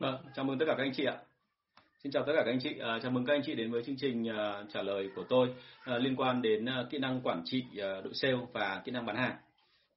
[0.00, 1.16] Vâng, chào mừng tất cả các anh chị ạ.
[2.02, 3.82] Xin chào tất cả các anh chị, à, chào mừng các anh chị đến với
[3.82, 5.48] chương trình à, trả lời của tôi
[5.84, 9.06] à, liên quan đến à, kỹ năng quản trị à, đội sale và kỹ năng
[9.06, 9.36] bán hàng.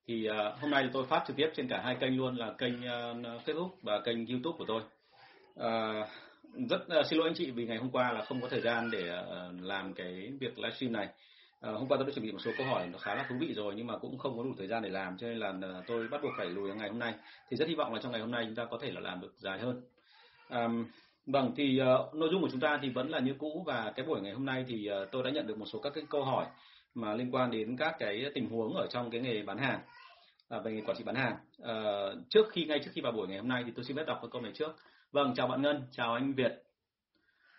[0.08, 2.86] Thì à, hôm nay tôi phát trực tiếp trên cả hai kênh luôn là kênh
[2.86, 3.14] à,
[3.46, 4.82] Facebook và kênh YouTube của tôi.
[5.56, 6.08] À,
[6.70, 8.92] rất à, xin lỗi anh chị vì ngày hôm qua là không có thời gian
[8.92, 9.22] để à,
[9.62, 11.08] làm cái việc livestream này.
[11.62, 13.36] À, hôm qua tôi đã chuẩn bị một số câu hỏi nó khá là thú
[13.40, 15.54] vị rồi nhưng mà cũng không có đủ thời gian để làm cho nên là
[15.62, 17.14] à, tôi bắt buộc phải lùi ngày hôm nay.
[17.50, 19.22] Thì rất hy vọng là trong ngày hôm nay chúng ta có thể là làm
[19.22, 19.82] được dài hơn.
[20.54, 20.68] À,
[21.26, 24.06] Vâng, thì uh, nội dung của chúng ta thì vẫn là như cũ và cái
[24.06, 26.24] buổi ngày hôm nay thì uh, tôi đã nhận được một số các cái câu
[26.24, 26.46] hỏi
[26.96, 29.80] mà liên quan đến các cái tình huống ở trong cái nghề bán hàng
[30.50, 31.36] à, về nghề quản trị bán hàng.
[31.62, 34.04] Uh, trước khi ngay trước khi vào buổi ngày hôm nay thì tôi xin phép
[34.08, 34.76] đọc cái câu này trước.
[35.12, 36.64] Vâng, chào bạn Ngân, chào anh Việt.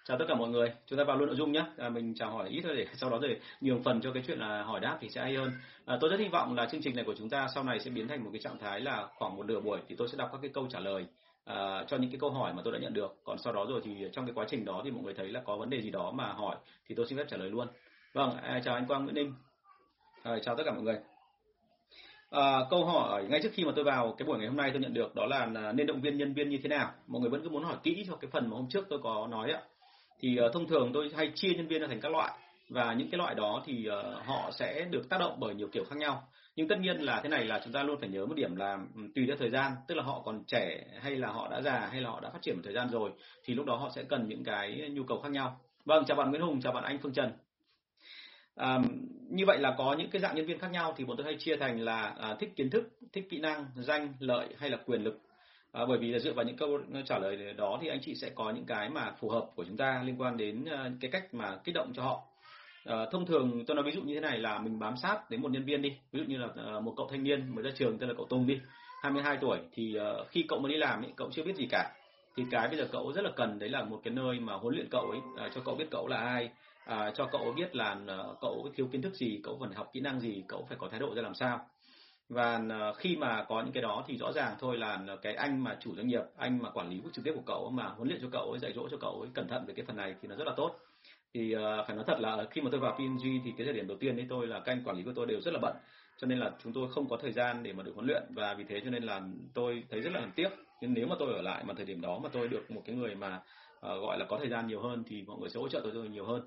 [0.05, 1.65] Chào tất cả mọi người, chúng ta vào luôn nội dung nhé.
[1.79, 4.39] À, mình chào hỏi ít thôi để sau đó rồi nhường phần cho cái chuyện
[4.39, 5.51] là hỏi đáp thì sẽ hay hơn.
[5.85, 7.91] À, tôi rất hy vọng là chương trình này của chúng ta sau này sẽ
[7.91, 10.29] biến thành một cái trạng thái là khoảng một nửa buổi thì tôi sẽ đọc
[10.33, 11.07] các cái câu trả lời
[11.45, 13.17] à, cho những cái câu hỏi mà tôi đã nhận được.
[13.25, 15.41] Còn sau đó rồi thì trong cái quá trình đó thì mọi người thấy là
[15.45, 17.69] có vấn đề gì đó mà hỏi thì tôi xin phép trả lời luôn.
[18.13, 19.35] Vâng à, chào anh Quang Nguyễn Ninh.
[20.23, 20.99] À, chào tất cả mọi người.
[22.31, 24.81] À, câu hỏi ngay trước khi mà tôi vào cái buổi ngày hôm nay tôi
[24.81, 26.93] nhận được đó là nên động viên nhân viên như thế nào?
[27.07, 29.27] Mọi người vẫn cứ muốn hỏi kỹ cho cái phần mà hôm trước tôi có
[29.31, 29.63] nói ạ.
[30.21, 32.33] Thì uh, thông thường tôi hay chia nhân viên ra thành các loại
[32.69, 35.85] và những cái loại đó thì uh, họ sẽ được tác động bởi nhiều kiểu
[35.85, 36.23] khác nhau
[36.57, 38.79] nhưng tất nhiên là thế này là chúng ta luôn phải nhớ một điểm là
[39.15, 39.73] tùy theo thời gian.
[39.89, 42.43] Tức là họ còn trẻ hay là họ đã già hay là họ đã phát
[42.43, 43.11] triển một thời gian rồi
[43.45, 45.61] thì lúc đó họ sẽ cần những cái nhu cầu khác nhau.
[45.85, 47.33] Vâng chào bạn Nguyễn Hùng chào bạn anh Phương Trần.
[48.55, 48.79] À,
[49.31, 51.37] như vậy là có những cái dạng nhân viên khác nhau thì bọn tôi hay
[51.39, 55.03] chia thành là à, thích kiến thức thích kỹ năng danh lợi hay là quyền
[55.03, 55.21] lực.
[55.73, 58.31] À, bởi vì là dựa vào những câu trả lời đó thì anh chị sẽ
[58.35, 61.35] có những cái mà phù hợp của chúng ta liên quan đến ờ, cái cách
[61.35, 62.23] mà kích động cho họ.
[62.85, 65.43] Ờ, thông thường tôi nói ví dụ như thế này là mình bám sát đến
[65.43, 65.97] một nhân viên đi.
[66.13, 68.27] Ví dụ như là uh, một cậu thanh niên mới ra trường tên là cậu
[68.27, 68.61] Tùng đi
[69.03, 69.59] 22 tuổi.
[69.73, 71.93] Thì uh, khi cậu mới đi làm ấy, cậu chưa biết gì cả.
[72.37, 74.75] Thì cái bây giờ cậu rất là cần đấy là một cái nơi mà huấn
[74.75, 76.51] luyện cậu ấy uh, cho cậu biết cậu là ai
[76.91, 80.01] uh, cho cậu biết là uh, cậu thiếu kiến thức gì cậu cần học kỹ
[80.01, 81.67] năng gì cậu phải có thái độ ra làm sao.
[82.29, 85.65] Và uh, khi mà có những cái đó thì rõ ràng thôi là cái anh
[85.65, 88.21] mà chủ doanh nghiệp anh mà quản lý trực tiếp của cậu mà huấn luyện
[88.23, 90.29] cho cậu ấy dạy dỗ cho cậu ấy cẩn thận về cái phần này thì
[90.29, 90.77] nó rất là tốt
[91.35, 93.89] thì uh, phải nói thật là khi mà tôi vào PNG thì cái thời điểm
[93.89, 95.77] đầu tiên ấy tôi là các anh quản lý của tôi đều rất là bận.
[96.19, 98.23] Cho nên là chúng tôi không có thời gian để mà được huấn luyện.
[98.31, 99.23] Và vì thế cho nên là
[99.55, 100.49] tôi thấy rất là tiếc.
[100.81, 102.97] Nhưng nếu mà tôi ở lại mà thời điểm đó mà tôi được một cái
[102.97, 105.69] người mà uh, gọi là có thời gian nhiều hơn thì mọi người sẽ hỗ
[105.69, 106.43] trợ tôi nhiều hơn.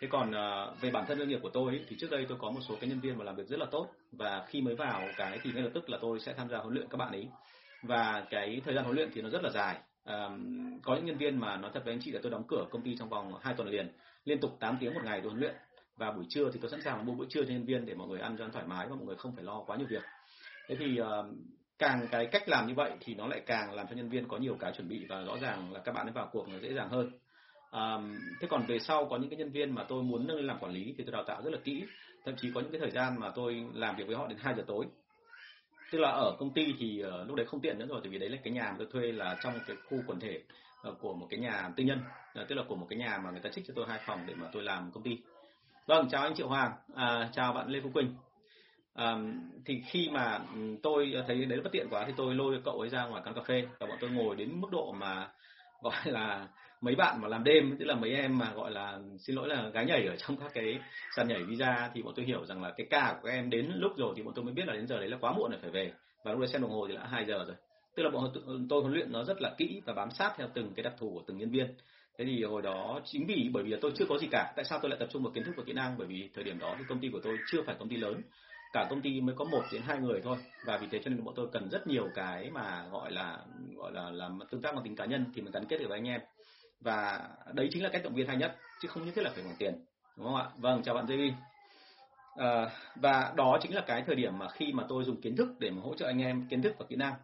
[0.00, 2.38] Thế còn uh, về bản thân doanh nghiệp của tôi ấy, thì trước đây tôi
[2.40, 3.88] có một số cái nhân viên mà làm việc rất là tốt.
[4.12, 6.74] Và khi mới vào cái thì ngay lập tức là tôi sẽ tham gia huấn
[6.74, 7.28] luyện các bạn ấy.
[7.82, 9.78] Và cái thời gian huấn luyện thì nó rất là dài.
[10.04, 12.64] Um, có những nhân viên mà nói thật với anh chị là tôi đóng cửa
[12.70, 13.92] công ty trong vòng 2 tuần liền
[14.24, 15.54] liên tục 8 tiếng một ngày tôi huấn luyện.
[15.96, 18.08] Và buổi trưa thì tôi sẵn sàng mua bữa trưa cho nhân viên để mọi
[18.08, 20.02] người ăn cho thoải mái và mọi người không phải lo quá nhiều việc.
[20.68, 21.06] Thế thì uh,
[21.78, 24.36] càng cái cách làm như vậy thì nó lại càng làm cho nhân viên có
[24.38, 26.74] nhiều cái chuẩn bị và rõ ràng là các bạn ấy vào cuộc nó dễ
[26.74, 27.10] dàng hơn.
[28.40, 30.58] Thế còn về sau có những cái nhân viên mà tôi muốn nâng lên làm
[30.58, 31.84] quản lý thì tôi đào tạo rất là kỹ.
[32.24, 34.54] Thậm chí có những cái thời gian mà tôi làm việc với họ đến 2
[34.54, 34.86] giờ tối.
[35.92, 38.18] Tức là ở công ty thì uh, lúc đấy không tiện nữa rồi tại vì
[38.18, 40.42] đấy là cái nhà mà tôi thuê là trong cái khu quần thể.
[40.82, 42.00] Ờ, của một cái nhà tư nhân.
[42.34, 44.20] Ờ, tức là của một cái nhà mà người ta trích cho tôi hai phòng
[44.26, 45.18] để mà tôi làm công ty.
[45.86, 46.72] Vâng chào anh triệu hoàng.
[46.94, 48.14] À, chào bạn lê phú quỳnh.
[48.94, 49.16] À,
[49.66, 52.88] thì khi mà ừ, tôi thấy đấy bất tiện quá thì tôi lôi cậu ấy
[52.88, 55.28] ra ngoài quán cà phê và bọn tôi ngồi đến mức độ mà
[55.82, 56.48] gọi là
[56.80, 59.68] mấy bạn mà làm đêm tức là mấy em mà gọi là xin lỗi là
[59.68, 60.78] gái nhảy ở trong các cái
[61.16, 63.72] sàn nhảy visa thì bọn tôi hiểu rằng là cái ca của các em đến
[63.74, 65.60] lúc rồi thì bọn tôi mới biết là đến giờ đấy là quá muộn rồi
[65.60, 65.92] phải về.
[66.24, 67.56] Và lúc đấy xem đồng hồ thì đã hai giờ rồi
[67.94, 68.32] tức là bọn
[68.68, 71.10] tôi huấn luyện nó rất là kỹ và bám sát theo từng cái đặc thù
[71.10, 71.74] của từng nhân viên.
[72.18, 74.64] Thế thì hồi đó chính vì bởi vì là tôi chưa có gì cả tại
[74.64, 75.98] sao tôi lại tập trung vào kiến thức và kỹ năng?
[75.98, 78.22] Bởi vì thời điểm đó thì công ty của tôi chưa phải công ty lớn
[78.72, 80.36] cả công ty mới có một đến hai người thôi.
[80.64, 83.38] Và vì thế cho nên bọn tôi cần rất nhiều cái mà gọi là
[83.76, 85.98] gọi là làm tương tác bằng tính cá nhân thì mình gắn kết được với
[85.98, 86.20] anh em.
[86.80, 89.44] Và đấy chính là cách động viên hay nhất chứ không nhất thiết là phải
[89.44, 89.84] bằng tiền
[90.16, 90.48] đúng không ạ?
[90.56, 94.72] Vâng chào bạn JV à, ờ, và đó chính là cái thời điểm mà khi
[94.72, 96.96] mà tôi dùng kiến thức để mà hỗ trợ anh em kiến thức và kỹ
[96.96, 97.14] năng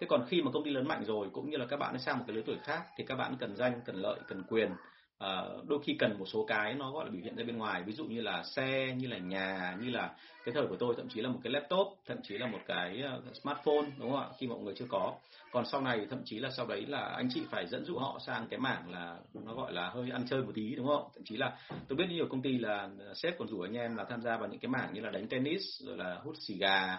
[0.00, 2.18] thế còn khi mà công ty lớn mạnh rồi cũng như là các bạn sang
[2.18, 4.70] một cái lứa tuổi khác thì các bạn cần danh cần lợi cần quyền.
[5.18, 7.82] À, đôi khi cần một số cái nó gọi là biểu hiện ra bên ngoài.
[7.82, 10.14] Ví dụ như là xe như là nhà như là
[10.44, 13.02] cái thời của tôi thậm chí là một cái laptop thậm chí là một cái
[13.02, 14.28] ờ, smartphone đúng không ạ?
[14.38, 15.14] Khi mọi người chưa có.
[15.52, 18.18] Còn sau này thậm chí là sau đấy là anh chị phải dẫn dụ họ
[18.26, 21.08] sang cái mảng là nó gọi là hơi ăn chơi một tí đúng không?
[21.14, 21.58] Thậm chí là
[21.88, 24.36] tôi biết nhiều công ty là ờ, sếp còn rủ anh em là tham gia
[24.36, 26.98] vào những cái mảng như là đánh tennis rồi là hút xì gà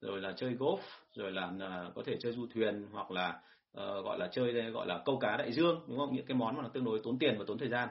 [0.00, 0.78] rồi là chơi golf
[1.18, 4.86] rồi là uh, có thể chơi du thuyền hoặc là uh, gọi là chơi gọi
[4.86, 6.14] là câu cá đại dương đúng không?
[6.14, 7.88] Những cái món mà nó tương đối tốn tiền và tốn thời gian.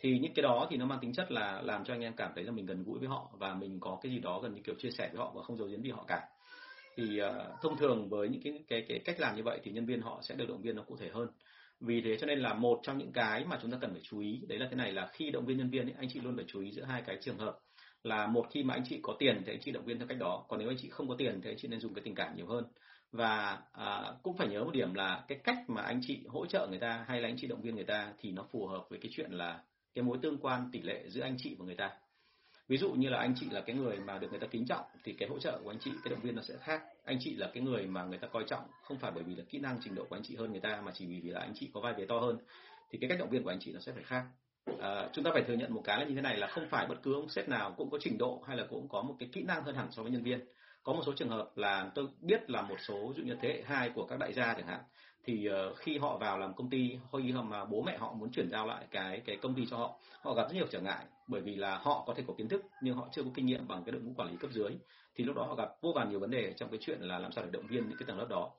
[0.00, 2.32] Thì những cái đó thì nó mang tính chất là làm cho anh em cảm
[2.34, 4.60] thấy là mình gần gũi với họ và mình có cái gì đó gần như
[4.64, 6.28] kiểu chia sẻ với họ và không giấu giếm gì họ cả.
[6.96, 9.86] Thì uh, thông thường với những cái, cái cái cách làm như vậy thì nhân
[9.86, 11.28] viên họ sẽ được động viên nó cụ thể hơn.
[11.80, 14.20] Vì thế cho nên là một trong những cái mà chúng ta cần phải chú
[14.20, 16.36] ý đấy là thế này là khi động viên nhân viên ấy, anh chị luôn
[16.36, 17.58] phải chú ý giữa hai cái trường hợp
[18.02, 20.18] là một khi mà anh chị có tiền thì anh chị động viên theo cách
[20.18, 22.14] đó còn nếu anh chị không có tiền thì anh chị nên dùng cái tình
[22.14, 22.64] cảm nhiều hơn
[23.12, 26.66] và à, cũng phải nhớ một điểm là cái cách mà anh chị hỗ trợ
[26.70, 28.98] người ta hay là anh chị động viên người ta thì nó phù hợp với
[28.98, 29.62] cái chuyện là
[29.94, 31.90] cái mối tương quan tỷ lệ giữa anh chị và người ta
[32.68, 34.84] ví dụ như là anh chị là cái người mà được người ta kính trọng
[35.04, 37.34] thì cái hỗ trợ của anh chị cái động viên nó sẽ khác anh chị
[37.34, 39.78] là cái người mà người ta coi trọng không phải bởi vì là kỹ năng
[39.84, 41.80] trình độ của anh chị hơn người ta mà chỉ vì là anh chị có
[41.80, 42.38] vai vế to hơn
[42.90, 44.24] thì cái cách động viên của anh chị nó sẽ phải khác
[44.80, 46.86] à, chúng ta phải thừa nhận một cái là như thế này là không phải
[46.86, 49.28] bất cứ ông sếp nào cũng có trình độ hay là cũng có một cái
[49.32, 50.40] kỹ năng hơn hẳn so với nhân viên.
[50.82, 53.62] Có một số trường hợp là tôi biết là một số dụ như thế hệ
[53.66, 54.80] hai của các đại gia chẳng hạn
[55.24, 58.50] thì uh, khi họ vào làm công ty khi mà bố mẹ họ muốn chuyển
[58.50, 61.40] giao lại cái cái công ty cho họ họ gặp rất nhiều trở ngại bởi
[61.40, 63.84] vì là họ có thể có kiến thức nhưng họ chưa có kinh nghiệm bằng
[63.84, 64.70] cái đội ngũ quản lý cấp dưới.
[65.14, 67.32] Thì lúc đó họ gặp vô vàn nhiều vấn đề trong cái chuyện là làm
[67.32, 68.50] sao để động viên những cái tầng lớp đó.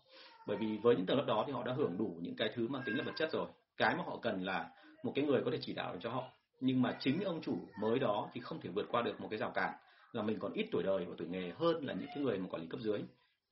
[0.47, 2.67] Bởi vì với những tầng lớp đó thì họ đã hưởng đủ những cái thứ
[2.67, 3.47] mang tính là vật chất rồi.
[3.77, 4.69] Cái mà họ cần là
[5.03, 6.23] một cái người có thể chỉ đạo cho họ.
[6.59, 9.39] Nhưng mà chính ông chủ mới đó thì không thể vượt qua được một cái
[9.39, 9.73] rào cản
[10.11, 12.47] là mình còn ít tuổi đời và tuổi nghề hơn là những cái người mà
[12.49, 12.99] quản lý cấp dưới.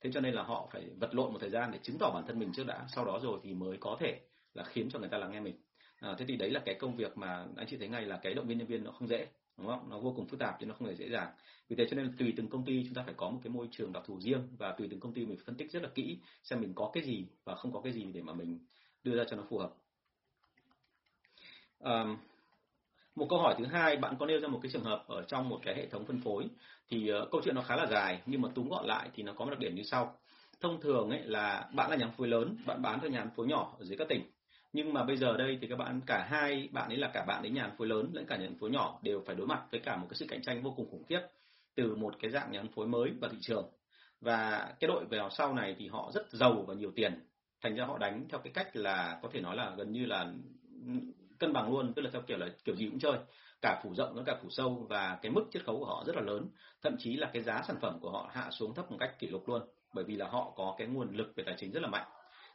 [0.00, 2.24] Thế cho nên là họ phải vật lộn một thời gian để chứng tỏ bản
[2.26, 2.86] thân mình trước đã.
[2.88, 4.20] Sau đó rồi thì mới có thể
[4.54, 5.54] là khiến cho người ta lắng nghe mình.
[6.00, 8.34] À, thế thì đấy là cái công việc mà anh chị thấy ngay là cái
[8.34, 9.90] động viên nhân viên nó không dễ đúng không?
[9.90, 11.32] Nó vô cùng phức tạp chứ nó không hề dễ dàng.
[11.68, 13.68] Vì thế cho nên tùy từng công ty chúng ta phải có một cái môi
[13.70, 16.18] trường đặc thù riêng và tùy từng công ty mình phân tích rất là kỹ
[16.42, 18.58] xem mình có cái gì và không có cái gì để mà mình
[19.04, 19.74] đưa ra cho nó phù hợp
[21.78, 22.16] um,
[23.14, 25.48] một câu hỏi thứ hai bạn có nêu ra một cái trường hợp ở trong
[25.48, 26.44] một cái hệ thống phân phối
[26.90, 29.32] thì uh, câu chuyện nó khá là dài nhưng mà túm gọn lại thì nó
[29.32, 30.16] có một đặc điểm như sau.
[30.60, 33.30] Thông thường ấy là bạn là nhà phân phối lớn bạn bán cho nhà phân
[33.36, 34.22] phối nhỏ ở dưới các tỉnh.
[34.72, 37.42] Nhưng mà bây giờ đây thì các bạn cả hai bạn ấy là cả bạn
[37.42, 39.62] ấy nhà phân phối lớn lẫn cả nhà phân phối nhỏ đều phải đối mặt
[39.70, 41.20] với cả một cái sự cạnh tranh vô cùng khủng khiếp
[41.74, 43.70] từ một cái dạng nhà phân phối mới vào thị trường.
[44.20, 47.20] Và cái đội vào sau này thì họ rất giàu và nhiều tiền
[47.62, 50.32] thành ra họ đánh theo cái cách là có thể nói là gần như là
[50.86, 50.92] ừ,
[51.38, 53.18] cân bằng luôn tức là theo kiểu là kiểu gì cũng chơi.
[53.62, 56.16] Cả phủ rộng lẫn cả phủ sâu và cái mức chiết khấu của họ rất
[56.16, 56.48] là lớn.
[56.82, 59.26] Thậm chí là cái giá sản phẩm của họ hạ xuống thấp một cách kỷ
[59.26, 59.62] lục luôn
[59.94, 62.06] bởi vì là họ có cái nguồn lực về tài chính rất là mạnh.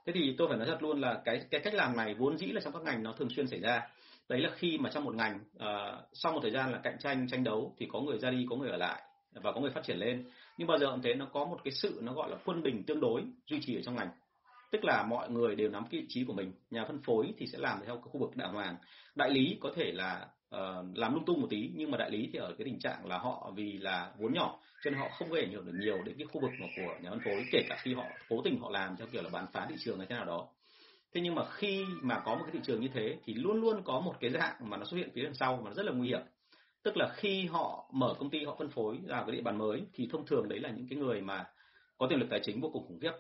[0.06, 2.45] Thế thì tôi phải nói thật luôn là cái cái cách làm này vốn dĩ
[2.45, 3.88] là trong các ngành nó thường xuyên xảy ra.
[4.30, 7.27] Đấy là khi mà trong một ngành uh, sau một thời gian là cạnh tranh
[7.31, 9.01] tranh đấu thì có người ra đi có người ở lại
[9.33, 10.30] và có người phát triển lên.
[10.57, 12.83] Nhưng bao giờ cũng thế nó có một cái sự nó gọi là quân bình
[12.83, 14.09] tương đối duy trì ở trong ngành
[14.74, 16.54] tức là mọi người đều nắm cái vị trí của mình.
[16.70, 18.75] Nhà phân phối thì sẽ làm theo cái khu vực đàng hoàng.
[19.16, 22.30] Đại lý có thể là uh, làm lung tung một tí nhưng mà đại lý
[22.34, 25.30] thì ở cái tình trạng là họ vì là vốn nhỏ cho nên họ không
[25.30, 27.64] gây ảnh hưởng được nhiều đến cái khu vực mà của nhà phân phối kể
[27.70, 30.08] cả khi họ cố tình họ làm theo kiểu là bán phá thị trường hay
[30.08, 30.48] thế nào đó.
[31.14, 33.81] Thế nhưng mà khi mà có một cái thị trường như thế thì luôn luôn
[33.84, 35.92] có một cái dạng mà nó xuất hiện phía đằng sau mà nó rất là
[35.92, 36.22] nguy hiểm.
[36.84, 39.86] Tức là khi họ mở công ty họ phân phối ra cái địa bàn mới
[39.94, 41.46] thì thông thường đấy là những cái người mà
[41.98, 43.12] có tiềm lực tài chính vô cùng khủng khiếp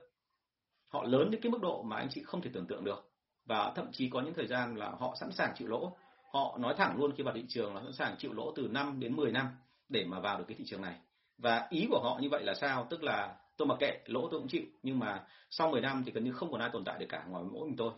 [0.93, 3.11] họ lớn đến cái mức độ mà anh chị không thể tưởng tượng được.
[3.45, 5.95] Và thậm chí có những thời gian là họ sẵn sàng chịu lỗ.
[6.33, 8.99] Họ nói thẳng luôn khi vào thị trường là sẵn sàng chịu lỗ từ 5
[8.99, 9.47] đến 10 năm
[9.89, 10.95] để mà vào được cái thị trường này.
[11.37, 12.87] Và ý của họ như vậy là sao?
[12.89, 16.11] Tức là tôi mặc kệ, lỗ tôi cũng chịu, nhưng mà sau 10 năm thì
[16.11, 17.91] gần như không còn ai tồn tại được cả ngoài mỗi mình tôi.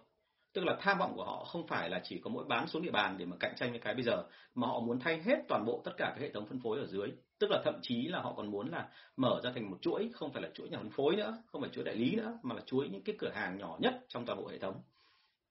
[0.54, 2.92] Tức là tham vọng của họ không phải là chỉ có mỗi bán xuống địa
[2.92, 4.24] bàn để mà cạnh tranh với cái bây giờ,
[4.56, 6.88] mà họ muốn thay hết toàn bộ tất cả cái hệ thống phân phối ở
[6.88, 10.10] dưới tức là thậm chí là họ còn muốn là mở ra thành một chuỗi,
[10.14, 12.56] không phải là chuỗi nhà phân phối nữa, không phải chuỗi đại lý nữa, mà
[12.56, 14.82] là chuỗi những cái cửa hàng nhỏ nhất trong toàn bộ hệ thống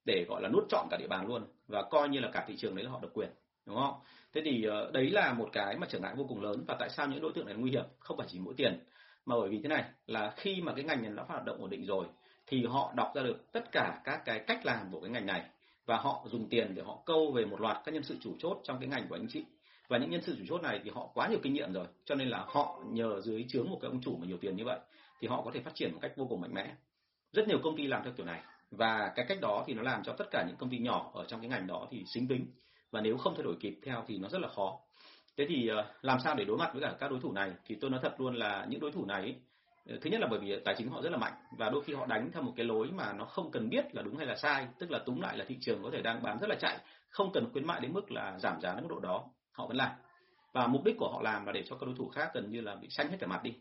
[0.04, 2.56] để, gọi là, nuốt trọn cả địa bàn luôn và coi như là cả thị
[2.56, 3.30] trường đấy là họ độc quyền,
[3.66, 3.94] đúng không?
[4.32, 6.90] Thế thì ờ, đấy là một cái mà trở ngại vô cùng lớn và tại
[6.90, 7.84] sao những đối tượng này nguy hiểm?
[7.98, 8.78] Không phải chỉ mỗi tiền,
[9.26, 11.70] mà bởi vì thế này, là khi mà cái ngành này nó hoạt động ổn
[11.70, 12.06] định rồi
[12.46, 15.44] thì họ đọc ra được tất cả các cái cách làm của cái ngành này
[15.86, 18.60] và họ dùng tiền để họ câu về một loạt các nhân sự chủ chốt
[18.64, 19.44] trong cái ngành của anh chị
[19.88, 22.14] và những nhân sự chủ chốt này thì họ quá nhiều kinh nghiệm rồi, cho
[22.14, 24.78] nên là họ nhờ dưới chướng một cái ông chủ mà nhiều tiền như vậy
[25.20, 26.74] thì họ có thể phát triển một cách vô cùng mạnh mẽ.
[27.32, 30.02] Rất nhiều công ty làm theo kiểu này, và cái cách đó thì nó làm
[30.02, 32.46] cho tất cả những công ty nhỏ ở trong cái ngành đó thì xính bính,
[32.90, 34.78] và nếu không thay đổi kịp theo thì nó rất là khó.
[35.36, 37.52] Thế thì ờ, làm sao để đối mặt với cả các đối thủ này?
[37.66, 39.36] Thì tôi nói thật luôn là những đối thủ này
[39.86, 41.94] ờ, thứ nhất là bởi vì tài chính họ rất là mạnh, và đôi khi
[41.94, 44.36] họ đánh theo một cái lối mà nó không cần biết là đúng hay là
[44.36, 46.78] sai, tức là túm lại là thị trường có thể đang bán rất là chạy,
[47.08, 49.76] không cần khuyến mại đến mức là giảm giá đến mức độ đó họ vẫn
[49.76, 49.90] làm.
[50.52, 52.60] Và mục đích của họ làm là để cho các đối thủ khác gần như
[52.60, 53.54] là bị xanh hết cả mặt đi.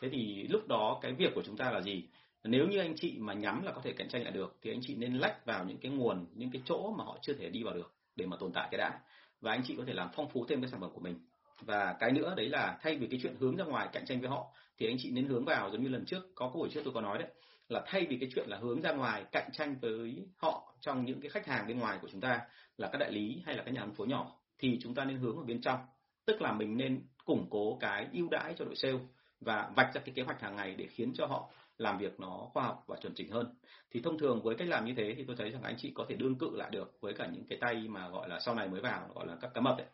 [0.00, 2.04] Thế thì lúc đó cái việc của chúng ta là gì?
[2.44, 4.80] Nếu như anh chị mà nhắm là có thể cạnh tranh lại được, thì anh
[4.82, 7.62] chị nên lách vào những cái nguồn, những cái chỗ mà họ chưa thể đi
[7.62, 9.00] vào được để mà tồn tại cái đã.
[9.40, 11.18] Và anh chị có thể làm phong phú thêm cái sản phẩm của mình.
[11.60, 14.30] Và cái nữa đấy là thay vì cái chuyện hướng ra ngoài cạnh tranh với
[14.30, 14.46] họ,
[14.78, 17.00] thì anh chị nên hướng vào giống như lần trước, có buổi trước tôi có
[17.00, 17.28] nói đấy,
[17.68, 21.20] là thay vì cái chuyện là hướng ra ngoài cạnh tranh với họ trong những
[21.20, 22.40] cái khách hàng bên ngoài của chúng ta,
[22.76, 25.16] là các đại lý hay là các nhà phân phối nhỏ thì chúng ta nên
[25.16, 25.78] hướng vào bên trong.
[26.26, 28.98] Tức là mình nên củng cố cái ưu đãi cho đội sale
[29.40, 32.48] và vạch ra cái kế hoạch hàng ngày để khiến cho họ làm việc nó
[32.52, 33.54] khoa học và chuẩn chỉnh hơn.
[33.90, 36.06] Thì thông thường với cách làm như thế thì tôi thấy rằng anh chị có
[36.08, 38.68] thể đương cự lại được với cả những cái tay mà gọi là sau này
[38.68, 39.86] mới vào gọi là các cá mập ấy.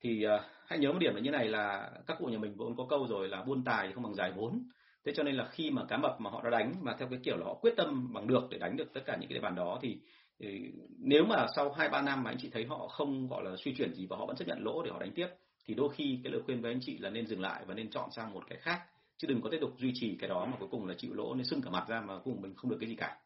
[0.00, 2.76] Thì uh, hãy nhớ một điểm là như này là các cụ nhà mình vốn
[2.76, 4.62] có câu rồi là buôn tài không bằng giải vốn.
[5.04, 7.18] Thế cho nên là khi mà cá mập mà họ đã đánh mà theo cái
[7.22, 9.42] kiểu là họ quyết tâm bằng được để đánh được tất cả những cái địa
[9.42, 10.00] bàn đó thì,
[10.40, 13.50] thì nếu mà sau hai ba năm mà anh chị thấy họ không gọi là
[13.56, 15.28] suy chuyển gì và họ vẫn chấp nhận lỗ để họ đánh tiếp
[15.64, 17.90] thì đôi khi cái lời khuyên với anh chị là nên dừng lại và nên
[17.90, 18.80] chọn sang một cái khác
[19.16, 21.34] chứ đừng có tiếp tục duy trì cái đó mà cuối cùng là chịu lỗ
[21.34, 23.16] nên sưng cả mặt ra mà cuối cùng mình không được cái gì cả.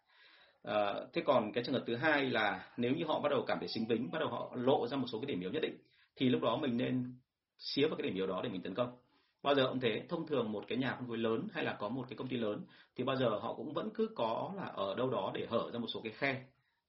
[0.63, 3.59] À, thế còn cái trường hợp thứ hai là nếu như họ bắt đầu cảm
[3.59, 5.77] thấy sinh vính bắt đầu họ lộ ra một số cái điểm yếu nhất định
[6.17, 7.15] thì lúc đó mình nên
[7.59, 8.97] xía vào cái điểm yếu đó để mình tấn công.
[9.43, 11.89] Bao giờ cũng thế thông thường một cái nhà phân phối lớn hay là có
[11.89, 12.65] một cái công ty lớn
[12.97, 15.79] thì bao giờ họ cũng vẫn cứ có là ở đâu đó để hở ra
[15.79, 16.43] một số cái khe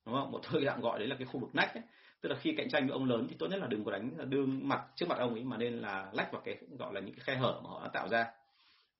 [0.06, 0.32] đúng không?
[0.32, 1.84] Một thời dạng gọi đấy là cái khu vực nách ấy.
[2.22, 4.30] tức là khi cạnh tranh với ông lớn thì tốt nhất là đừng có đánh
[4.30, 7.16] đương mặt trước mặt ông ấy mà nên là lách vào cái gọi là những
[7.16, 8.26] cái khe hở mà họ đã tạo ra.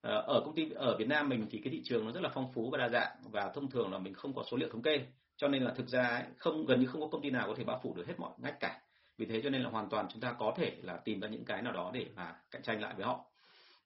[0.00, 2.30] Ờ, ở công ty ở Việt Nam mình thì cái thị trường nó rất là
[2.34, 4.82] phong phú và đa dạng và thông thường là mình không có số liệu thống
[4.82, 5.00] kê.
[5.36, 7.54] Cho nên là thực ra ấy, không gần như không có công ty nào có
[7.56, 8.80] thể bao phủ được hết mọi ngách cả.
[9.18, 11.44] Vì thế cho nên là hoàn toàn chúng ta có thể là tìm ra những
[11.44, 13.24] cái nào đó để mà cạnh tranh lại với họ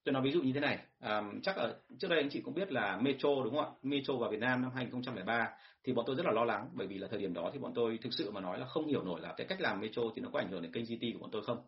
[0.09, 0.79] tôi nói ví dụ như thế này.
[1.01, 3.71] À, chắc ở trước đây anh chị cũng biết là Metro đúng không ạ?
[3.83, 5.49] Metro vào Việt Nam năm 2003
[5.85, 7.73] thì bọn tôi rất là lo lắng bởi vì là thời điểm đó thì bọn
[7.75, 10.23] tôi thực sự mà nói là không hiểu nổi là cái cách làm Metro thì
[10.23, 11.59] nó có ảnh hưởng đến kênh GT của bọn tôi không.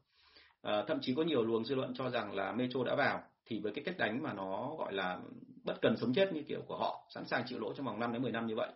[0.63, 3.61] À, thậm chí có nhiều luồng dư luận cho rằng là Metro đã vào thì
[3.61, 5.19] với cái cách đánh mà nó gọi là
[5.65, 8.13] bất cần sống chết như kiểu của họ sẵn sàng chịu lỗ trong vòng 5
[8.13, 8.71] đến 10 năm như vậy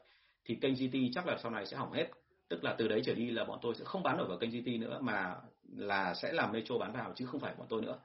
[0.45, 2.07] thì kênh GT chắc là sau này sẽ hỏng hết.
[2.49, 4.51] Tức là từ đấy trở đi là bọn tôi sẽ không bán nổi vào kênh
[4.51, 5.35] GT nữa mà
[5.77, 7.99] là sẽ làm Metro bán vào chứ không phải bọn tôi nữa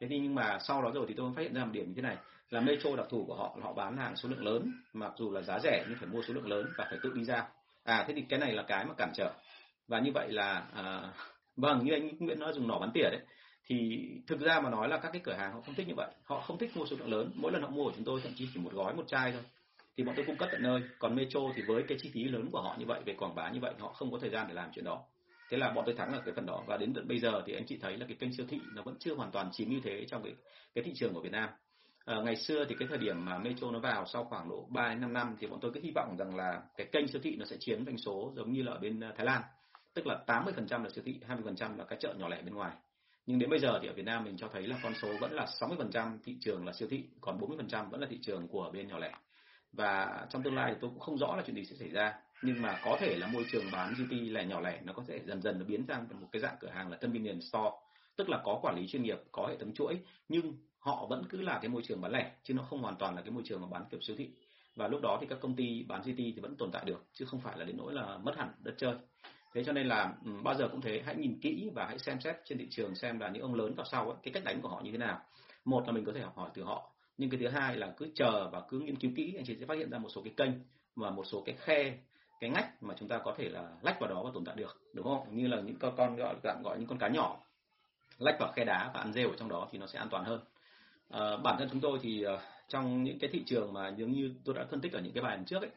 [0.00, 2.02] thế nhưng mà sau đó rồi thì tôi phát hiện ra một điểm như thế
[2.02, 2.16] này
[2.50, 5.42] là Metro đặc thù của họ họ bán hàng số lượng lớn mặc dù là
[5.42, 7.48] giá rẻ nhưng phải mua số lượng lớn và phải tự đi ra.
[7.84, 9.32] À thế thì cái này là cái mà cản trở.
[9.88, 11.12] Và như vậy là à,
[11.56, 13.20] vâng như anh Nguyễn nói dùng nỏ bắn tỉa đấy
[13.66, 16.10] thì thực ra mà nói là các cái cửa hàng họ không thích như vậy.
[16.24, 18.32] Họ không thích mua số lượng lớn mỗi lần họ mua của chúng tôi thậm
[18.36, 19.42] chí chỉ một gói một chai thôi
[19.96, 20.80] thì bọn tôi cung cấp tận nơi.
[20.98, 23.50] Còn Metro thì với cái chi phí lớn của họ như vậy về quảng bá
[23.50, 25.02] như vậy họ không có thời gian để làm chuyện đó
[25.50, 26.62] thế là bọn tôi thắng ở cái phần đó.
[26.66, 28.82] Và đến tận bây giờ thì anh chị thấy là cái kênh siêu thị nó
[28.82, 30.34] vẫn chưa hoàn toàn chiếm ưu thế trong cái
[30.74, 31.48] cái thị trường của Việt Nam.
[32.04, 34.88] À, ngày xưa thì cái thời điểm mà Metro nó vào sau khoảng độ 3
[34.88, 37.36] đến 5 năm thì bọn tôi cứ hy vọng rằng là cái kênh siêu thị
[37.36, 39.42] nó sẽ chiếm doanh số giống như là ở bên ờ, Thái Lan.
[39.94, 42.76] Tức là 80% là siêu thị 20% là các chợ nhỏ lẻ bên ngoài.
[43.26, 45.32] Nhưng đến bây giờ thì ở Việt Nam mình cho thấy là con số vẫn
[45.32, 48.88] là 60% thị trường là siêu thị còn 40% vẫn là thị trường của bên
[48.88, 49.12] nhỏ lẻ.
[49.72, 52.14] Và trong tương lai thì tôi cũng không rõ là chuyện gì sẽ xảy ra
[52.42, 55.20] nhưng mà có thể là môi trường bán GP là nhỏ lẻ nó có thể
[55.26, 57.70] dần dần nó biến sang một cái dạng cửa hàng là convenience store.
[58.16, 61.40] Tức là có quản lý chuyên nghiệp có hệ thống chuỗi nhưng họ vẫn cứ
[61.40, 63.60] là cái môi trường bán lẻ chứ nó không hoàn toàn là cái môi trường
[63.60, 64.30] mà bán kiểu siêu thị.
[64.76, 67.24] Và lúc đó thì các công ty bán GT thì vẫn tồn tại được chứ
[67.24, 68.94] không phải là đến nỗi là mất hẳn đất chơi.
[69.54, 72.20] Thế cho nên là ừ, bao giờ cũng thế hãy nhìn kỹ và hãy xem
[72.20, 74.60] xét trên thị trường xem là những ông lớn vào sau ấy, cái cách đánh
[74.62, 75.20] của họ như thế nào.
[75.64, 78.08] Một là mình có thể học hỏi từ họ nhưng cái thứ hai là cứ
[78.14, 80.32] chờ và cứ nghiên cứu kỹ anh chị sẽ phát hiện ra một số cái
[80.36, 80.50] kênh
[80.96, 81.98] và một số cái khe
[82.40, 84.80] cái ngách mà chúng ta có thể là lách vào đó và tồn tại được
[84.92, 85.36] đúng không?
[85.36, 87.36] Như là những con con gọi tạm gọi những con cá nhỏ
[88.18, 90.24] lách vào khe đá và ăn rêu ở trong đó thì nó sẽ an toàn
[90.24, 90.40] hơn.
[91.10, 94.34] À, bản thân chúng tôi thì ờ, trong những cái thị trường mà giống như
[94.44, 95.70] tôi đã phân tích ở những cái bài lần trước ấy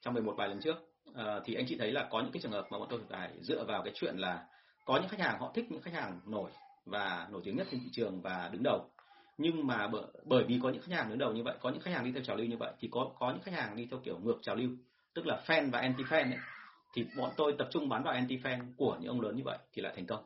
[0.00, 0.76] trong 11 bài lần trước
[1.14, 3.30] à, thì anh chị thấy là có những cái trường hợp mà bọn tôi phải
[3.40, 4.46] dựa vào cái chuyện là
[4.84, 6.50] có những khách hàng họ thích những khách hàng nổi
[6.84, 8.90] và nổi tiếng nhất trên thị trường và đứng đầu.
[9.38, 11.80] Nhưng mà bởi, bởi vì có những khách hàng đứng đầu như vậy có những
[11.80, 13.86] khách hàng đi theo trào lưu như vậy thì có có những khách hàng đi
[13.90, 14.70] theo kiểu ngược trào lưu
[15.16, 16.38] tức là fan và anti fan ấy
[16.94, 19.58] thì bọn tôi tập trung bán vào anti fan của những ông lớn như vậy
[19.72, 20.24] thì lại thành công.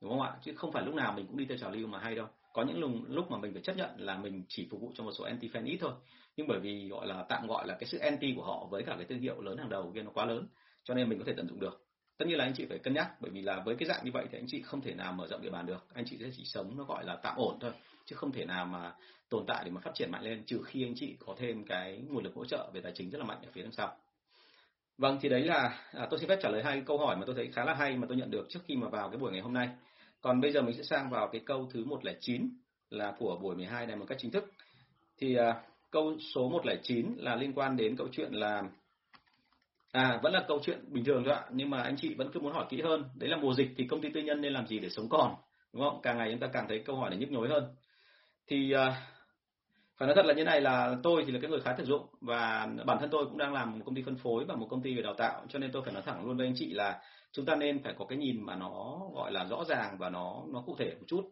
[0.00, 0.32] Đúng không ạ?
[0.42, 2.26] Chứ không phải lúc nào mình cũng đi theo trào lưu mà hay đâu.
[2.52, 5.04] Có những lúc, lúc mà mình phải chấp nhận là mình chỉ phục vụ cho
[5.04, 5.92] một số anti fan ít thôi.
[6.36, 8.94] Nhưng bởi vì gọi là tạm gọi là cái sự anti của họ với cả
[8.96, 10.46] cái thương hiệu lớn hàng đầu kia nó quá lớn
[10.84, 11.86] cho nên mình có thể tận dụng được.
[12.16, 14.10] Tất nhiên là anh chị phải cân nhắc bởi vì là với cái dạng như
[14.14, 15.86] vậy thì anh chị không thể nào mở rộng địa bàn được.
[15.94, 17.72] Anh chị sẽ chỉ sống nó gọi là tạm ổn thôi
[18.04, 18.94] chứ không thể nào mà
[19.28, 22.02] tồn tại để mà phát triển mạnh lên trừ khi anh chị có thêm cái
[22.08, 23.96] nguồn lực hỗ trợ về tài chính rất là mạnh ở phía đằng sau.
[25.00, 27.34] Vâng, thì đấy là à, tôi xin phép trả lời hai câu hỏi mà tôi
[27.34, 29.40] thấy khá là hay mà tôi nhận được trước khi mà vào cái buổi ngày
[29.40, 29.68] hôm nay.
[30.20, 32.48] Còn bây giờ mình sẽ sang vào cái câu thứ 109
[32.90, 34.44] là của buổi 12 này một cách chính thức.
[35.18, 38.62] Thì à, câu số 109 là liên quan đến câu chuyện là
[39.92, 42.40] à vẫn là câu chuyện bình thường thôi ạ, nhưng mà anh chị vẫn cứ
[42.40, 43.04] muốn hỏi kỹ hơn.
[43.14, 45.34] Đấy là mùa dịch thì công ty tư nhân nên làm gì để sống còn,
[45.72, 46.00] đúng không?
[46.02, 47.64] Càng ngày chúng ta càng thấy câu hỏi này nhức nhối hơn.
[48.46, 49.06] Thì à,
[50.00, 52.06] phải nói thật là như này là tôi thì là cái người khá thực dụng
[52.20, 54.82] và bản thân tôi cũng đang làm một công ty phân phối và một công
[54.82, 57.00] ty về đào tạo cho nên tôi phải nói thẳng luôn với anh chị là
[57.32, 60.42] chúng ta nên phải có cái nhìn mà nó gọi là rõ ràng và nó
[60.48, 61.28] nó cụ thể một chút.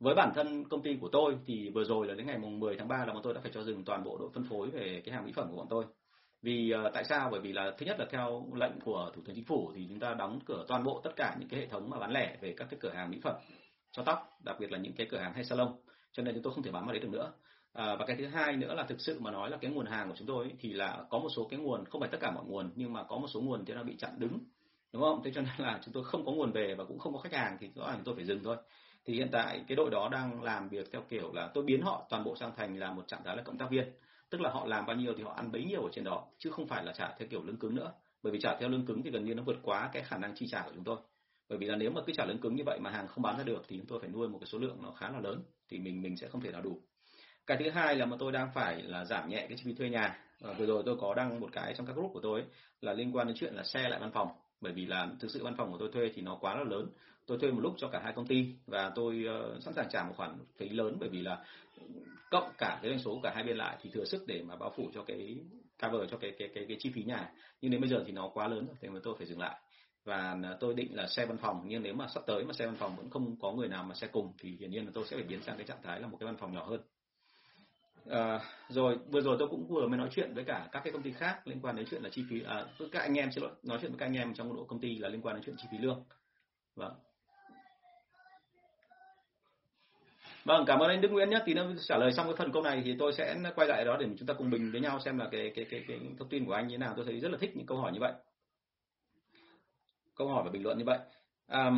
[0.00, 2.76] Với bản thân công ty của tôi thì vừa rồi là đến ngày mùng 10
[2.76, 5.02] tháng 3 là bọn tôi đã phải cho dừng toàn bộ đội phân phối về
[5.04, 5.84] cái hàng mỹ phẩm của bọn tôi.
[6.42, 7.28] Vì uh, tại sao?
[7.30, 10.00] Bởi vì là thứ nhất là theo lệnh của thủ tướng chính phủ thì chúng
[10.00, 12.54] ta đóng cửa toàn bộ tất cả những cái hệ thống mà bán lẻ về
[12.56, 13.36] các cái cửa hàng mỹ phẩm
[13.92, 15.76] cho tóc đặc biệt là những cái cửa hàng hay salon
[16.12, 17.32] cho nên chúng tôi không thể bán vào đấy được nữa.
[17.72, 20.08] À, và cái thứ hai nữa là thực sự mà nói là cái nguồn hàng
[20.08, 22.30] của chúng tôi ấy, thì là có một số cái nguồn không phải tất cả
[22.30, 24.38] mọi nguồn nhưng mà có một số nguồn thì nó bị chặn đứng
[24.92, 25.20] đúng không?
[25.24, 27.32] Thế cho nên là chúng tôi không có nguồn về và cũng không có khách
[27.32, 28.56] hàng thì rõ ràng tôi phải dừng thôi.
[29.04, 32.06] Thì hiện tại cái đội đó đang làm việc theo kiểu là tôi biến họ
[32.10, 33.92] toàn bộ sang thành là một trạng thái là cộng tác viên,
[34.30, 36.50] tức là họ làm bao nhiêu thì họ ăn bấy nhiêu ở trên đó chứ
[36.50, 37.92] không phải là trả theo kiểu lương cứng nữa.
[38.22, 40.34] Bởi vì trả theo lương cứng thì gần như nó vượt quá cái khả năng
[40.34, 40.96] chi trả của chúng tôi.
[41.48, 43.38] Bởi vì là nếu mà cứ trả lương cứng như vậy mà hàng không bán
[43.38, 45.42] ra được thì chúng tôi phải nuôi một cái số lượng nó khá là lớn
[45.68, 46.82] thì mình mình sẽ không thể nào đủ
[47.46, 49.88] cái thứ hai là mà tôi đang phải là giảm nhẹ cái chi phí thuê
[49.88, 50.18] nhà.
[50.40, 52.48] Và vừa rồi tôi có đăng một cái trong các group của tôi ấy,
[52.80, 54.28] là liên quan đến chuyện là xe lại văn phòng.
[54.60, 56.86] Bởi vì là thực sự văn phòng của tôi thuê thì nó quá là lớn.
[57.26, 60.04] Tôi thuê một lúc cho cả hai công ty và tôi uh, sẵn sàng trả
[60.04, 61.44] một khoản phí lớn bởi vì là
[62.30, 64.56] cộng cả cái doanh số của cả hai bên lại thì thừa sức để mà
[64.56, 65.36] bao phủ cho cái
[65.82, 67.32] cover cho cái cái cái, cái chi phí nhà.
[67.60, 69.60] Nhưng đến bây giờ thì nó quá lớn rồi thì mà tôi phải dừng lại.
[70.04, 72.66] Và ờ, tôi định là xe văn phòng nhưng nếu mà sắp tới mà xe
[72.66, 75.04] văn phòng vẫn không có người nào mà xe cùng thì hiển nhiên là tôi
[75.06, 76.80] sẽ phải biến sang cái trạng thái là một cái văn phòng nhỏ hơn.
[78.10, 81.02] À, rồi vừa rồi tôi cũng vừa mới nói chuyện với cả các cái công
[81.02, 83.42] ty khác liên quan đến chuyện là chi phí à, với các anh em xin
[83.42, 85.36] lỗi nói chuyện với các anh em trong một độ công ty là liên quan
[85.36, 86.04] đến chuyện chi phí lương.
[86.76, 86.94] Vâng.
[90.44, 91.38] Vâng cảm ơn anh Đức Nguyễn nhé.
[91.46, 93.96] Tí nữa trả lời xong cái phần câu này thì tôi sẽ quay lại đó
[94.00, 96.44] để chúng ta cùng bình với nhau xem là cái cái cái cái thông tin
[96.44, 96.92] của anh như thế nào.
[96.96, 98.12] Tôi thấy rất là thích những câu hỏi như vậy.
[100.16, 100.98] Câu hỏi và bình luận như vậy.
[101.46, 101.70] À,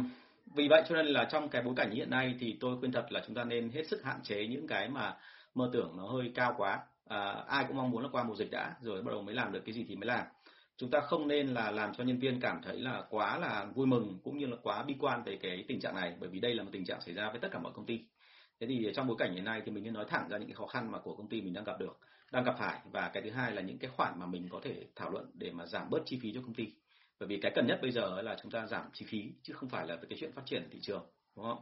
[0.54, 3.12] vì vậy cho nên là trong cái bối cảnh hiện nay thì tôi khuyên thật
[3.12, 5.16] là chúng ta nên hết sức hạn chế những cái mà
[5.54, 6.82] mơ tưởng nó hơi cao quá.
[7.08, 9.52] À, ai cũng mong muốn là qua mùa dịch đã rồi bắt đầu mới làm
[9.52, 10.26] được cái gì thì mới làm.
[10.76, 13.86] Chúng ta không nên là làm cho nhân viên cảm thấy là quá là vui
[13.86, 16.54] mừng cũng như là quá bi quan về cái tình trạng này bởi vì đây
[16.54, 18.00] là một tình trạng xảy ra với tất cả mọi công ty.
[18.60, 20.54] Thế thì trong bối cảnh hiện nay thì mình nên nói thẳng ra những cái
[20.54, 21.98] khó khăn mà của công ty mình đang gặp được
[22.32, 22.80] đang gặp phải.
[22.92, 25.52] Và cái thứ hai là những cái khoản mà mình có thể thảo luận để
[25.52, 26.72] mà giảm bớt chi phí cho công ty.
[27.20, 29.68] Bởi vì cái cần nhất bây giờ là chúng ta giảm chi phí chứ không
[29.68, 31.06] phải là cái chuyện phát triển thị trường
[31.36, 31.58] đúng không?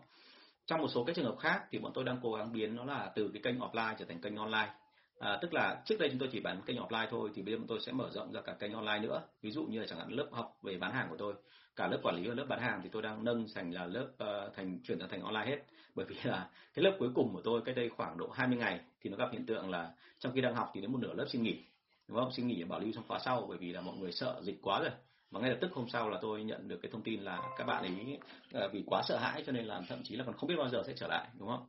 [0.67, 2.85] Trong một số các trường hợp khác thì bọn tôi đang cố gắng biến nó
[2.85, 4.71] là từ cái kênh offline trở thành kênh online.
[5.19, 7.59] À, tức là trước đây chúng tôi chỉ bán kênh offline thôi thì bây giờ
[7.59, 9.23] bọn tôi sẽ mở rộng ra cả kênh online nữa.
[9.43, 11.35] Ví dụ như là chẳng hạn lớp học về bán hàng của tôi.
[11.77, 14.07] Cả lớp quản lý và lớp bán hàng thì tôi đang nâng thành là lớp
[14.07, 15.59] uh, thành chuyển sang thành online hết.
[15.95, 18.81] Bởi vì là cái lớp cuối cùng của tôi cách đây khoảng độ 20 ngày
[19.01, 21.27] thì nó gặp hiện tượng là trong khi đang học thì đến một nửa lớp
[21.29, 21.65] xin nghỉ.
[22.09, 22.33] Đúng không?
[22.33, 24.81] Xin nghỉ bảo lưu trong khóa sau bởi vì là mọi người sợ dịch quá
[24.81, 24.91] rồi
[25.33, 27.65] và ngay lập tức hôm sau là tôi nhận được cái thông tin là các
[27.65, 28.19] bạn ấy
[28.53, 30.69] ờ, vì quá sợ hãi cho nên là thậm chí là còn không biết bao
[30.69, 31.67] giờ sẽ trở lại đúng không?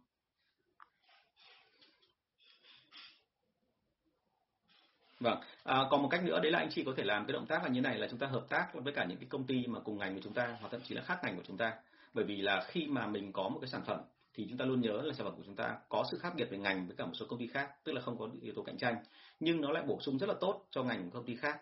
[5.20, 7.46] Vâng, à, còn một cách nữa đấy là anh chị có thể làm cái động
[7.46, 9.68] tác là như này là chúng ta hợp tác với cả những cái công ty
[9.68, 11.74] mà cùng ngành của chúng ta hoặc thậm chí là khác ngành của chúng ta.
[12.14, 14.02] Bởi vì là khi mà mình có một cái sản phẩm
[14.34, 16.48] thì chúng ta luôn nhớ là sản phẩm của chúng ta có sự khác biệt
[16.50, 18.64] về ngành với cả một số công ty khác, tức là không có yếu tố
[18.64, 18.96] cạnh tranh,
[19.40, 21.62] nhưng nó lại bổ sung rất là tốt cho ngành của công ty khác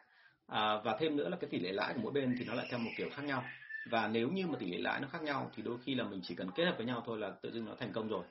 [0.51, 2.65] à, và thêm nữa là cái tỷ lệ lãi của mỗi bên thì nó lại
[2.69, 3.43] theo một kiểu khác nhau.
[3.89, 6.19] Và nếu như mà tỷ lệ lãi nó khác nhau thì đôi khi là mình
[6.23, 8.23] chỉ cần kết hợp với nhau thôi là tự dưng nó thành công rồi.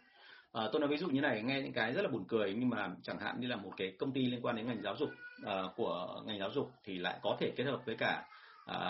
[0.52, 2.68] À, tôi nói ví dụ như này nghe những cái rất là buồn cười nhưng
[2.68, 5.10] mà chẳng hạn như là một cái công ty liên quan đến ngành giáo dục
[5.46, 8.24] à, của ngành giáo dục thì lại có thể kết hợp với cả
[8.66, 8.80] à,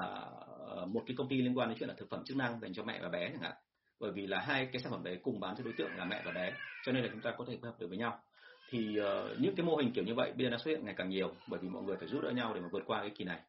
[0.86, 2.82] một cái công ty liên quan đến chuyện là thực phẩm chức năng dành cho
[2.82, 3.52] mẹ và bé chẳng hạn.
[4.00, 6.22] Bởi vì là hai cái sản phẩm đấy cùng bán cho đối tượng là mẹ
[6.24, 6.52] và bé
[6.86, 8.20] cho nên là chúng ta có thể kết hợp được với nhau
[8.70, 10.94] thì uh, những cái mô hình kiểu như vậy bây giờ nó xuất hiện ngày
[10.98, 13.10] càng nhiều bởi vì mọi người phải giúp đỡ nhau để mà vượt qua cái
[13.10, 13.40] kỳ này.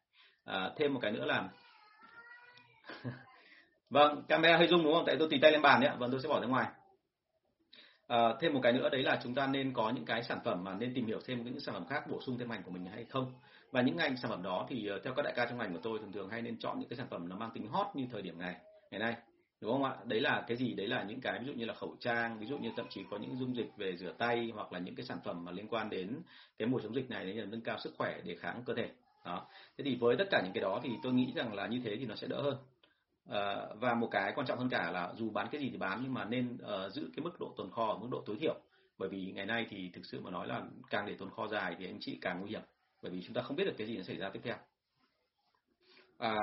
[0.44, 1.48] À, thêm một cái nữa là
[3.90, 5.04] vâng camera hơi rung đúng không?
[5.06, 5.96] Tại tôi tì tay lên bàn đấy ạ.
[5.98, 6.66] Vâng tôi sẽ bỏ ra ngoài.
[8.06, 10.64] À, thêm một cái nữa đấy là chúng ta nên có những cái sản phẩm
[10.64, 12.86] mà nên tìm hiểu thêm những sản phẩm khác bổ sung thêm ngành của mình
[12.86, 13.32] hay không.
[13.70, 15.80] Và những ngành sản phẩm đó thì ờ, theo các đại ca trong ngành của
[15.82, 18.06] tôi thường thường hay nên chọn những cái sản phẩm nó mang tính hot như
[18.12, 18.56] thời điểm này
[18.90, 19.16] ngày nay
[19.62, 19.96] đúng không ạ?
[20.04, 20.74] Đấy là cái gì?
[20.74, 23.04] Đấy là những cái ví dụ như là khẩu trang ví dụ như thậm chí
[23.10, 25.68] có những dung dịch về rửa tay hoặc là những cái sản phẩm mà liên
[25.68, 26.20] quan đến
[26.58, 28.90] cái mùa chống dịch này để nâng cao sức khỏe đề kháng cơ thể.
[29.24, 29.46] Đó.
[29.78, 31.96] Thế thì với tất cả những cái đó thì tôi nghĩ rằng là như thế
[31.96, 32.56] thì nó sẽ đỡ hơn.
[33.28, 36.00] À, và một cái quan trọng hơn cả là dù bán cái gì thì bán
[36.02, 38.54] nhưng mà nên uh, giữ cái mức độ tồn kho ở mức độ tối thiểu.
[38.98, 41.76] Bởi vì ngày nay thì thực sự mà nói là càng để tồn kho dài
[41.78, 42.62] thì anh chị càng nguy hiểm
[43.02, 44.56] bởi vì chúng ta không biết được cái gì nó xảy ra tiếp theo
[46.22, 46.36] à,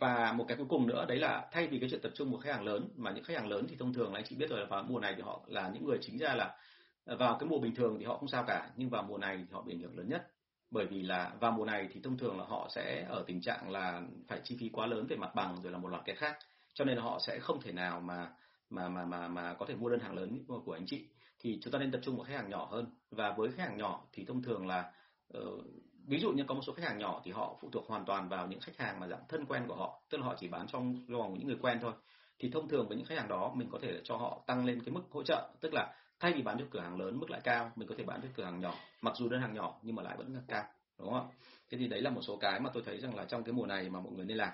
[0.00, 2.38] và một cái cuối cùng nữa đấy là thay vì cái chuyện tập trung một
[2.38, 4.50] khách hàng lớn mà những khách hàng lớn thì thông thường là anh chị biết
[4.50, 6.56] rồi là vào mùa này thì họ là những người chính ra là
[7.04, 9.36] ờ, vào cái mùa bình thường thì họ không sao cả nhưng vào mùa này
[9.36, 10.30] thì họ bị ảnh hưởng lớn nhất.
[10.70, 13.70] Bởi vì là vào mùa này thì thông thường là họ sẽ ở tình trạng
[13.70, 16.38] là phải chi phí quá lớn về mặt bằng rồi là một loạt cái khác.
[16.74, 18.30] Cho nên là họ sẽ không thể nào mà
[18.70, 21.08] mà mà mà mà có thể mua đơn hàng lớn của anh chị.
[21.38, 22.86] Thì chúng ta nên tập trung vào khách hàng nhỏ hơn.
[23.10, 24.92] Và với khách hàng nhỏ thì thông thường là
[25.38, 25.64] uh,
[26.06, 28.28] ví dụ như có một số khách hàng nhỏ thì họ phụ thuộc hoàn toàn
[28.28, 30.66] vào những khách hàng mà dạng thân quen của họ tức là họ chỉ bán
[30.66, 31.92] trong vòng những người quen thôi.
[32.38, 34.80] Thì thông thường với những khách hàng đó mình có thể cho họ tăng lên
[34.84, 37.40] cái mức hỗ trợ tức là thay vì bán cho cửa hàng lớn mức lãi
[37.44, 39.96] cao mình có thể bán cho cửa hàng nhỏ mặc dù đơn hàng nhỏ nhưng
[39.96, 40.64] mà lại vẫn là cao
[40.98, 41.28] đúng không
[41.70, 43.66] thế thì đấy là một số cái mà tôi thấy rằng là trong cái mùa
[43.66, 44.52] này mà mọi người nên làm.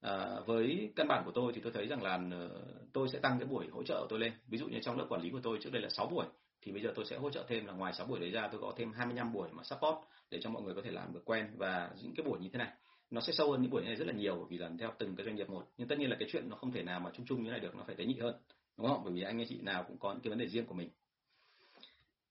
[0.00, 3.38] À, với căn bản của tôi thì tôi thấy rằng là ờ, tôi sẽ tăng
[3.38, 4.32] cái buổi hỗ trợ của tôi lên.
[4.46, 6.26] Ví dụ như trong lớp quản lý của tôi trước đây là 6 buổi
[6.62, 8.60] thì bây giờ tôi sẽ hỗ trợ thêm là ngoài 6 buổi đấy ra tôi
[8.60, 9.96] có thêm 25 buổi mà support
[10.30, 11.50] để cho mọi người có thể làm được quen.
[11.56, 12.68] Và những cái buổi như thế này
[13.10, 15.26] nó sẽ sâu hơn những buổi này rất là nhiều vì làm theo từng cái
[15.26, 15.66] doanh nghiệp một.
[15.76, 17.60] Nhưng tất nhiên là cái chuyện nó không thể nào mà chung chung như này
[17.60, 18.34] được nó phải tế nhị hơn
[18.76, 19.00] đúng không?
[19.04, 20.90] Bởi vì anh chị nào cũng có những cái vấn đề riêng của mình.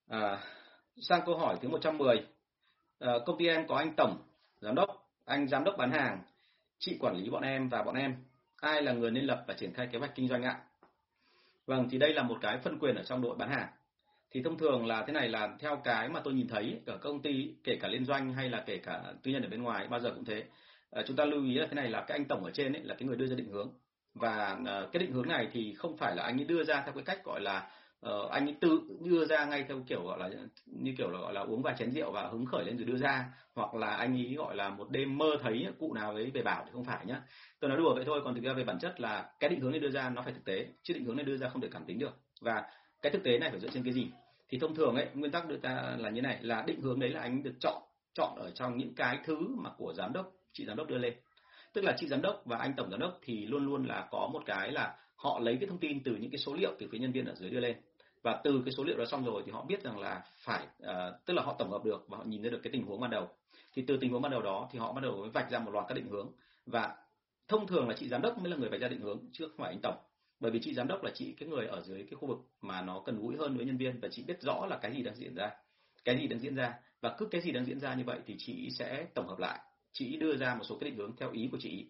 [0.08, 0.44] À,
[1.02, 2.26] sang câu hỏi thứ 110
[3.00, 4.24] à, công ty em có anh tổng
[4.62, 6.22] giám đốc anh giám đốc bán hàng
[6.80, 8.16] chị quản lý bọn em và bọn em
[8.56, 10.62] ai là người nên lập và triển khai kế hoạch kinh doanh ạ?
[11.66, 13.68] Vâng thì đây là một cái phân quyền ở trong đội bán hàng
[14.32, 17.22] thì thông thường là thế này là theo cái mà tôi nhìn thấy ở công
[17.22, 20.00] ty kể cả liên doanh hay là kể cả tư nhân ở bên ngoài bao
[20.00, 20.44] giờ cũng thế.
[20.92, 22.84] À, chúng ta lưu ý là thế này là cái anh tổng ở trên ấy
[22.84, 23.70] là cái người đưa ra định hướng.
[24.14, 26.94] Và ờ, cái định hướng này thì không phải là anh ấy đưa ra theo
[26.94, 27.72] cái cách gọi là
[28.08, 30.30] uh, anh ấy tự đưa ra ngay theo kiểu gọi là
[30.66, 32.98] như kiểu là gọi là uống vài chén rượu và hứng khởi lên rồi đưa
[32.98, 36.42] ra hoặc là anh ấy gọi là một đêm mơ thấy cụ nào ấy về
[36.42, 37.22] bảo thì không phải nhá.
[37.60, 39.72] Tôi nói đùa vậy thôi còn thực ra về bản chất là cái định hướng
[39.72, 41.68] này đưa ra nó phải thực tế chứ định hướng này đưa ra không thể
[41.72, 42.18] cảm tính được.
[42.42, 42.64] Và
[43.02, 44.08] cái thực tế này phải dựa trên cái gì?
[44.50, 47.10] Thì thông thường ấy nguyên tắc đưa ta là như này là định hướng đấy
[47.10, 47.82] là anh được chọn
[48.14, 51.14] chọn ở trong những cái thứ mà của giám đốc chị giám đốc đưa lên.
[51.74, 54.30] Tức là chị giám đốc và anh tổng giám đốc thì luôn luôn là có
[54.34, 57.00] một cái là họ lấy cái thông tin từ những cái số liệu từ phía
[57.00, 57.78] nhân viên ở dưới đưa lên.
[58.22, 61.26] Và từ cái số liệu đó xong rồi thì họ biết rằng là phải uh,
[61.26, 63.12] tức là họ tổng hợp được và họ nhìn ra được cái tình huống ban
[63.12, 63.30] đầu.
[63.74, 65.86] Thì từ tình huống ban đầu đó thì họ bắt đầu vạch ra một loạt
[65.88, 66.32] các định hướng.
[66.66, 66.96] Và
[67.48, 69.58] thông thường là chị giám đốc mới là người vạch ra định hướng chứ không
[69.58, 69.98] phải anh tổng
[70.42, 72.82] bởi vì chị giám đốc là chị cái người ở dưới cái khu vực mà
[72.82, 75.16] nó cần gũi hơn với nhân viên và chị biết rõ là cái gì đang
[75.16, 75.52] diễn ra
[76.06, 76.74] cái gì đang diễn ra.
[77.02, 79.60] Và cứ cái gì đang diễn ra như vậy thì chị sẽ tổng hợp lại.
[79.92, 81.86] Chị đưa ra một số cái định hướng theo ý của chị.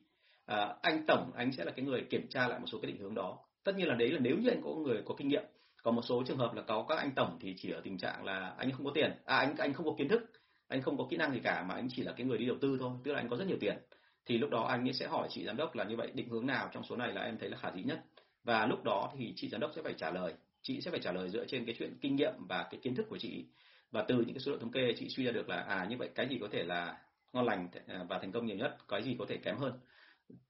[0.45, 3.01] À, anh tổng anh sẽ là cái người kiểm tra lại một số cái định
[3.01, 3.39] hướng đó.
[3.63, 5.43] Tất nhiên là đấy là nếu như anh có người có kinh nghiệm
[5.83, 8.23] còn một số trường hợp là có các anh tổng thì chỉ ở tình trạng
[8.23, 9.11] là anh không có tiền.
[9.25, 10.21] À anh anh không có kiến thức
[10.67, 12.57] anh không có kỹ năng gì cả mà anh chỉ là cái người đi đầu
[12.61, 13.77] tư thôi tức là anh có rất nhiều tiền.
[14.25, 16.47] Thì lúc đó anh ấy sẽ hỏi chị giám đốc là như vậy định hướng
[16.47, 18.03] nào trong số này là em thấy là khả dĩ nhất
[18.43, 20.33] và lúc đó thì chị giám đốc sẽ phải trả lời.
[20.61, 23.05] Chị sẽ phải trả lời dựa trên cái chuyện kinh nghiệm và cái kiến thức
[23.09, 23.45] của chị.
[23.91, 25.97] Và từ những cái số liệu thống kê, chị suy ra được là à như
[25.97, 26.97] vậy cái gì có thể là
[27.33, 29.79] ngon lành à, và thành công nhiều nhất, cái gì có thể kém hơn.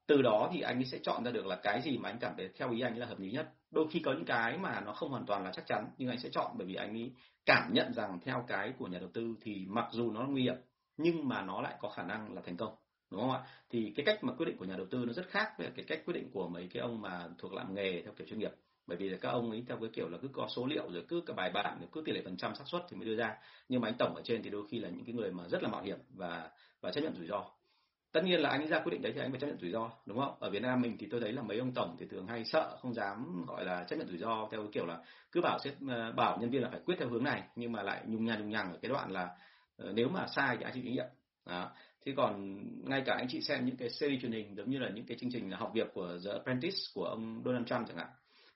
[0.08, 2.34] Từ đó thì anh ấy sẽ chọn ra được là cái gì mà anh cảm
[2.38, 3.50] thấy theo ý anh ấy là hợp lý nhất.
[3.72, 6.20] Đôi khi có những cái mà nó không hoàn toàn là chắc chắn, nhưng anh
[6.20, 7.12] sẽ chọn bởi vì anh ấy
[7.46, 10.56] cảm nhận rằng theo cái của nhà đầu tư thì mặc dù nó nguy hiểm,
[10.98, 12.76] nhưng mà nó lại có khả năng là thành công
[13.12, 13.44] đúng không ạ?
[13.70, 15.86] Thì cái cách mà quyết định của nhà đầu tư nó rất khác với cái
[15.88, 18.52] cách quyết định của mấy cái ông mà thuộc làm nghề theo kiểu chuyên nghiệp.
[18.88, 21.06] Bởi vì là các ông ấy theo cái kiểu là cứ có số liệu rồi
[21.08, 23.16] cứ cái bài bản rồi cứ tỷ lệ phần trăm xác suất thì mới đưa
[23.16, 23.36] ra.
[23.70, 25.64] Nhưng mà anh tổng ở trên thì đôi khi là những cái người mà rất
[25.64, 26.50] là mạo hiểm và
[26.82, 27.44] và chấp nhận rủi ro.
[28.12, 29.92] Tất nhiên là anh ra quyết định đấy thì anh phải chấp nhận rủi ro,
[30.06, 30.36] đúng không?
[30.40, 32.78] Ở Việt Nam mình thì tôi thấy là mấy ông tổng thì thường hay sợ,
[32.82, 35.00] không dám gọi là chấp nhận rủi ro theo cái kiểu là
[35.32, 37.84] cứ bảo sếp ờ, bảo nhân viên là phải quyết theo hướng này, nhưng mà
[37.84, 39.30] lại nhung nhằng nhung nhằng ở cái đoạn là
[39.78, 41.06] ờ, nếu mà sai thì ai chịu trách nhiệm?
[41.46, 41.72] Đó
[42.06, 42.58] thế còn
[42.90, 45.18] ngay cả anh chị xem những cái series truyền hình, giống như là những cái
[45.18, 48.08] chương trình là học việc của The Apprentice, của ông Donald Trump chẳng hạn,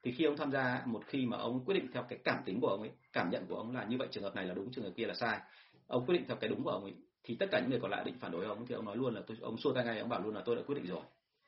[0.03, 2.59] thì khi ông tham gia, một khi mà ông quyết định theo cái cảm tính
[2.61, 4.71] của ông ấy, cảm nhận của ông là như vậy, trường hợp này là đúng,
[4.71, 5.39] trường hợp kia là sai,
[5.87, 7.91] ông quyết định theo cái đúng của ông ấy, thì tất cả những người còn
[7.91, 9.99] lại định phản đối ông, thì ông nói luôn là tôi, ông xua tay ngay,
[9.99, 11.01] ông bảo luôn là tôi đã quyết định rồi.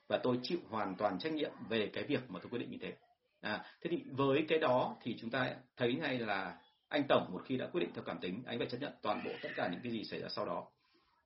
[0.07, 2.77] Và tôi chịu hoàn toàn trách nhiệm về cái việc mà tôi quyết định như
[2.81, 2.93] thế.
[3.41, 6.57] À thế thì với cái đó thì chúng ta thấy ngay là
[6.89, 9.21] anh tổng một khi đã quyết định theo cảm tính, anh phải chấp nhận toàn
[9.25, 10.67] bộ tất cả những cái gì xảy ra sau đó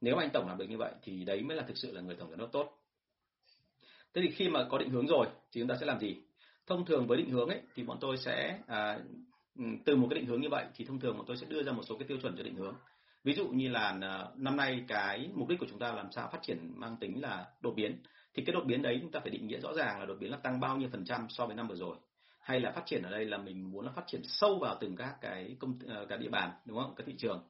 [0.02, 2.02] nếu mà anh tổng làm được như vậy thì đấy mới là thực sự là
[2.02, 2.78] người tổng giám đốc tốt.
[4.14, 6.16] Thế thì khi mà có định hướng rồi thì chúng ta sẽ làm gì?
[6.68, 9.00] Thông thường với định hướng ấy thì bọn tôi sẽ à,
[9.58, 11.64] ừ, từ một cái định hướng như vậy thì thông thường bọn tôi sẽ đưa
[11.64, 12.76] ra một số cái tiêu chuẩn cho định hướng.
[13.24, 16.30] Ví dụ như là à, năm nay cái mục đích của chúng ta làm sao
[16.32, 17.98] phát triển mang tính là đột biến
[18.34, 20.32] thì cái đột biến đấy chúng ta phải định nghĩa rõ ràng là đột biến
[20.32, 21.98] là tăng bao nhiêu phần trăm so với năm vừa rồi.
[22.40, 24.96] Hay là phát triển ở đây là mình muốn là phát triển sâu vào từng
[24.96, 26.94] các cái công ờ, cả địa bàn đúng không?
[26.96, 27.44] Các thị trường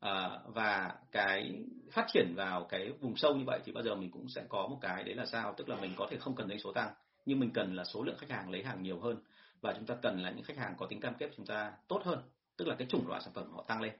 [0.00, 4.10] à, và cái phát triển vào cái vùng sâu như vậy thì bao giờ mình
[4.10, 5.54] cũng sẽ có một cái đấy là sao?
[5.56, 6.94] Tức là mình có thể không cần doanh số tăng
[7.26, 9.16] nhưng mình cần là số lượng khách hàng lấy hàng nhiều hơn.
[9.60, 12.02] Và chúng ta cần là những khách hàng có tính cam kết chúng ta tốt
[12.04, 12.18] hơn
[12.56, 13.92] tức là cái chủng loại sản phẩm họ tăng lên.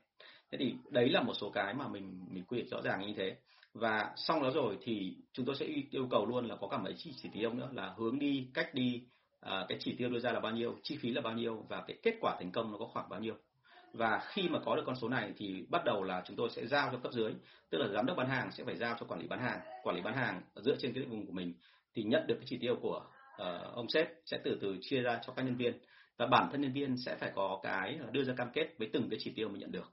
[0.51, 3.15] Thế thì đấy là một số cái mà mình mình quy định rõ ràng như
[3.17, 3.37] thế.
[3.75, 6.95] Và xong đó rồi thì chúng tôi sẽ yêu cầu luôn là có cả mấy
[6.99, 9.03] chỉ, chỉ tiêu nữa là hướng đi cách đi
[9.41, 11.85] à, cái chỉ tiêu đưa ra là bao nhiêu chi phí là bao nhiêu và
[11.87, 13.35] cái kết quả thành công nó có khoảng bao nhiêu
[13.93, 16.67] và khi mà có được con số này thì bắt đầu là chúng tôi sẽ
[16.67, 17.33] giao cho cấp dưới
[17.71, 19.61] tức là giám đốc bán hàng sẽ phải giao cho quản lý bán hàng.
[19.83, 21.55] Quản lý bán hàng dựa trên cái vùng của mình
[21.95, 25.21] thì nhận được cái chỉ tiêu của uh, ông sếp sẽ từ từ chia ra
[25.27, 25.79] cho các nhân viên.
[26.17, 29.11] Và bản thân nhân viên sẽ phải có cái đưa ra cam kết với từng
[29.11, 29.93] cái chỉ tiêu mình nhận được.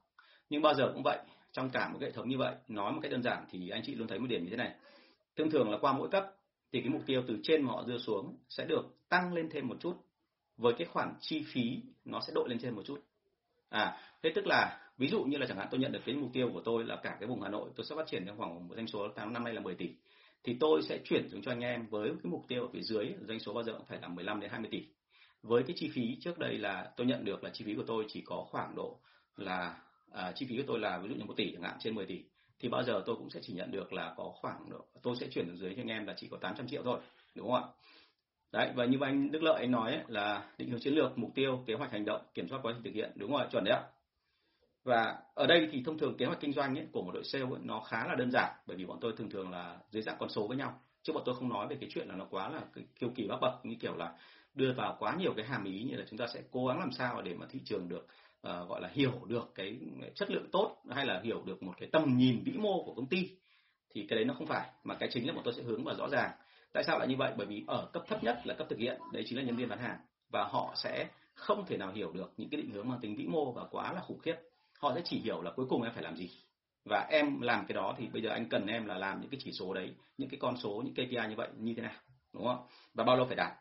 [0.49, 1.19] Nhưng bao giờ cũng vậy
[1.51, 3.95] trong cả một hệ thống như vậy nói một cách đơn giản thì anh chị
[3.95, 4.75] luôn thấy một điểm như thế này.
[5.38, 6.25] Thông thường là qua mỗi cấp
[6.71, 9.67] thì cái mục tiêu từ trên mà họ đưa xuống sẽ được tăng lên thêm
[9.67, 9.95] một chút
[10.58, 12.99] với cái khoản chi phí nó sẽ đội lên trên một chút
[13.69, 16.30] à thế tức là ví dụ như là chẳng hạn tôi nhận được cái mục
[16.34, 18.67] tiêu của tôi là cả cái vùng Hà Nội tôi sẽ phát triển trong khoảng
[18.67, 19.89] một doanh số tháng năm nay là 10 tỷ
[20.43, 23.13] thì tôi sẽ chuyển xuống cho anh em với cái mục tiêu ở phía dưới
[23.28, 24.88] doanh số bao giờ cũng phải là 15 đến 20 tỷ.
[25.41, 28.06] Với cái chi phí trước đây là tôi nhận được là chi phí của tôi
[28.08, 28.99] chỉ có khoảng độ
[29.36, 29.78] là
[30.12, 32.06] à, chi phí của tôi là ví dụ như một tỷ chẳng hạn trên 10
[32.06, 32.23] tỷ
[32.60, 35.28] thì bao giờ tôi cũng sẽ chỉ nhận được là có khoảng độ tôi sẽ
[35.32, 36.99] chuyển xuống dưới cho anh em là chỉ có 800 triệu thôi
[37.36, 37.69] đúng không ạ?
[38.51, 41.31] Đấy và như anh Đức Lợi anh nói ấy, là định hướng chiến lược mục
[41.36, 43.12] tiêu kế hoạch hành động kiểm soát quá trình thực hiện.
[43.15, 43.84] Đúng không ạ chuẩn đấy ạ.
[44.84, 47.43] Và ở đây thì thông thường kế hoạch kinh doanh ấy, của một đội sale
[47.43, 50.17] ấy, nó khá là đơn giản bởi vì bọn tôi thường thường là dưới dạng
[50.19, 50.79] con số với nhau.
[51.03, 52.62] Chứ bọn tôi không nói về cái chuyện là nó quá là
[52.99, 54.13] kiêu kỳ bác bậc như kiểu là
[54.53, 56.91] đưa vào quá nhiều cái hàm ý như là chúng ta sẽ cố gắng làm
[56.91, 58.08] sao để mà thị trường được
[58.47, 59.79] uh, gọi là hiểu được cái
[60.15, 63.05] chất lượng tốt hay là hiểu được một cái tầm nhìn vĩ mô của công
[63.05, 63.29] ty.
[63.93, 65.95] Thì cái đấy nó không phải mà cái chính là bọn tôi sẽ hướng vào
[65.95, 66.31] rõ ràng
[66.75, 67.33] tại sao lại như vậy?
[67.38, 69.69] Bởi vì ở cấp thấp nhất là cấp thực hiện đấy chính là nhân viên
[69.69, 69.97] bán hàng.
[70.29, 73.25] Và họ sẽ không thể nào hiểu được những cái định hướng mang tính vĩ
[73.25, 74.35] mô và quá là khủng khiếp.
[74.79, 76.29] Họ sẽ chỉ hiểu là cuối cùng em phải làm gì.
[76.85, 79.39] Và em làm cái đó thì bây giờ anh cần em là làm những cái
[79.43, 81.95] chỉ số đấy những cái con số những KPI như vậy như thế nào
[82.33, 82.67] đúng không?
[82.93, 83.51] Và bao lâu phải đạt?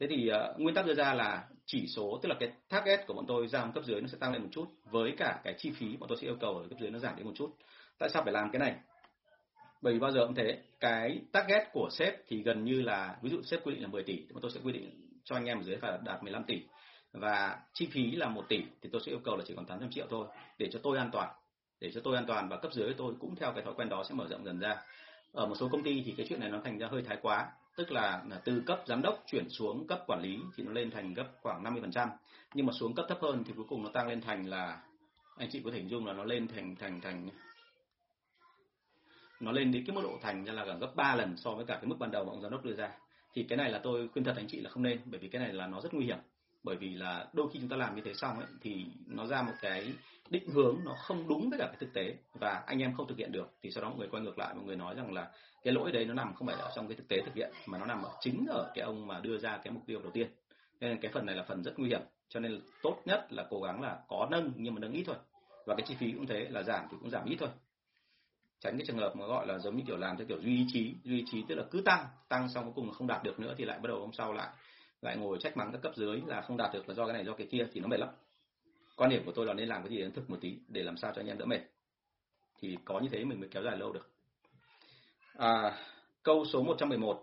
[0.00, 3.14] Thế thì uh, nguyên tắc đưa ra là chỉ số tức là cái target của
[3.14, 4.66] bọn tôi giao cấp dưới nó sẽ tăng lên một chút.
[4.90, 7.16] Với cả cái chi phí bọn tôi sẽ yêu cầu ở cấp dưới nó giảm
[7.16, 7.56] đi một chút.
[7.98, 8.76] Tại sao phải làm cái này?
[9.86, 13.30] Bởi vì bao giờ cũng thế cái target của sếp thì gần như là ví
[13.30, 14.90] dụ sếp quy định là 10 tỷ thì tôi sẽ quy định
[15.24, 16.62] cho anh em ở dưới phải đạt 15 tỷ.
[17.12, 19.90] Và chi phí là 1 tỷ thì tôi sẽ yêu cầu là chỉ còn 800
[19.90, 20.26] triệu thôi
[20.58, 21.28] để cho tôi an toàn
[21.80, 24.04] để cho tôi an toàn và cấp dưới tôi cũng theo cái thói quen đó
[24.08, 24.76] sẽ mở rộng dần ra.
[25.32, 27.48] Ở một số công ty thì cái chuyện này nó thành ra hơi thái quá
[27.76, 30.90] tức là, là từ cấp giám đốc chuyển xuống cấp quản lý thì nó lên
[30.90, 32.08] thành gấp khoảng 50%
[32.54, 34.80] nhưng mà xuống cấp thấp hơn thì cuối cùng nó tăng lên thành là
[35.36, 37.28] anh chị có thể hình dung là nó lên thành thành thành
[39.40, 41.64] nó lên đến cái mức độ thành ra là gần gấp 3 lần so với
[41.66, 42.90] cả cái mức ban đầu mà ông giám đốc đưa ra.
[43.34, 45.42] Thì cái này là tôi khuyên thật anh chị là không nên, bởi vì cái
[45.42, 46.18] này là nó rất nguy hiểm.
[46.62, 49.42] Bởi vì là đôi khi chúng ta làm như thế xong ấy, thì nó ra
[49.42, 49.92] một cái
[50.30, 53.18] định hướng nó không đúng với cả cái thực tế và anh em không thực
[53.18, 53.50] hiện được.
[53.62, 55.30] Thì sau đó mọi người quay ngược lại, mọi người nói rằng là
[55.62, 57.78] cái lỗi đấy nó nằm không phải ở trong cái thực tế thực hiện, mà
[57.78, 60.26] nó nằm ở chính ở cái ông mà đưa ra cái mục tiêu đầu tiên.
[60.80, 63.46] Nên cái phần này là phần rất nguy hiểm, cho nên là tốt nhất là
[63.50, 65.16] cố gắng là có nâng nhưng mà nâng ít thôi.
[65.66, 67.48] Và cái chi phí cũng thế, là giảm thì cũng giảm ít thôi
[68.60, 70.94] tránh cái trường hợp mà gọi là giống như kiểu làm theo kiểu duy trì
[71.04, 73.64] duy trì tức là cứ tăng tăng xong cuối cùng không đạt được nữa thì
[73.64, 74.48] lại bắt đầu hôm sau lại
[75.02, 77.24] lại ngồi trách mắng các cấp dưới là không đạt được là do cái này
[77.24, 78.08] do cái kia thì nó mệt lắm.
[78.96, 80.96] Quan điểm của tôi là nên làm cái gì đến thực một tí để làm
[80.96, 81.60] sao cho anh em đỡ mệt.
[82.60, 84.10] Thì có như thế mình mới kéo dài lâu được.
[85.36, 85.78] À,
[86.22, 87.22] câu số 111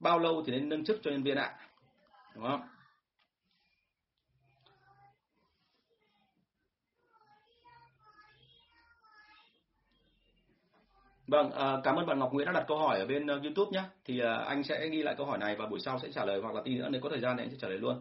[0.00, 1.56] bao lâu thì nên nâng chức cho nhân viên ạ?
[2.34, 2.60] Đúng không?
[11.32, 13.70] Vâng, à, cảm ơn bạn Ngọc Nguyễn đã đặt câu hỏi ở bên uh, YouTube
[13.70, 13.82] nhé.
[14.04, 16.40] Thì uh, anh sẽ ghi lại câu hỏi này và buổi sau sẽ trả lời
[16.42, 17.96] hoặc là tí nữa nếu có thời gian thì anh sẽ trả lời luôn.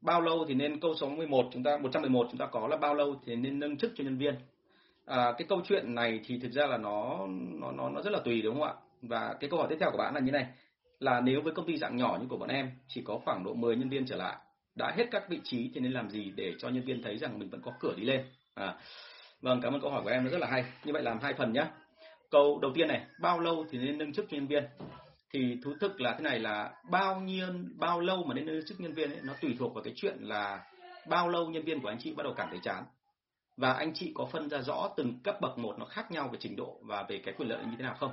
[0.00, 2.94] Bao lâu thì nên câu số 11 chúng ta 111 chúng ta có là bao
[2.94, 4.34] lâu thì nên nâng chức cho nhân viên.
[5.06, 7.26] À, cái câu chuyện này thì thực ra là nó
[7.60, 8.74] nó nó nó rất là tùy đúng không ạ?
[9.02, 10.46] Và cái câu hỏi tiếp theo của bạn là như này
[11.00, 13.54] là nếu với công ty dạng nhỏ như của bọn em chỉ có khoảng độ
[13.54, 14.36] 10 nhân viên trở lại
[14.74, 17.38] đã hết các vị trí thì nên làm gì để cho nhân viên thấy rằng
[17.38, 18.74] mình vẫn có cửa đi lên à,
[19.40, 21.34] vâng cảm ơn câu hỏi của em nó rất là hay như vậy làm hai
[21.34, 21.64] phần nhé
[22.34, 24.64] câu đầu tiên này bao lâu thì nên nâng chức nhân viên?
[25.32, 27.46] Thì thú thực là thế này là bao nhiêu
[27.78, 30.16] bao lâu mà nên nâng chức nhân viên ấy, nó tùy thuộc vào cái chuyện
[30.20, 30.64] là
[31.08, 32.84] bao lâu nhân viên của anh chị bắt đầu cảm thấy chán.
[33.56, 36.38] Và anh chị có phân ra rõ từng cấp bậc một nó khác nhau về
[36.40, 38.12] trình độ và về cái quyền lợi như thế nào không?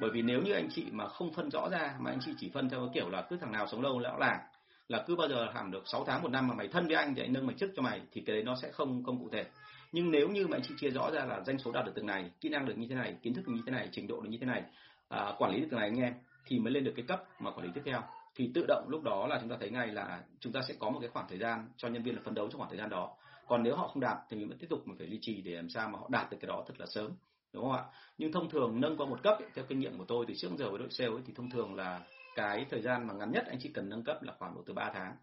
[0.00, 2.50] Bởi vì nếu như anh chị mà không phân rõ ra mà anh chị chỉ
[2.54, 4.40] phân theo cái kiểu là cứ thằng nào sống lâu lão làng
[4.88, 7.14] là cứ bao giờ làm được 6 tháng một năm mà mày thân với anh
[7.14, 9.28] thì anh nâng mày chức cho mày thì cái đấy nó sẽ không không cụ
[9.32, 9.44] thể
[9.92, 12.06] nhưng nếu như mà anh chị chia rõ ra là doanh số đạt được từng
[12.06, 14.20] này kỹ năng được như thế này kiến thức được như thế này trình độ
[14.20, 14.62] được như thế này
[15.08, 17.50] à, quản lý được từng này anh em thì mới lên được cái cấp mà
[17.50, 18.02] quản lý tiếp theo.
[18.34, 20.90] Thì tự động lúc đó là chúng ta thấy ngay là chúng ta sẽ có
[20.90, 22.90] một cái khoảng thời gian cho nhân viên là phấn đấu trong khoảng thời gian
[22.90, 23.16] đó.
[23.48, 25.52] Còn nếu họ không đạt thì mình vẫn tiếp tục mình phải duy trì để
[25.52, 27.10] làm sao mà họ đạt được cái đó thật là sớm
[27.52, 27.84] đúng không ạ?
[28.18, 30.48] Nhưng thông thường nâng qua một cấp ấy, theo kinh nghiệm của tôi từ trước
[30.58, 32.00] giờ với đội sale ấy, thì thông thường là
[32.34, 34.74] cái thời gian mà ngắn nhất anh chị cần nâng cấp là khoảng độ từ
[34.74, 35.16] 3 tháng.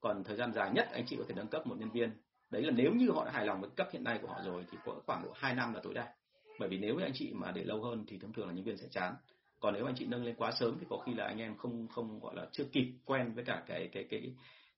[0.00, 2.12] Còn thời gian dài nhất anh chị có thể nâng cấp một nhân viên
[2.50, 4.64] đấy là nếu như họ đã hài lòng với cấp hiện nay của họ rồi
[4.70, 6.14] thì có khoảng độ 2 năm là tối đa.
[6.58, 8.76] Bởi vì nếu anh chị mà để lâu hơn thì thông thường là nhân viên
[8.76, 9.14] sẽ chán.
[9.60, 11.88] Còn nếu anh chị nâng lên quá sớm thì có khi là anh em không
[11.88, 14.34] không gọi là chưa kịp quen với cả cái cái cái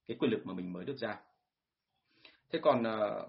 [0.06, 1.16] cái quyền lực mà mình mới được ra.
[2.52, 3.28] Thế còn ờ,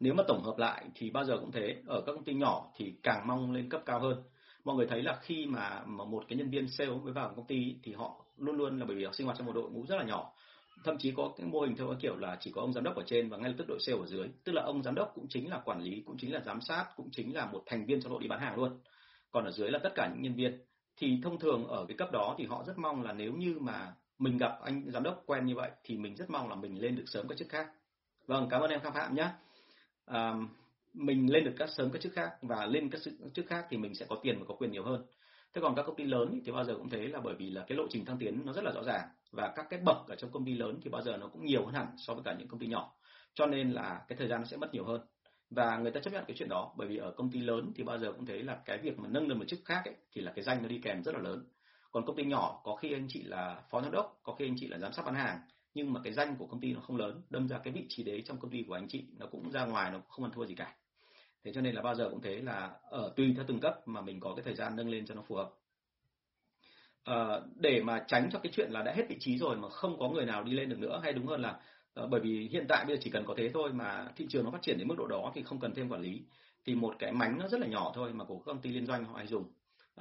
[0.00, 1.82] nếu mà tổng hợp lại thì bao giờ cũng thế.
[1.86, 4.22] Ở các công ty nhỏ thì càng mong lên cấp cao hơn.
[4.64, 7.46] Mọi người thấy là khi mà, mà một cái nhân viên sale mới vào công
[7.46, 9.86] ty thì họ luôn luôn là bởi vì họ sinh hoạt trong một đội ngũ
[9.86, 10.32] rất là nhỏ
[10.84, 12.96] thậm chí có cái mô hình theo cái kiểu là chỉ có ông giám đốc
[12.96, 14.28] ở trên và ngay lập tức đội sale ở dưới.
[14.44, 16.86] Tức là ông giám đốc cũng chính là quản lý cũng chính là giám sát
[16.96, 18.80] cũng chính là một thành viên trong đội đi bán hàng luôn.
[19.30, 20.58] Còn ở dưới là tất cả những nhân viên.
[20.96, 23.92] Thì thông thường ở cái cấp đó thì họ rất mong là nếu như mà
[24.18, 26.96] mình gặp anh giám đốc quen như vậy thì mình rất mong là mình lên
[26.96, 27.68] được sớm các chức khác.
[28.26, 29.28] Vâng cảm ơn em khang phạm nhé
[30.06, 30.34] à,
[30.94, 33.00] mình lên được các sớm các chức khác và lên các
[33.34, 35.06] chức khác thì mình sẽ có tiền và có quyền nhiều hơn.
[35.54, 37.64] Thế còn các công ty lớn thì bao giờ cũng thế là bởi vì là
[37.68, 40.16] cái lộ trình thăng tiến nó rất là rõ ràng và các cái bậc ở
[40.16, 42.34] trong công ty lớn thì bao giờ nó cũng nhiều hơn hẳn so với cả
[42.38, 42.94] những công ty nhỏ.
[43.34, 45.00] Cho nên là cái thời gian nó sẽ mất nhiều hơn.
[45.50, 47.84] Và người ta chấp nhận cái chuyện đó bởi vì ở công ty lớn thì
[47.84, 50.20] bao giờ cũng thấy là cái việc mà nâng lên một chức khác ấy, thì
[50.20, 51.44] là cái danh nó đi kèm rất là lớn.
[51.90, 54.56] Còn công ty nhỏ có khi anh chị là phó giám đốc có khi anh
[54.58, 55.40] chị là giám sát bán hàng
[55.74, 58.04] nhưng mà cái danh của công ty nó không lớn đâm ra cái vị trí
[58.04, 60.46] đấy trong công ty của anh chị nó cũng ra ngoài nó không ăn thua
[60.46, 60.76] gì cả.
[61.44, 64.00] Thế cho nên là bao giờ cũng thế là ở tùy theo từng cấp mà
[64.00, 65.50] mình có cái thời gian nâng lên cho nó phù hợp
[67.10, 69.98] uh, để mà tránh cho cái chuyện là đã hết vị trí rồi mà không
[69.98, 71.60] có người nào đi lên được nữa hay đúng hơn là
[72.02, 74.44] uh, bởi vì hiện tại bây giờ chỉ cần có thế thôi mà thị trường
[74.44, 76.22] nó phát triển đến mức độ đó thì không cần thêm quản lý.
[76.66, 78.86] Thì một cái mánh nó rất là nhỏ thôi mà của các công ty liên
[78.86, 79.42] doanh họ hay dùng.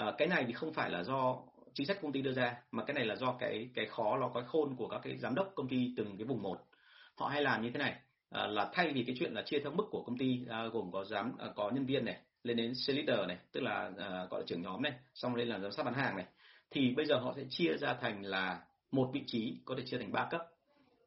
[0.03, 1.37] Uh, cái này thì không phải là do
[1.73, 4.29] chính sách công ty đưa ra mà cái này là do cái cái khó nó
[4.33, 6.57] có khôn của các cái giám đốc công ty từng cái vùng một.
[7.15, 7.95] Họ hay làm như thế này
[8.29, 10.91] à, là thay vì cái chuyện là chia theo mức của công ty à, gồm
[10.91, 14.25] có giám à, có nhân viên này lên đến sales leader này tức là à,
[14.29, 16.25] gọi là trưởng nhóm này xong lên là giám sát bán hàng này
[16.71, 19.97] thì bây giờ họ sẽ chia ra thành là một vị trí có thể chia
[19.97, 20.41] thành ba cấp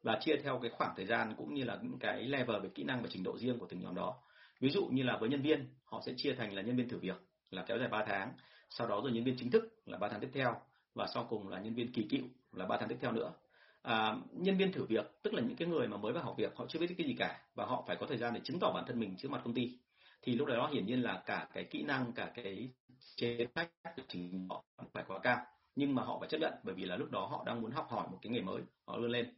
[0.03, 2.83] và chia theo cái khoảng thời gian cũng như là những cái level về kỹ
[2.83, 4.17] năng và trình độ riêng của từng nhóm đó.
[4.59, 6.97] Ví dụ như là với nhân viên họ sẽ chia thành là nhân viên thử
[6.99, 7.21] việc
[7.51, 8.33] là kéo dài 3 tháng
[8.69, 10.55] sau đó rồi nhân viên chính thức là 3 tháng tiếp theo
[10.95, 13.33] và sau cùng là nhân viên kỳ cựu là 3 tháng tiếp theo nữa.
[13.81, 16.55] À, nhân viên thử việc tức là những cái người mà mới vào học việc
[16.55, 18.71] họ chưa biết cái gì cả và họ phải có thời gian để chứng tỏ
[18.75, 19.77] bản thân mình trước mặt công ty
[20.21, 22.69] thì lúc đó hiển nhiên là cả cái kỹ năng, cả cái
[23.15, 23.71] chế sách
[24.07, 25.45] chính họ phải quá cao.
[25.75, 27.87] Nhưng mà họ phải chấp nhận, bởi vì là lúc đó họ đang muốn học
[27.89, 29.33] hỏi một cái nghề mới, họ luôn lên.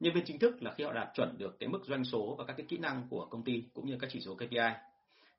[0.00, 2.44] Nhân viên chính thức là khi họ đạt chuẩn được cái mức doanh số và
[2.44, 4.58] các cái kỹ năng của công ty cũng như các chỉ số KPI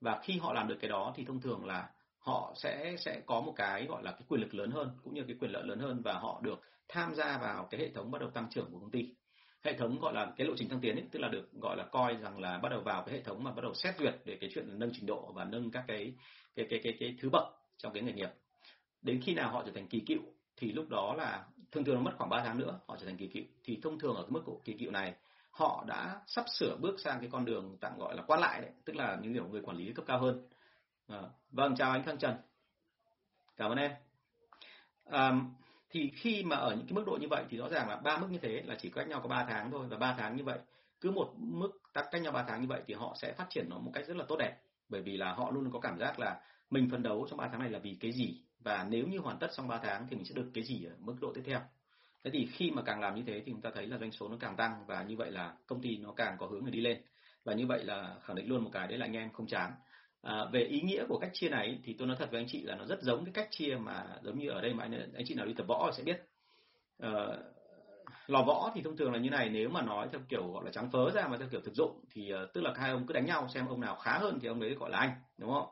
[0.02, 3.42] và khi họ làm được cái đó thì thông thường là họ sẽ sẽ có
[3.42, 5.80] một cái gọi là cái quyền lực lớn hơn, cũng như cái quyền lợi lớn
[5.80, 8.80] hơn và họ được tham gia vào cái hệ thống bắt đầu tăng trưởng của
[8.80, 9.16] công ty
[9.64, 11.84] hệ thống gọi là cái lộ trình thăng tiến ấy, tức là được gọi là
[11.84, 14.38] coi rằng là bắt đầu vào cái hệ thống mà bắt đầu xét duyệt để
[14.42, 16.14] cái chuyện là nâng trình độ và nâng các cái
[16.56, 17.44] cái cái cái, cái thứ bậc
[17.78, 18.30] trong cái nghề nghiệp.
[19.02, 20.22] Đến khi nào họ trở thành kỳ cựu
[20.58, 23.18] thì lúc đó là thường thường nó mất khoảng 3 tháng nữa họ trở thành
[23.18, 23.44] kỳ cựu.
[23.64, 25.16] Thì thông thường ở cái mức của kỳ cựu này
[25.52, 28.72] họ đã sắp sửa bước sang cái con đường tạm gọi là quan lại đấy
[28.86, 30.48] tức là những kiểu người quản lý cấp cao hơn.
[31.08, 32.36] À, vâng chào anh Khang Trần.
[33.58, 33.92] Cảm ơn em.
[35.06, 35.34] À,
[35.92, 38.18] thì khi mà ở những cái mức độ như vậy thì rõ ràng là ba
[38.18, 39.88] mức như thế là chỉ cách nhau có 3 tháng thôi.
[39.90, 40.60] Và 3 tháng như vậy,
[41.02, 43.78] cứ một mức cách nhau 3 tháng như vậy thì họ sẽ phát triển nó
[43.80, 44.58] một cách rất là tốt đẹp.
[44.90, 47.60] Bởi vì là họ luôn có cảm giác là mình phấn đấu trong 3 tháng
[47.60, 48.42] này là vì cái gì?
[48.60, 50.96] Và nếu như hoàn tất trong 3 tháng thì mình sẽ được cái gì ở
[51.00, 51.60] mức độ tiếp theo?
[52.24, 54.30] Thế thì khi mà càng làm như thế thì chúng ta thấy là doanh số
[54.30, 56.82] nó càng tăng và như vậy là công ty nó càng có hướng để đi
[56.82, 57.02] lên.
[57.44, 59.72] Và như vậy là khẳng định luôn một cái đấy là anh em không chán.
[60.22, 62.64] À, về ý nghĩa của cách chia này thì tôi nói thật với anh chị
[62.64, 65.24] là nó rất giống cái cách chia mà giống như ở đây mà anh anh
[65.26, 66.22] chị nào đi tập võ sẽ biết.
[67.00, 67.12] À,
[68.28, 70.72] lò võ thì thông thường là như này nếu mà nói theo kiểu gọi là
[70.72, 73.14] trắng phớ ra mà theo kiểu thực dụng thì uh, tức là hai ông cứ
[73.14, 75.68] đánh nhau xem ông nào khá hơn thì ông đấy gọi là anh đúng không?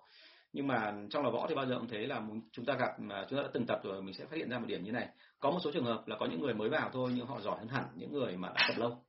[0.53, 3.25] Nhưng mà trong lò võ thì bao giờ cũng thế là chúng ta gặp mà
[3.29, 5.07] chúng ta đã từng tập rồi mình sẽ phát hiện ra một điểm như này.
[5.39, 7.59] Có một số trường hợp là có những người mới vào thôi nhưng họ giỏi
[7.59, 9.03] hơn hẳn những người mà đã tập lâu.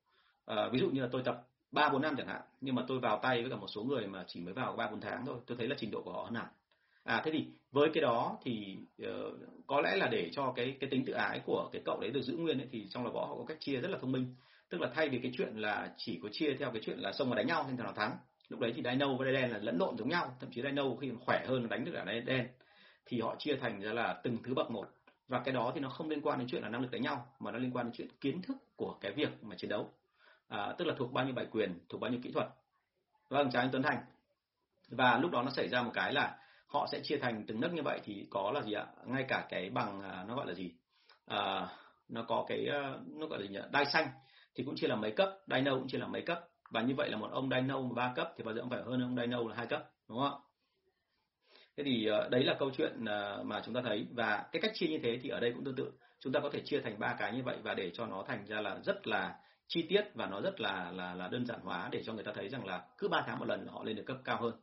[0.47, 3.01] À, ví dụ như là tôi tập ba bốn năm chẳng hạn nhưng mà tôi
[3.01, 5.37] vào tay với cả một số người mà chỉ mới vào ba bốn tháng thôi
[5.47, 6.47] tôi thấy là trình độ của họ hơn hẳn.
[7.05, 9.09] À thế thì với cái đó thì uh,
[9.67, 12.23] có lẽ là để cho cái cái tính tự ái của cái cậu đấy được
[12.23, 14.35] giữ nguyên ấy, thì trong là võ họ có cách chia rất là thông minh.
[14.69, 17.29] Tức là thay vì cái chuyện là chỉ có chia theo cái chuyện là xông
[17.29, 18.17] vào đánh nhau thì thằng nào thắng
[18.49, 20.63] lúc đấy thì Đai Nâu với Đai đen là lẫn lộn giống nhau thậm chí
[20.63, 22.49] Đai Nâu khi khỏe hơn đánh được cả Đai đen
[23.07, 24.89] thì họ chia thành ra là từng thứ bậc một.
[25.29, 27.27] Và cái đó thì nó không liên quan đến chuyện là năng lực đánh nhau
[27.39, 29.91] mà nó liên quan đến chuyện kiến thức của cái việc mà chiến đấu
[30.49, 32.47] à, tức là thuộc bao nhiêu bài quyền thuộc bao nhiêu kỹ thuật.
[33.29, 33.99] Vâng chào anh Tuấn Thành.
[34.89, 37.73] Và lúc đó nó xảy ra một cái là họ sẽ chia thành từng nấc
[37.73, 38.87] như vậy thì có là gì ạ?
[39.05, 40.73] Ngay cả cái bằng à, nó gọi là gì?
[41.27, 41.69] À,
[42.09, 43.61] nó có cái à, nó gọi là gì nhỉ?
[43.71, 44.09] Đai xanh
[44.55, 46.41] thì cũng chia là mấy cấp đai nâu cũng chia là mấy cấp.
[46.71, 48.83] Và như vậy là một ông đai nâu ba cấp thì bao giờ cũng phải
[48.83, 50.39] hơn ông đai nâu là hai cấp đúng không ạ?
[51.77, 54.07] Thế thì à, đấy là câu chuyện à, mà chúng ta thấy.
[54.11, 55.93] Và cái cách chia như thế thì ở đây cũng tương tự.
[56.21, 58.47] Chúng ta có thể chia thành ba cái như vậy và để cho nó thành
[58.47, 59.37] ra là rất là
[59.69, 62.33] chi tiết và nó rất là là là đơn giản hóa để cho người ta
[62.35, 64.55] thấy rằng là cứ 3 tháng một lần họ lên được cấp cao hơn.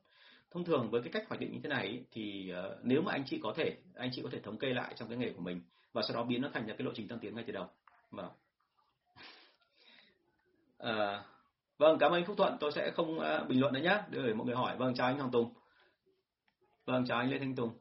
[0.51, 3.23] Thông thường với cái cách hoạch định như thế này thì uh, nếu mà anh
[3.25, 5.61] chị có thể anh chị có thể thống kê lại trong cái nghề của mình
[5.93, 7.69] và sau đó biến nó thành ra cái lộ trình tăng tiến ngay từ đầu.
[8.11, 8.31] Vâng.
[10.77, 11.23] À,
[11.77, 12.57] vâng cảm ơn anh Phúc Thuận.
[12.59, 14.77] Tôi sẽ không uh, bình luận nữa nhé để mọi người hỏi.
[14.77, 15.53] Vâng chào anh Hoàng Tùng.
[16.85, 17.73] Vâng chào anh Lê Thanh Tùng.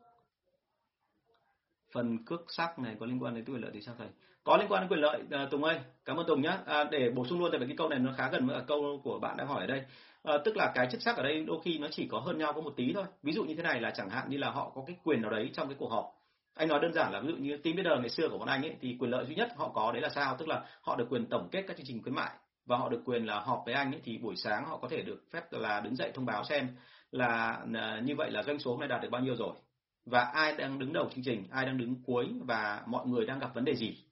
[1.92, 4.08] Phần cước sắc này có liên quan đến quyền lợi thì sao thầy
[4.44, 7.10] có liên quan đến quyền lợi à, Tùng ơi cảm ơn Tùng nhé à, để
[7.10, 9.36] bổ sung luôn tại vì cái câu này nó khá gần với câu của bạn
[9.36, 9.82] đã hỏi ở đây.
[10.22, 12.52] À, tức là cái chức sắc ở đây đôi khi nó chỉ có hơn nhau
[12.52, 13.04] có một tí thôi.
[13.22, 15.30] Ví dụ như thế này là chẳng hạn như là họ có cái quyền nào
[15.30, 16.04] đấy trong cái cuộc họp.
[16.54, 18.62] Anh nói đơn giản là ví dụ như team leader ngày xưa của bọn anh
[18.62, 20.36] ấy thì quyền lợi duy nhất họ có đấy là sao?
[20.38, 22.30] Tức là họ được quyền tổng kết các chương trình khuyến mại
[22.66, 25.02] và họ được quyền là họp với anh ấy thì buổi sáng họ có thể
[25.02, 26.68] được phép là đứng dậy thông báo xem
[27.10, 29.54] là, là như vậy là doanh số hôm nay đạt được bao nhiêu rồi.
[30.06, 33.38] Và ai đang đứng đầu chương trình ai đang đứng cuối và mọi người đang
[33.38, 34.03] gặp vấn đề gì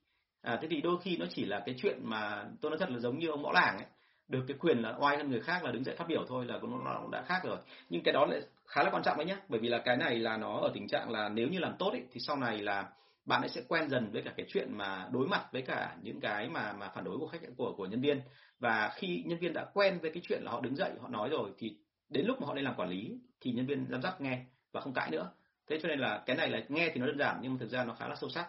[0.43, 2.99] à, thế thì đôi khi nó chỉ là cái chuyện mà tôi nói thật là
[2.99, 3.85] giống như ông võ làng ấy.
[4.27, 6.59] Được cái quyền là oai hơn người khác là đứng dậy phát biểu thôi là
[6.85, 7.57] nó đã khác rồi.
[7.89, 10.19] Nhưng cái đó lại khá là quan trọng đấy nhé bởi vì là cái này
[10.19, 12.89] là nó ở tình trạng là nếu như làm tốt ấy, thì sau này là
[13.25, 16.19] bạn ấy sẽ quen dần với cả cái chuyện mà đối mặt với cả những
[16.19, 18.21] cái mà mà phản đối của khách của của nhân viên.
[18.59, 21.29] Và khi nhân viên đã quen với cái chuyện là họ đứng dậy họ nói
[21.29, 21.77] rồi thì
[22.09, 24.81] đến lúc mà họ lên làm quản lý thì nhân viên giám sát nghe và
[24.81, 25.31] không cãi nữa.
[25.69, 27.69] Thế cho nên là cái này là nghe thì nó đơn giản nhưng mà thực
[27.69, 28.47] ra nó khá là sâu sắc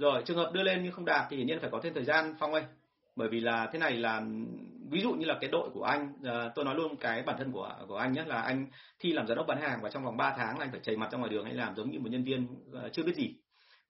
[0.00, 2.04] rồi trường hợp đưa lên nhưng không đạt thì hiển nhiên phải có thêm thời
[2.04, 2.62] gian phong ơi.
[3.16, 4.22] Bởi vì là thế này là
[4.90, 7.52] ví dụ như là cái đội của anh ờ, tôi nói luôn cái bản thân
[7.52, 8.66] của của anh nhé là anh
[8.98, 10.96] thi làm giám đốc bán hàng và trong vòng 3 tháng là anh phải chảy
[10.96, 13.34] mặt ra ngoài đường hay làm giống như một nhân viên ờ, chưa biết gì.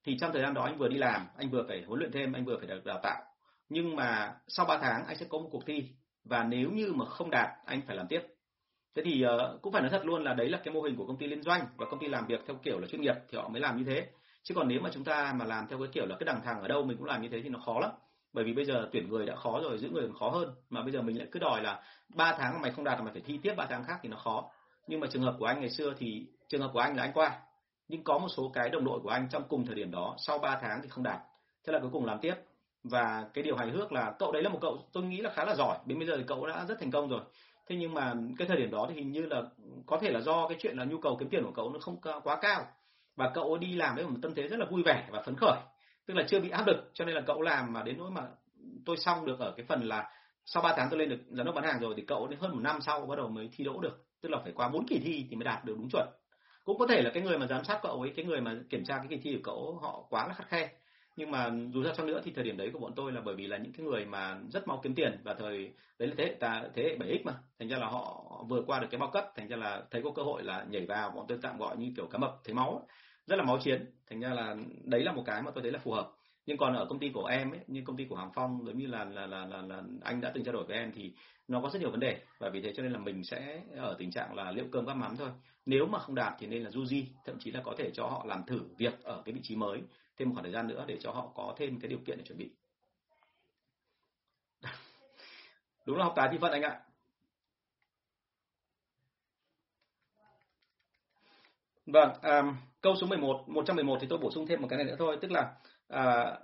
[0.05, 2.33] Thì trong thời gian đó anh vừa đi làm anh vừa phải huấn luyện thêm
[2.33, 3.23] anh vừa phải được đào tạo.
[3.69, 5.85] Nhưng mà sau 3 tháng anh sẽ có một cuộc thi
[6.25, 8.21] và nếu như mà không đạt anh phải làm tiếp.
[8.97, 11.07] Thế thì uh, cũng phải nói thật luôn là đấy là cái mô hình của
[11.07, 13.39] công ty liên doanh và công ty làm việc theo kiểu là chuyên nghiệp thì
[13.39, 14.07] họ mới làm như thế
[14.43, 16.63] chứ còn nếu mà chúng ta mà làm theo cái kiểu là cái đằng thẳng
[16.63, 17.91] ở đâu mình cũng làm như thế thì nó khó lắm.
[18.33, 20.55] Bởi vì bây giờ tuyển người đã khó rồi, giữ người còn khó hơn.
[20.71, 21.83] Mà bây giờ mình lại cứ đòi là
[22.15, 24.09] ba tháng mà mày không đạt thì mày phải thi tiếp ba tháng khác thì
[24.09, 24.51] nó khó.
[24.87, 27.13] Nhưng mà trường hợp của anh ngày xưa thì, trường hợp của anh là anh
[27.13, 27.41] qua.
[27.89, 30.39] Nhưng có một số cái đồng đội của anh trong cùng thời điểm đó, sau
[30.39, 31.21] 3 tháng thì không đạt.
[31.67, 32.35] Thế là cuối cùng làm tiếp.
[32.85, 35.45] Và cái điều hài hước là cậu đấy là một cậu tôi nghĩ là khá
[35.45, 35.79] là giỏi.
[35.87, 37.21] Đến bây giờ thì cậu đã rất thành công rồi.
[37.69, 39.43] Thế nhưng mà cái thời điểm đó thì hình như là
[39.87, 41.97] có thể là do cái chuyện là nhu cầu kiếm tiền của cậu nó không
[42.25, 42.67] quá cao
[43.21, 45.59] và cậu đi làm với một tâm thế rất là vui vẻ và phấn khởi.
[46.07, 48.23] Tức là chưa bị áp lực, cho nên là cậu làm mà đến nỗi mà
[48.87, 50.11] tôi xong được ở cái phần là
[50.45, 52.51] sau 3 tháng tôi lên được giám đốc bán hàng rồi thì cậu đến hơn
[52.51, 54.05] một năm sau bắt đầu mới thi đỗ được.
[54.21, 56.09] Tức là phải qua bốn kỳ thi thì mới đạt được đúng chuẩn.
[56.65, 58.85] Cũng có thể là cái người mà giám sát cậu ấy, cái người mà kiểm
[58.85, 60.71] tra cái kỳ thi của cậu họ quá là khắt khe.
[61.17, 63.35] Nhưng mà dù sao chăng nữa thì thời điểm đấy của bọn tôi là bởi
[63.35, 66.25] vì là những cái người mà rất mau kiếm tiền và thời đấy là thế
[66.25, 67.33] hệ ta, thế hệ 7x mà.
[67.59, 70.11] Thành ra là họ vừa qua được cái bao cấp, thành ra là thấy có
[70.11, 72.87] cơ hội là nhảy vào, bọn tôi tạm gọi như kiểu cá mập, thấy máu
[73.31, 73.87] rất là máu chiến.
[74.11, 76.11] Thành ra là đấy là một cái mà tôi thấy là phù hợp.
[76.47, 78.79] Nhưng còn ở công ty của em ấy như công ty của Hoàng Phong giống
[78.79, 81.13] như là là là là, là anh đã từng trao đổi với em thì
[81.49, 82.21] nó có rất nhiều vấn đề.
[82.39, 84.95] Và vì thế cho nên là mình sẽ ở tình trạng là liệu cơm gắp
[84.95, 85.31] mắm thôi.
[85.67, 88.07] Nếu mà không đạt thì nên là du di thậm chí là có thể cho
[88.07, 89.83] họ làm thử việc ở cái vị trí mới
[90.17, 92.25] thêm một khoảng thời gian nữa để cho họ có thêm cái điều kiện để
[92.25, 92.51] chuẩn bị.
[95.87, 96.81] Đúng là học tài thi phận anh ạ.
[101.93, 102.43] Vâng, à,
[102.81, 105.31] câu số 11, 111 thì tôi bổ sung thêm một cái này nữa thôi, tức
[105.31, 105.53] là
[105.89, 106.39] à,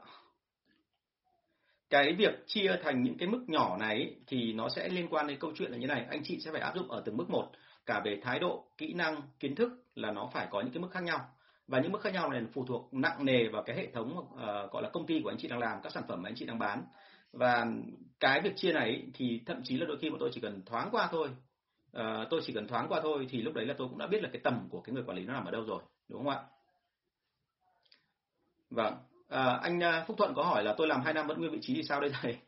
[1.91, 5.39] cái việc chia thành những cái mức nhỏ này thì nó sẽ liên quan đến
[5.39, 7.51] câu chuyện là như này, anh chị sẽ phải áp dụng ở từng mức một,
[7.87, 10.91] cả về thái độ, kỹ năng, kiến thức là nó phải có những cái mức
[10.91, 11.29] khác nhau.
[11.67, 14.73] Và những mức khác nhau này phụ thuộc nặng nề vào cái hệ thống uh,
[14.73, 16.47] gọi là công ty của anh chị đang làm, các sản phẩm mà anh chị
[16.47, 16.83] đang bán.
[17.33, 17.67] Và
[18.21, 20.89] cái việc chia này thì thậm chí là đôi khi bọn tôi chỉ cần thoáng
[20.93, 21.29] qua thôi,
[21.97, 24.23] uh, tôi chỉ cần thoáng qua thôi thì lúc đấy là tôi cũng đã biết
[24.23, 26.33] là cái tầm của cái người quản lý nó nằm ở đâu rồi, đúng không
[26.33, 26.41] ạ?
[28.71, 28.95] Vâng,
[29.29, 31.59] ờ, à, anh Phúc Thuận có hỏi là tôi làm hai năm vẫn nguyên vị
[31.63, 32.39] trí thì sao đây thầy?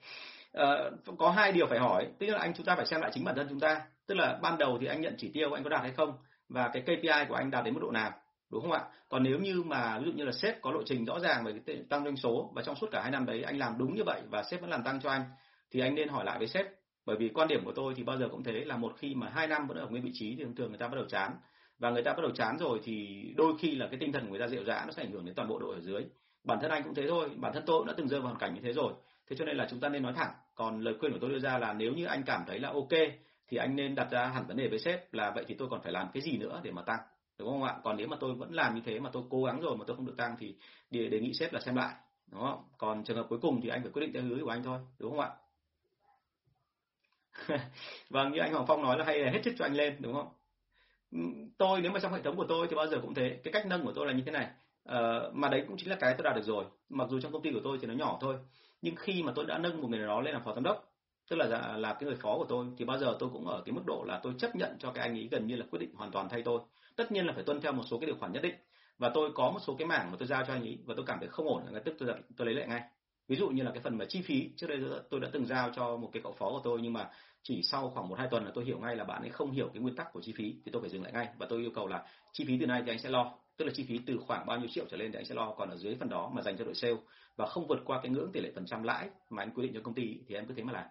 [0.52, 3.24] À, có hai điều phải hỏi, tức là anh chúng ta phải xem lại chính
[3.24, 5.70] bản thân chúng ta, tức là ban đầu thì anh nhận chỉ tiêu anh có
[5.70, 6.12] đạt hay không
[6.48, 8.12] và cái KPI của anh đạt đến mức độ nào,
[8.50, 8.84] đúng không ạ?
[9.08, 11.54] Còn nếu như mà ví dụ như là sếp có lộ trình rõ ràng về
[11.66, 14.04] cái tăng doanh số và trong suốt cả hai năm đấy anh làm đúng như
[14.04, 15.22] vậy và sếp vẫn làm tăng cho anh
[15.70, 16.66] thì anh nên hỏi lại với sếp
[17.08, 19.30] bởi vì quan điểm của tôi thì bao giờ cũng thế là một khi mà
[19.34, 21.32] hai năm vẫn ở nguyên vị trí thì thường thường người ta bắt đầu chán.
[21.78, 24.30] Và người ta bắt đầu chán rồi thì đôi khi là cái tinh thần của
[24.30, 26.04] người ta dịu dã nó sẽ ảnh hưởng đến toàn bộ đội ở dưới.
[26.44, 28.40] Bản thân anh cũng thế thôi bản thân tôi cũng đã từng rơi vào hoàn
[28.40, 28.92] cảnh như thế rồi.
[29.30, 30.30] Thế cho nên là chúng ta nên nói thẳng.
[30.54, 32.98] Còn lời khuyên của tôi đưa ra là nếu như anh cảm thấy là ok
[33.48, 35.80] thì anh nên đặt ra hẳn vấn đề với sếp là vậy thì tôi còn
[35.82, 37.00] phải làm cái gì nữa để mà tăng
[37.38, 37.74] đúng không ạ?
[37.84, 39.96] Còn nếu mà tôi vẫn làm như thế mà tôi cố gắng rồi mà tôi
[39.96, 40.56] không được tăng thì
[40.90, 41.94] đề, đề nghị sếp là xem lại
[42.32, 42.64] đúng không?
[42.78, 44.78] Còn trường hợp cuối cùng thì anh phải quyết định theo hướng của anh thôi
[44.98, 45.30] đúng không ạ?
[48.10, 50.14] vâng như anh Hoàng Phong nói là hay là hết chức cho anh lên đúng
[50.14, 50.28] không?
[51.12, 51.18] Ừ,
[51.58, 53.40] tôi nếu mà trong hệ thống của tôi thì bao giờ cũng thế.
[53.44, 54.46] Cái cách nâng của tôi là như thế này.
[54.88, 56.64] Uh, mà đấy cũng chính là cái tôi đạt được rồi.
[56.88, 58.36] Mặc dù trong công ty của tôi thì nó nhỏ thôi
[58.82, 60.88] nhưng khi mà tôi đã nâng một người nào đó lên làm phó giám đốc
[61.30, 63.72] tức là là cái người phó của tôi thì bao giờ tôi cũng ở cái
[63.72, 65.94] mức độ là tôi chấp nhận cho cái anh ấy gần như là quyết định
[65.94, 66.60] hoàn toàn thay tôi.
[66.96, 68.54] Tất nhiên là phải tuân theo một số cái điều khoản nhất định.
[68.98, 71.04] Và tôi có một số cái mảng mà tôi giao cho anh ấy và tôi
[71.06, 72.82] cảm thấy không ổn ngay tức tôi tôi lấy lại ngay
[73.28, 75.70] ví dụ như là cái phần mà chi phí, trước đây tôi đã từng giao
[75.76, 77.10] cho một cái cậu phó của tôi, nhưng mà
[77.42, 79.70] chỉ sau khoảng một, hai tuần là tôi hiểu ngay là bạn ấy không hiểu
[79.74, 81.28] cái nguyên tắc của chi phí, thì tôi phải dừng lại ngay.
[81.38, 83.72] Và tôi yêu cầu là chi phí từ nay thì anh sẽ lo, tức là
[83.74, 85.76] chi phí từ khoảng bao nhiêu triệu trở lên thì anh sẽ lo, còn ở
[85.76, 86.96] dưới phần đó mà dành cho đội sale.
[87.36, 89.74] Và không vượt qua cái ngưỡng tỷ lệ phần trăm lãi mà anh quy định
[89.74, 90.86] cho công ty thì em cứ thế mà làm.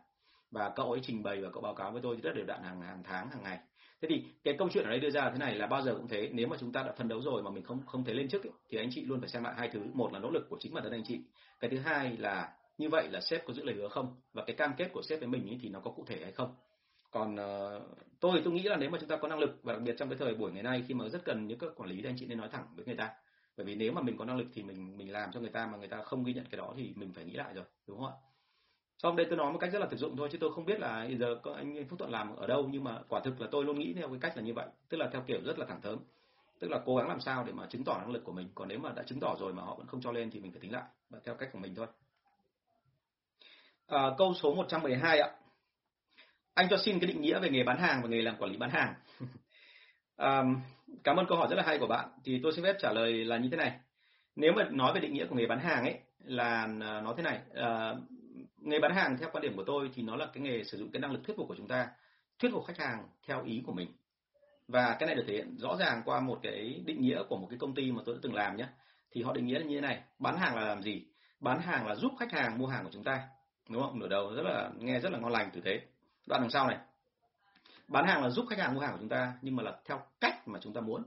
[0.52, 2.82] Và cậu ấy trình bày và cậu báo cáo với tôi rất đều đặn hàng
[2.82, 3.60] hàng tháng, hàng ngày
[4.02, 5.96] thế thì cái câu chuyện ở đây đưa ra là thế này là bao giờ
[5.96, 6.30] cũng thế.
[6.34, 8.44] Nếu mà chúng ta đã phấn đấu rồi mà mình không không thể lên trước
[8.44, 9.82] ấy, thì anh chị luôn phải xem lại hai thứ.
[9.94, 11.20] Một là nỗ lực của chính bản thân anh chị.
[11.60, 14.16] Cái thứ hai là như vậy là sếp có giữ lời hứa không?
[14.34, 16.32] Và cái cam kết của sếp với mình ấy thì nó có cụ thể hay
[16.32, 16.56] không?
[17.12, 17.84] Còn uh,
[18.20, 20.10] tôi tôi nghĩ là nếu mà chúng ta có năng lực và đặc biệt trong
[20.10, 22.16] cái thời buổi ngày nay khi mà rất cần những các quản lý thì anh
[22.20, 23.10] chị nên nói thẳng với người ta.
[23.58, 25.66] Bởi vì nếu mà mình có năng lực thì mình mình làm cho người ta
[25.66, 27.98] mà người ta không ghi nhận cái đó thì mình phải nghĩ lại rồi đúng
[28.00, 28.16] không ạ?
[28.98, 30.80] Xong đây tôi nói một cách rất là thực dụng thôi chứ tôi không biết
[30.80, 33.48] là bây giờ có anh Phúc Thuận làm ở đâu nhưng mà quả thực là
[33.52, 35.66] tôi luôn nghĩ theo cái cách là như vậy tức là theo kiểu rất là
[35.66, 36.00] thẳng thớm.
[36.60, 38.68] Tức là cố gắng làm sao để mà chứng tỏ năng lực của mình còn
[38.68, 40.62] nếu mà đã chứng tỏ rồi mà họ vẫn không cho lên thì mình phải
[40.62, 41.88] tính lại và theo cách của mình thôi.
[43.88, 45.30] À, câu số 112 ạ.
[46.54, 48.58] Anh cho xin cái định nghĩa về nghề bán hàng và nghề làm quản lý
[48.58, 48.94] bán hàng.
[50.18, 50.44] À,
[51.04, 52.10] cảm ơn câu hỏi rất là hay của bạn.
[52.24, 53.80] Thì tôi xin phép trả lời là như thế này.
[54.36, 57.14] Nếu mà nói về định nghĩa của nghề bán hàng ấy là à, nó nói
[57.18, 57.40] thế này.
[57.54, 57.96] À,
[58.58, 60.92] nghề bán hàng theo quan điểm của tôi thì nó là cái nghề sử dụng
[60.92, 61.88] cái năng lực thuyết phục của chúng ta
[62.40, 63.88] thuyết phục khách hàng theo ý của mình.
[64.68, 67.48] Và cái này được thể hiện rõ ràng qua một cái định nghĩa của một
[67.50, 68.68] cái công ty mà tôi đã từng làm nhé.
[69.12, 71.06] Thì họ định nghĩa là như thế này bán hàng là làm gì?
[71.40, 73.28] Bán hàng là giúp khách hàng mua hàng của chúng ta.
[73.70, 74.00] Đúng không?
[74.00, 75.82] Nửa đầu rất là nghe rất là ngon lành tử thế.
[76.28, 76.78] Đoạn đằng sau này.
[77.88, 80.02] Bán hàng là giúp khách hàng mua hàng của chúng ta nhưng mà là theo
[80.22, 81.04] cách mà chúng ta muốn.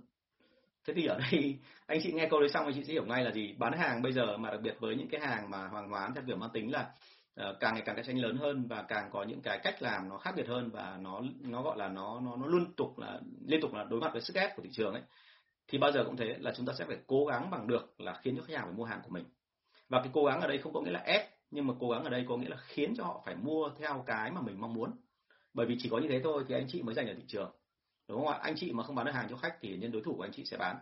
[0.86, 3.24] Thế thì ở đây anh chị nghe câu đấy xong anh chị sẽ hiểu ngay
[3.24, 3.54] là gì.
[3.58, 6.24] Bán hàng bây giờ mà đặc biệt với những cái hàng mà hoàng hóa theo
[6.26, 6.88] kiểu mang tính là uh,
[7.34, 10.08] Ờ, càng ngày càng cạnh tranh lớn hơn và càng có những cái cách làm
[10.08, 13.20] nó khác biệt hơn và nó nó gọi là nó nó nó liên tục là,
[13.46, 15.02] liên tục là đối mặt với sức ép của thị trường ấy,
[15.68, 18.20] thì bao giờ cũng thế là chúng ta sẽ phải cố gắng bằng được là
[18.22, 19.24] khiến cho khách hàng phải mua hàng của mình.
[19.88, 22.04] Và cái cố gắng ở đây không có nghĩa là ép, nhưng mà cố gắng
[22.04, 24.74] ở đây có nghĩa là khiến cho họ phải mua theo cái mà mình mong
[24.74, 24.90] muốn.
[25.54, 27.52] Bởi vì chỉ có như thế thôi thì anh chị mới giành được thị trường,
[28.08, 28.38] đúng không ạ?
[28.42, 30.32] Anh chị mà không bán được hàng cho khách thì nhân đối thủ của anh
[30.32, 30.76] chị sẽ bán.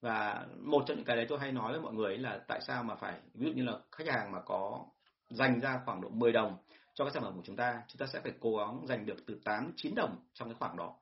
[0.00, 2.82] Và một trong những cái đấy tôi hay nói với mọi người là tại sao
[2.82, 4.86] mà phải, ví dụ như là khách hàng mà có
[5.30, 6.56] dành ra khoảng độ 10 đồng
[6.94, 9.26] cho cái sản phẩm của chúng ta chúng ta sẽ phải cố gắng dành được
[9.26, 10.94] từ 8 9 đồng trong cái khoảng đó.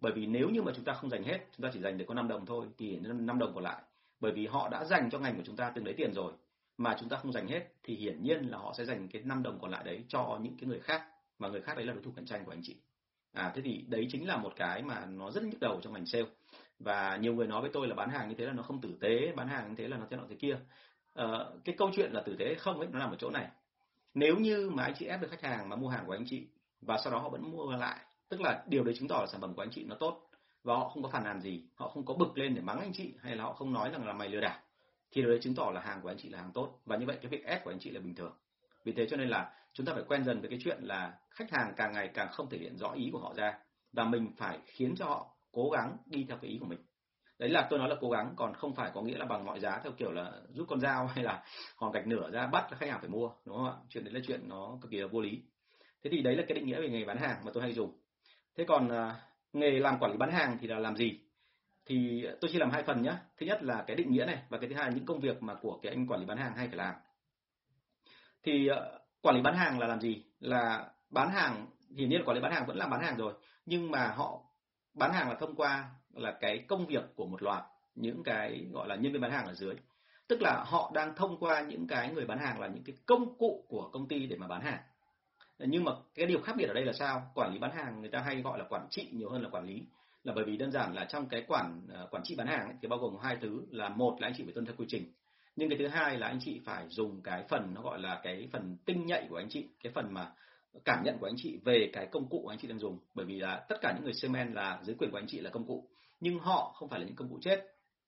[0.00, 2.04] Bởi vì nếu như mà chúng ta không dành hết chúng ta chỉ dành được
[2.08, 3.82] có 5 đồng thôi thì 5 đồng còn lại.
[4.20, 6.32] Bởi vì họ đã dành cho ngành của chúng ta từng đấy tiền rồi
[6.78, 9.42] mà chúng ta không dành hết thì hiển nhiên là họ sẽ dành cái 5
[9.42, 11.02] đồng còn lại đấy cho những cái người khác
[11.38, 12.76] mà người khác đấy là đối thủ cạnh tranh của anh chị.
[13.32, 16.06] À thế thì đấy chính là một cái mà nó rất nhức đầu trong ngành
[16.06, 16.26] sale.
[16.78, 18.96] Và nhiều người nói với tôi là bán hàng như thế là nó không tử
[19.00, 20.56] tế bán hàng như thế là nó thế nọ thế kia.
[21.14, 21.26] À,
[21.64, 23.48] cái câu chuyện là tử tế hay không ấy nó nằm ở chỗ này
[24.14, 26.46] nếu như mà anh chị ép được khách hàng mà mua hàng của anh chị
[26.80, 29.40] và sau đó họ vẫn mua lại, tức là điều đấy chứng tỏ là sản
[29.40, 30.30] phẩm của anh chị nó tốt
[30.62, 32.92] và họ không có phản nàn gì, họ không có bực lên để mắng anh
[32.92, 34.58] chị hay là họ không nói rằng là mày lừa đảo,
[35.12, 36.80] thì điều đấy chứng tỏ là hàng của anh chị là hàng tốt.
[36.84, 38.32] Và như vậy cái việc ép của anh chị là bình thường.
[38.84, 41.50] Vì thế cho nên là chúng ta phải quen dần với cái chuyện là khách
[41.50, 43.58] hàng càng ngày càng không thể hiện rõ ý của họ ra
[43.92, 46.78] và mình phải khiến cho họ cố gắng đi theo cái ý của mình
[47.44, 49.60] đấy là tôi nói là cố gắng, còn không phải có nghĩa là bằng mọi
[49.60, 51.42] giá theo kiểu là rút con dao hay là
[51.76, 53.74] hòn gạch nửa ra bắt khách hàng phải mua, đúng không ạ?
[53.88, 55.42] Chuyện đấy là chuyện nó cực kỳ là vô lý.
[56.04, 57.98] Thế thì đấy là cái định nghĩa về nghề bán hàng mà tôi hay dùng.
[58.56, 59.16] Thế còn à,
[59.52, 61.20] nghề làm quản lý bán hàng thì là làm gì?
[61.86, 64.58] Thì tôi chia làm hai phần nhé thứ nhất là cái định nghĩa này và
[64.58, 66.56] cái thứ hai là những công việc mà của cái anh quản lý bán hàng
[66.56, 66.94] hay phải làm.
[68.42, 70.24] Thì ờ, quản lý bán hàng là làm gì?
[70.40, 71.66] Là bán hàng,
[71.96, 73.34] hiển nhiên quản lý bán hàng vẫn là bán hàng rồi,
[73.66, 74.40] nhưng mà họ
[74.94, 78.88] bán hàng là thông qua là cái công việc của một loạt những cái gọi
[78.88, 79.74] là nhân viên bán hàng ở dưới.
[80.28, 83.38] Tức là họ đang thông qua những cái người bán hàng là những cái công
[83.38, 84.80] cụ của công ty để mà bán hàng.
[85.58, 87.22] Nhưng mà cái điều khác biệt ở đây là sao?
[87.34, 89.66] Quản lý bán hàng người ta hay gọi là quản trị nhiều hơn là quản
[89.66, 89.82] lý.
[90.24, 92.74] Là bởi vì đơn giản là trong cái quản ờ, quản trị bán hàng ấy,
[92.82, 95.12] thì bao gồm hai thứ là một là anh chị phải tuân theo quy trình.
[95.56, 98.48] Nhưng cái thứ hai là anh chị phải dùng cái phần nó gọi là cái
[98.52, 100.32] phần tinh nhạy của anh chị cái phần mà
[100.84, 102.98] cảm nhận của anh chị về cái công cụ của anh chị đang dùng.
[103.14, 105.50] Bởi vì là tất cả những người salesman là dưới quyền của anh chị là
[105.50, 105.88] công cụ
[106.24, 107.64] nhưng họ không phải là những công cụ chết.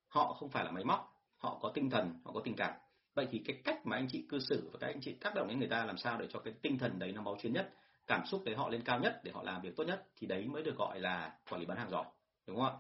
[0.09, 1.13] Họ không phải là máy móc.
[1.37, 2.73] Họ có tinh thần, họ có tình cảm.
[3.15, 5.49] Vậy thì cái cách mà anh chị cư xử và các anh chị tác động
[5.49, 7.75] đến người ta làm sao để cho cái tinh thần đấy nó máu chuyên nhất,
[8.07, 10.47] cảm xúc đấy họ lên cao nhất để họ làm việc tốt nhất thì đấy
[10.49, 12.05] mới được gọi là quản lý bán hàng giỏi,
[12.47, 12.75] đúng không ạ?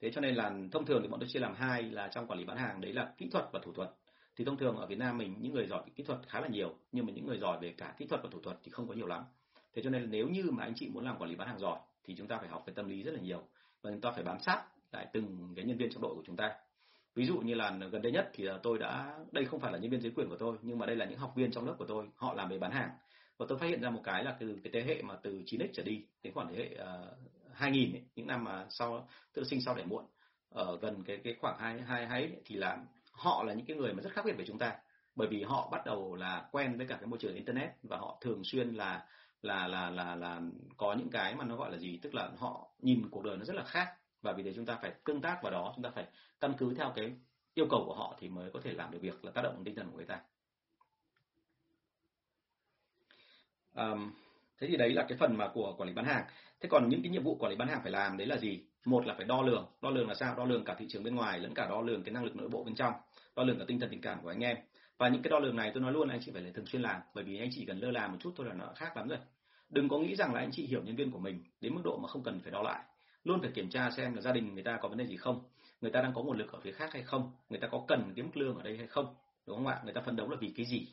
[0.00, 2.38] Thế cho nên là thông thường thì bọn tôi chia làm hai là trong quản
[2.38, 3.90] lý bán hàng đấy là kỹ thuật và thủ thuật.
[4.36, 6.78] Thì thông thường ở Việt Nam mình những người giỏi kỹ thuật khá là nhiều,
[6.92, 8.94] nhưng mà những người giỏi về cả kỹ thuật và thủ thuật thì không có
[8.94, 9.24] nhiều lắm.
[9.74, 11.78] Thế cho nên nếu như mà anh chị muốn làm quản lý bán hàng giỏi
[12.04, 13.42] thì chúng ta phải học về tâm lý rất là nhiều
[13.82, 16.36] và chúng ta phải bám sát lại từng cái nhân viên trong đội của chúng
[16.36, 16.54] ta.
[17.14, 19.90] Ví dụ như là gần đây nhất thì tôi đã đây không phải là nhân
[19.90, 21.86] viên dưới quyền của tôi nhưng mà đây là những học viên trong lớp của
[21.88, 22.90] tôi họ làm về bán hàng.
[23.38, 25.68] Và tôi phát hiện ra một cái là từ cái thế hệ mà từ 9x
[25.72, 27.16] trở đi đến khoảng thế hệ ờ,
[27.46, 30.04] uh, 2000 ấy, những năm mà sau tự sinh sau đẻ muộn
[30.50, 32.78] ở gần cái cái khoảng hai hai hai thì là
[33.12, 34.76] họ là những cái người mà rất khác biệt với chúng ta.
[35.16, 38.18] Bởi vì họ bắt đầu là quen với cả cái môi trường internet và họ
[38.20, 39.06] thường xuyên là
[39.42, 40.40] là là là là
[40.76, 41.98] có những cái mà nó gọi là gì?
[42.02, 43.94] Tức là họ nhìn cuộc đời nó rất là khác.
[44.22, 46.06] Và vì thế chúng ta phải tương tác vào đó chúng ta phải
[46.40, 47.12] căn cứ theo cái
[47.54, 49.74] yêu cầu của họ thì mới có thể làm được việc là tác động tinh
[49.74, 50.20] thần của người ta.
[53.74, 54.12] Um,
[54.58, 56.24] thế thì đấy là cái phần mà của quản lý bán hàng.
[56.60, 58.64] Thế còn những cái nhiệm vụ quản lý bán hàng phải làm đấy là gì?
[58.84, 59.66] Một là phải đo lường.
[59.80, 60.34] Đo lường là sao?
[60.36, 62.48] Đo lường cả thị trường bên ngoài lẫn cả đo lường cái năng lực nội
[62.48, 62.94] bộ bên trong.
[63.36, 64.56] Đo lường cả tinh thần tình cảm của anh em
[64.98, 66.82] và những cái đo lường này tôi nói luôn anh chị phải là thường xuyên
[66.82, 69.08] làm bởi vì anh chị cần lơ là một chút thôi là nó khác lắm
[69.08, 69.18] rồi.
[69.70, 71.98] Đừng có nghĩ rằng là anh chị hiểu nhân viên của mình đến mức độ
[72.02, 72.84] mà không cần phải đo lại.
[73.24, 75.40] Luôn phải kiểm tra xem là gia đình người ta có vấn đề gì không
[75.80, 78.12] người ta đang có nguồn lực ở phía khác hay không người ta có cần
[78.16, 79.14] cái mức lương ở đây hay không
[79.46, 79.80] đúng không ạ?
[79.84, 80.88] Người ta phấn đấu là vì cái gì?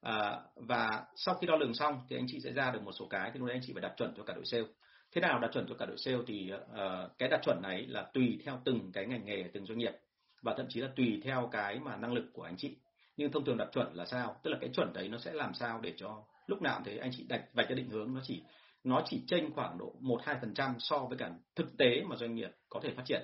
[0.00, 3.06] À, và sau khi đo lường xong thì anh chị sẽ ra được một số
[3.06, 4.64] cái thì lúc đấy anh chị phải đặt chuẩn cho cả đội sale.
[5.12, 8.02] Thế nào đặt chuẩn cho cả đội sale thì uh, cái đặt chuẩn này là
[8.14, 9.92] tùy theo từng cái ngành nghề từng doanh nghiệp
[10.42, 12.76] và thậm chí là tùy theo cái mà năng lực của anh chị
[13.16, 14.36] nhưng thông thường đặt chuẩn là sao?
[14.42, 17.10] Tức là cái chuẩn đấy nó sẽ làm sao để cho lúc nào thế, anh
[17.16, 18.42] chị đặt, vạch cái định hướng, nó chỉ
[18.84, 22.16] nó chỉ chênh khoảng độ một, hai phần trăm so với cả thực tế mà
[22.16, 23.22] doanh nghiệp có thể phát triển.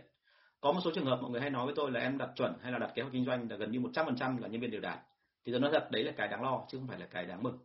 [0.60, 2.54] Có một số trường hợp mọi người hay nói với tôi là em đặt chuẩn
[2.62, 4.48] hay là đặt kế hoạch kinh doanh là gần như một trăm phần trăm là
[4.48, 4.98] nhân viên đều đạt.
[5.44, 7.42] Thì tôi nói thật, đấy là cái đáng lo, chứ không phải là cái đáng
[7.42, 7.58] mừng.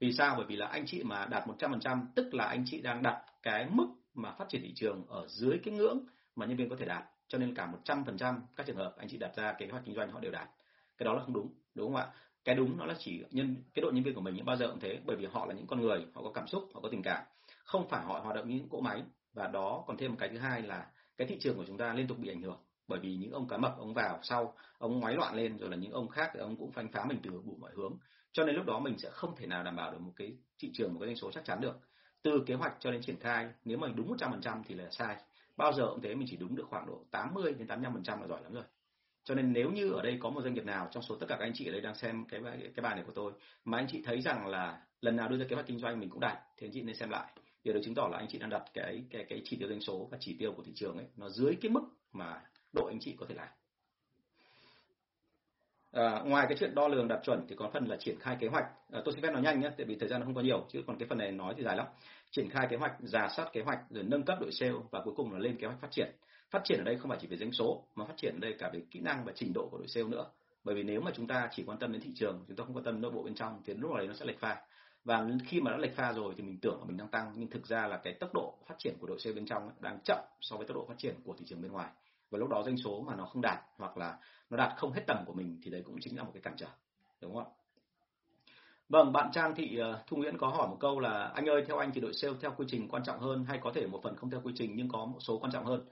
[0.00, 0.34] Vì sao?
[0.36, 2.80] Bởi vì là anh chị mà đạt một trăm phần trăm, tức là anh chị
[2.80, 5.98] đang đặt cái mức mà phát triển thị trường ở dưới cái ngưỡng
[6.36, 7.04] mà nhân viên có thể đạt.
[7.28, 9.68] Cho nên cả một trăm phần trăm các trường hợp anh chị đặt ra kế
[9.70, 10.48] hoạch kinh doanh họ đều đạt.
[10.98, 12.06] Cái đó là không đúng đúng không ạ?
[12.44, 14.68] Cái đúng nó là chỉ nhân, cái đội nhân viên của mình những bao giờ
[14.68, 16.88] cũng thế, bởi vì họ là những con người, họ có cảm xúc, họ có
[16.88, 17.24] tình cảm.
[17.64, 19.02] Không phải họ hoạt động như những cỗ máy.
[19.32, 21.92] Và đó còn thêm một cái thứ hai là cái thị trường của chúng ta
[21.92, 22.58] liên tục bị ảnh hưởng.
[22.88, 25.76] Bởi vì những ông cá mập, ông vào, sau, ông ngoái loạn lên, rồi là
[25.76, 27.92] những ông khác thì ông cũng phanh phá mình từ đủ mọi hướng.
[28.32, 30.70] Cho nên lúc đó mình sẽ không thể nào đảm bảo được một cái thị
[30.74, 31.80] trường, một cái doanh số chắc chắn được.
[32.22, 35.16] Từ kế hoạch cho đến triển khai, nếu mà đúng 100% thì là sai.
[35.56, 38.42] Bao giờ cũng thế, mình chỉ đúng được khoảng độ 80 đến 85% là giỏi
[38.42, 38.64] lắm rồi
[39.24, 41.36] cho nên nếu như ở đây có một doanh nghiệp nào trong số tất cả
[41.38, 42.40] các anh chị ở đây đang xem cái
[42.74, 43.32] cái bài này của tôi
[43.64, 46.10] mà anh chị thấy rằng là lần nào đưa ra kế hoạch kinh doanh mình
[46.10, 47.32] cũng đạt thì anh chị nên xem lại
[47.64, 49.80] điều đó chứng tỏ là anh chị đang đặt cái cái cái chỉ tiêu doanh
[49.80, 52.40] số và chỉ tiêu của thị trường ấy nó dưới cái mức mà
[52.72, 53.48] đội anh chị có thể làm
[55.92, 58.48] À, ngoài cái chuyện đo lường đạt chuẩn thì có phần là triển khai kế
[58.48, 58.64] hoạch.
[58.92, 60.66] À, tôi xin phép nói nhanh nhé, tại vì thời gian nó không có nhiều,
[60.68, 61.86] chứ còn cái phần này nói thì dài lắm.
[62.30, 65.14] Triển khai kế hoạch, giả soát kế hoạch, rồi nâng cấp đội sale và cuối
[65.16, 66.10] cùng là lên kế hoạch phát triển.
[66.52, 68.56] Phát triển ở đây không phải chỉ về doanh số, mà phát triển ở đây
[68.58, 70.26] cả về kỹ năng và trình độ của đội sale nữa.
[70.64, 72.76] Bởi vì nếu mà chúng ta chỉ quan tâm đến thị trường, chúng ta không
[72.76, 74.62] quan tâm nội bộ bên trong, thì lúc này nó sẽ lệch pha.
[75.04, 77.50] Và khi mà đã lệch pha rồi thì mình tưởng là mình đang tăng, nhưng
[77.50, 80.18] thực ra là cái tốc độ phát triển của đội sale bên trong đang chậm
[80.40, 81.88] so với tốc độ phát triển của thị trường bên ngoài
[82.32, 84.18] và lúc đó doanh số mà nó không đạt hoặc là
[84.50, 86.54] nó đạt không hết tầm của mình thì đấy cũng chính là một cái cản
[86.56, 86.66] trở
[87.20, 87.50] đúng không ạ
[88.88, 91.78] Vâng, bạn Trang Thị ờ, Thu Nguyễn có hỏi một câu là anh ơi theo
[91.78, 94.16] anh thì đội sale theo quy trình quan trọng hơn hay có thể một phần
[94.16, 95.84] không theo quy trình nhưng có một số quan trọng hơn.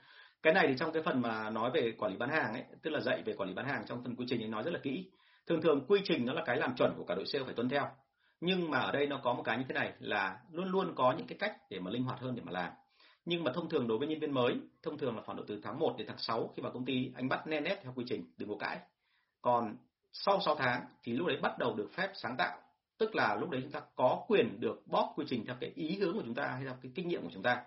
[0.43, 2.91] Cái này thì trong cái phần mà nói về quản lý bán hàng ấy, tức
[2.91, 4.80] là dạy về quản lý bán hàng trong phần quy trình ấy nói rất là
[4.82, 5.11] kỹ.
[5.47, 7.68] Thường thường quy trình nó là cái làm chuẩn của cả đội sale phải tuân
[7.68, 7.86] theo.
[8.41, 11.14] Nhưng mà ở đây nó có một cái như thế này là luôn luôn có
[11.18, 12.72] những cái cách để mà linh hoạt hơn để mà làm
[13.24, 15.61] nhưng mà thông thường đối với nhân viên mới thông thường là khoảng độ từ
[15.62, 18.05] tháng 1 đến tháng 6 khi vào công ty anh bắt nên nét theo quy
[18.09, 18.78] trình đừng có cãi
[19.43, 19.76] còn
[20.12, 22.59] sau 6 tháng thì lúc đấy bắt đầu được phép sáng tạo
[22.99, 25.99] tức là lúc đấy chúng ta có quyền được bóp quy trình theo cái ý
[25.99, 27.62] hướng của chúng ta hay theo cái kinh nghiệm của chúng ta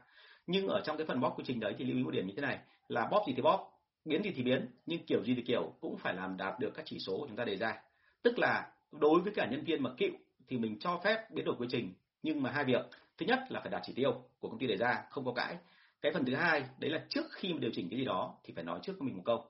[0.48, 2.34] nhưng ở trong cái phần bóp quy trình đấy thì lưu ý một điểm như
[2.36, 3.70] thế này, là bóp gì thì bóp,
[4.06, 6.86] biến gì thì biến, nhưng kiểu gì thì kiểu cũng phải làm đạt được các
[6.86, 7.82] chỉ số của chúng ta đề ra.
[8.22, 10.12] Tức là đối với cả nhân viên mà cựu
[10.48, 12.86] thì mình cho phép biến đổi quy trình, nhưng mà hai việc.
[13.18, 15.58] Thứ nhất là phải đạt chỉ tiêu của công ty đề ra, không có cãi.
[16.02, 18.54] Cái phần thứ hai, đấy là trước khi mà điều chỉnh cái gì đó thì
[18.54, 19.46] phải nói trước với mình một câu.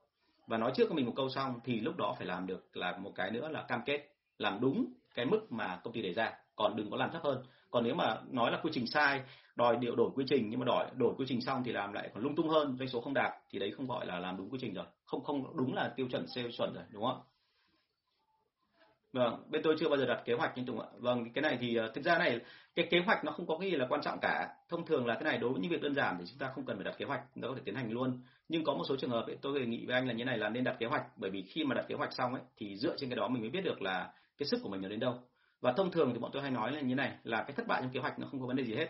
[0.47, 2.97] Và nói trước với mình một câu xong thì lúc đó phải làm được là
[2.97, 6.33] một cái nữa là cam kết, làm đúng cái mức mà công ty đề ra.
[6.55, 9.21] Còn đừng có làm thấp hơn còn nếu mà nói là quy trình sai
[9.55, 12.09] đòi điều đổi quy trình nhưng mà đổi đổi quy trình xong thì làm lại
[12.13, 14.49] còn lung tung hơn doanh số không đạt thì đấy không gọi là làm đúng
[14.49, 17.21] quy trình rồi không không đúng là tiêu chuẩn sale chuẩn rồi đúng không
[19.13, 20.87] Vâng, bên tôi chưa bao giờ đặt kế hoạch nhưng Tùng ạ.
[20.97, 22.39] Vâng, cái này thì ờ, thực ra này
[22.75, 24.49] cái kế hoạch nó không có cái gì là quan trọng cả.
[24.69, 26.65] Thông thường là cái này đối với những việc đơn giản thì chúng ta không
[26.65, 28.21] cần phải đặt kế hoạch, nó có thể tiến hành luôn.
[28.49, 30.37] Nhưng có một số trường hợp ấy, tôi đề nghị với anh là như này
[30.37, 32.77] là nên đặt kế hoạch bởi vì khi mà đặt kế hoạch xong ấy thì
[32.77, 34.99] dựa trên cái đó mình mới biết được là cái sức của mình nó đến
[34.99, 35.19] đâu.
[35.63, 37.81] Và thông thường thì bọn tôi hay nói là như này, là cái thất bại
[37.81, 38.87] trong kế hoạch nó không có vấn đề gì hết.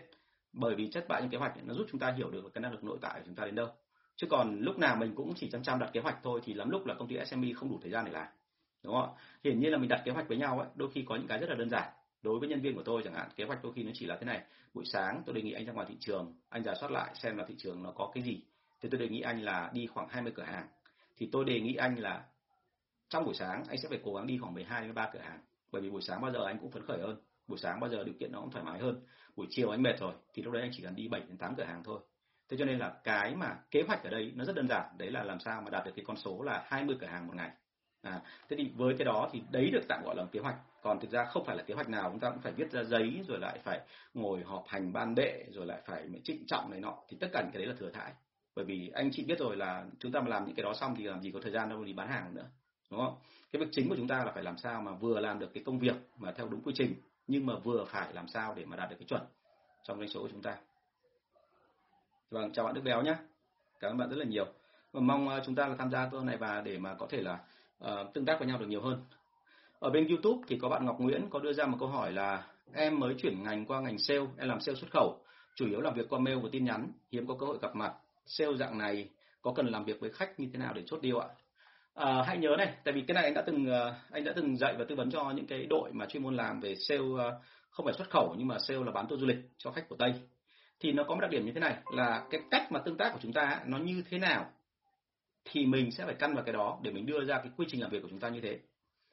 [0.52, 2.72] Bởi vì thất bại trong kế hoạch nó giúp chúng ta hiểu được cái năng
[2.72, 3.68] lực nội tại của chúng ta đến đâu.
[4.16, 6.70] Chứ còn lúc nào mình cũng chỉ chăm chăm đặt kế hoạch thôi thì lắm
[6.70, 8.26] lúc là công ty SME không đủ thời gian để làm.
[8.84, 9.14] Đúng không
[9.44, 11.38] hiển nhiên là mình đặt kế hoạch với nhau ấy, đôi khi có những cái
[11.38, 11.92] rất là đơn giản.
[12.22, 14.16] Đối với nhân viên của tôi chẳng hạn, kế hoạch đôi khi nó chỉ là
[14.16, 14.42] thế này.
[14.74, 17.36] Buổi sáng tôi đề nghị anh ra ngoài thị trường, anh giả soát lại xem
[17.36, 18.40] là thị trường nó có cái gì.
[18.80, 20.68] Thì tôi đề nghị anh là đi khoảng 20 cửa hàng.
[21.16, 22.24] Thì tôi đề nghị anh là
[23.08, 25.40] trong buổi sáng anh sẽ phải cố gắng đi khoảng 12 đến 13 cửa hàng
[25.74, 27.16] bởi vì buổi sáng bao giờ anh cũng phấn khởi hơn.
[27.46, 29.00] Buổi sáng bao giờ điều kiện nó cũng thoải mái hơn.
[29.36, 31.54] Buổi chiều anh mệt rồi thì lúc đấy anh chỉ cần đi 7 đến 8
[31.56, 32.00] cửa hàng thôi.
[32.48, 34.86] Thế cho nên là cái mà kế hoạch ở đây nó rất đơn giản.
[34.98, 37.32] Đấy là làm sao mà đạt được cái con số là 20 cửa hàng một
[37.36, 37.50] ngày.
[38.02, 40.56] À, thế thì với cái đó thì đấy được tạm gọi là kế hoạch.
[40.82, 42.82] Còn thực ra không phải là kế hoạch nào chúng ta cũng phải viết ra
[42.82, 43.80] giấy rồi lại phải
[44.14, 46.98] ngồi họp hành ban đệ rồi lại phải trịnh trọng này nọ.
[47.08, 48.12] Thì tất cả những cái đấy là thừa thãi.
[48.56, 50.94] Bởi vì anh chị biết rồi là chúng ta mà làm những cái đó xong
[50.96, 52.46] thì làm gì có thời gian đâu đi bán hàng nữa.
[52.90, 53.16] Đúng không?
[53.54, 55.62] Cái việc chính của chúng ta là phải làm sao mà vừa làm được cái
[55.66, 56.94] công việc mà theo đúng quy trình
[57.26, 59.22] nhưng mà vừa phải làm sao để mà đạt được cái chuẩn
[59.82, 60.56] trong doanh số của chúng ta
[62.30, 63.16] vâng chào bạn đức béo nhé
[63.80, 64.46] cảm ơn bạn rất là nhiều
[64.94, 67.22] và mong ờ, chúng ta là tham gia tuần này và để mà có thể
[67.22, 67.38] là
[67.84, 69.02] uh, tương tác với nhau được nhiều hơn.
[69.78, 72.46] Ở bên YouTube thì có bạn Ngọc Nguyễn có đưa ra một câu hỏi là
[72.72, 75.18] em mới chuyển ngành qua ngành sale, em làm sale xuất khẩu,
[75.54, 77.94] chủ yếu làm việc qua mail và tin nhắn, hiếm có cơ hội gặp mặt.
[78.26, 79.08] Sale dạng này
[79.42, 81.28] có cần làm việc với khách như thế nào để chốt deal ạ?
[81.94, 84.56] À, hãy nhớ này, tại vì cái này anh đã từng ờ, anh đã từng
[84.56, 87.40] dạy và tư vấn cho những cái đội mà chuyên môn làm về sale ờ,
[87.70, 89.96] không phải xuất khẩu nhưng mà sale là bán tour du lịch cho khách của
[89.96, 90.14] Tây.
[90.80, 93.12] Thì nó có một đặc điểm như thế này là cái cách mà tương tác
[93.12, 94.50] của chúng ta nó như thế nào
[95.44, 97.80] thì mình sẽ phải căn vào cái đó để mình đưa ra cái quy trình
[97.80, 98.58] làm việc của chúng ta như thế.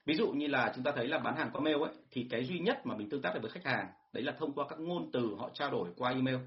[0.06, 2.46] Ví dụ như là chúng ta thấy là bán hàng qua mail ấy thì cái
[2.46, 4.80] duy nhất mà mình tương tác được với khách hàng đấy là thông qua các
[4.80, 6.38] ngôn từ họ trao đổi qua email.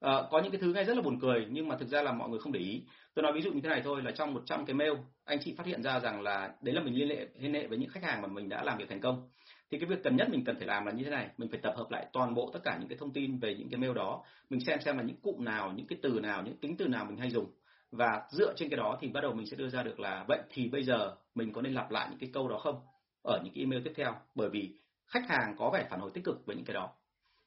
[0.00, 2.12] À, có những cái thứ nghe rất là buồn cười nhưng mà thực ra là
[2.12, 2.82] mọi người không để ý.
[3.14, 4.92] Tôi nói ví dụ như thế này thôi là trong 100 cái mail
[5.24, 7.78] anh chị phát hiện ra rằng là đấy là mình liên hệ liên hệ với
[7.78, 9.28] những khách hàng mà mình đã làm việc thành công.
[9.70, 11.60] Thì cái việc cần nhất mình cần phải làm là như thế này, mình phải
[11.62, 13.94] tập hợp lại toàn bộ tất cả những cái thông tin về những cái mail
[13.94, 16.88] đó, mình xem xem là những cụm nào, những cái từ nào, những tính từ
[16.88, 17.50] nào mình hay dùng
[17.92, 20.38] và dựa trên cái đó thì bắt đầu mình sẽ đưa ra được là vậy
[20.50, 22.80] thì bây giờ mình có nên lặp lại những cái câu đó không
[23.22, 26.24] ở những cái email tiếp theo bởi vì khách hàng có vẻ phản hồi tích
[26.24, 26.90] cực với những cái đó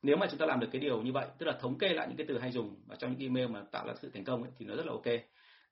[0.03, 2.07] nếu mà chúng ta làm được cái điều như vậy tức là thống kê lại
[2.07, 4.43] những cái từ hay dùng và trong những email mà tạo ra sự thành công
[4.43, 5.05] ấy, thì nó rất là ok.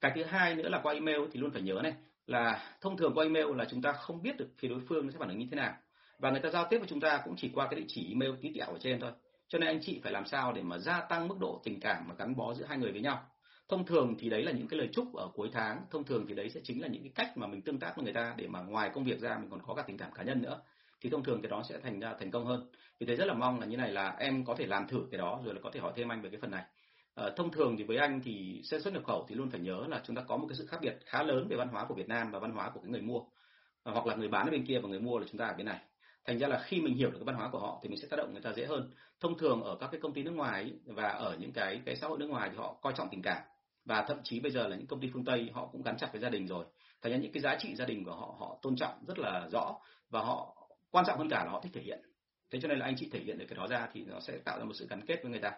[0.01, 1.93] Cái thứ hai nữa là qua email thì luôn phải nhớ này
[2.27, 5.17] là thông thường qua email là chúng ta không biết được phía đối phương sẽ
[5.19, 5.73] phản ứng như thế nào.
[6.19, 8.31] Và người ta giao tiếp với chúng ta cũng chỉ qua cái địa chỉ email
[8.41, 9.11] tí tẹo ở trên thôi.
[9.47, 12.05] Cho nên anh chị phải làm sao để mà gia tăng mức độ tình cảm
[12.07, 13.23] và gắn bó giữa hai người với nhau.
[13.69, 16.33] Thông thường thì đấy là những cái lời chúc ở cuối tháng thông thường thì
[16.33, 18.47] đấy sẽ chính là những cái cách mà mình tương tác với người ta để
[18.47, 20.61] mà ngoài công việc ra mình còn có cả tình cảm cá nhân nữa
[21.01, 22.69] thì thông thường cái đó sẽ thành ra thành công hơn.
[22.99, 25.17] Vì thế rất là mong là như này là em có thể làm thử cái
[25.17, 26.63] đó rồi là có thể hỏi thêm anh về cái phần này.
[27.15, 29.85] À, thông thường thì với anh thì xe xuất nhập khẩu thì luôn phải nhớ
[29.87, 31.95] là chúng ta có một cái sự khác biệt khá lớn về văn hóa của
[31.95, 33.19] Việt Nam và văn hóa của cái người mua.
[33.83, 35.53] À, hoặc là người bán ở bên kia và người mua là chúng ta ở
[35.53, 35.79] bên này.
[36.25, 38.07] Thành ra là khi mình hiểu được cái văn hóa của họ thì mình sẽ
[38.07, 38.93] tác động người ta dễ hơn.
[39.19, 42.07] Thông thường ở các cái công ty nước ngoài và ở những cái cái xã
[42.07, 43.41] hội nước ngoài thì họ coi trọng tình cảm.
[43.85, 46.09] Và thậm chí bây giờ là những công ty phương Tây họ cũng gắn chặt
[46.11, 46.65] với gia đình rồi.
[47.01, 49.47] Thành ra những cái giá trị gia đình của họ họ tôn trọng rất là
[49.51, 49.75] rõ
[50.09, 50.60] và họ
[50.91, 51.99] quan trọng hơn cả là họ thích thể hiện.
[52.51, 54.37] Thế cho nên là anh chị thể hiện được cái đó ra thì nó sẽ
[54.37, 55.51] tạo ra một sự gắn kết với người ta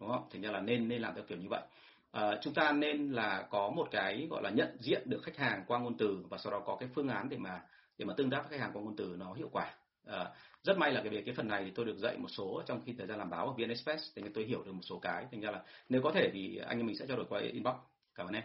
[0.00, 0.28] đúng không?
[0.32, 1.62] Thành ra là nên nên làm theo kiểu như vậy.
[2.10, 5.64] À, chúng ta nên là có một cái gọi là nhận diện được khách hàng
[5.66, 7.62] qua ngôn từ và sau đó có cái phương án để mà
[7.98, 9.74] để mà tương tác với khách hàng qua ngôn từ nó hiệu quả.
[10.06, 10.30] À,
[10.62, 12.82] rất may là cái về cái phần này thì tôi được dạy một số trong
[12.86, 15.26] khi thời gian làm báo ở VN Express thì tôi hiểu được một số cái.
[15.30, 17.74] Thành ra là nếu có thể thì anh em mình sẽ trao đổi qua inbox.
[18.14, 18.44] Cảm ơn em.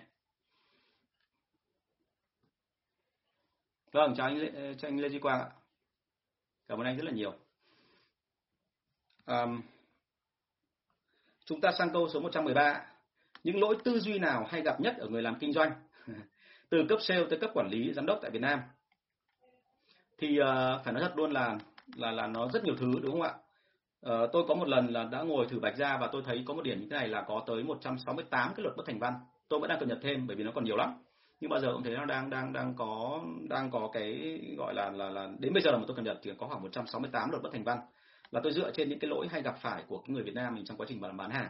[3.91, 5.49] Vâng chào anh chào anh Lê Duy Quang ạ
[6.67, 7.33] cảm ơn anh rất là nhiều
[9.25, 9.61] um,
[11.45, 12.85] chúng ta sang câu số 113
[13.43, 15.71] những lỗi tư duy nào hay gặp nhất ở người làm kinh doanh
[16.69, 18.59] từ cấp sale tới cấp quản lý giám đốc tại Việt Nam
[20.17, 20.45] thì uh,
[20.83, 21.57] phải nói thật luôn là
[21.95, 23.33] là là nó rất nhiều thứ đúng không ạ?
[24.05, 26.53] Uh, tôi có một lần là đã ngồi thử bạch ra và tôi thấy có
[26.53, 29.13] một điểm như thế này là có tới 168 cái luật bất thành văn.
[29.49, 30.93] Tôi vẫn đang cập nhật thêm bởi vì nó còn nhiều lắm.
[31.45, 34.91] Nhưng bao giờ cũng thấy nó đang đang đang có đang có cái gọi là
[34.91, 37.43] là là đến bây giờ là một tôi cập nhật thì có khoảng 168 luật
[37.43, 37.79] bất thành văn.
[38.31, 40.55] Là tôi dựa trên những cái lỗi hay gặp phải của cái người Việt Nam
[40.55, 41.49] mình trong quá trình bán bán hàng.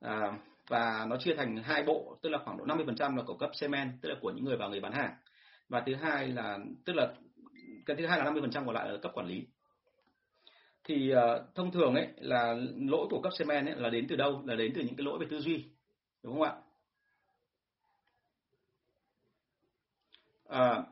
[0.00, 3.50] À, và nó chia thành hai bộ, tức là khoảng độ 50% là cổ cấp
[3.54, 5.14] semen, tức là của những người vào người bán hàng.
[5.68, 7.12] Và thứ hai là tức là
[7.86, 9.46] cái thứ hai là 50% còn lại ở cấp quản lý
[10.84, 12.54] thì uh, thông thường ấy là
[12.88, 15.18] lỗi của cấp semen ấy là đến từ đâu là đến từ những cái lỗi
[15.18, 15.64] về tư duy
[16.22, 16.52] đúng không ạ
[20.52, 20.82] à,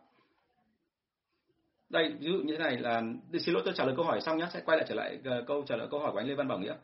[1.90, 3.02] đây ví dụ như thế này là
[3.40, 5.46] xin lỗi tôi trả lời câu hỏi xong nhé sẽ quay lại trở lại uh,
[5.46, 6.74] câu trả lời câu hỏi của anh Lê Văn Bảo Nghĩa.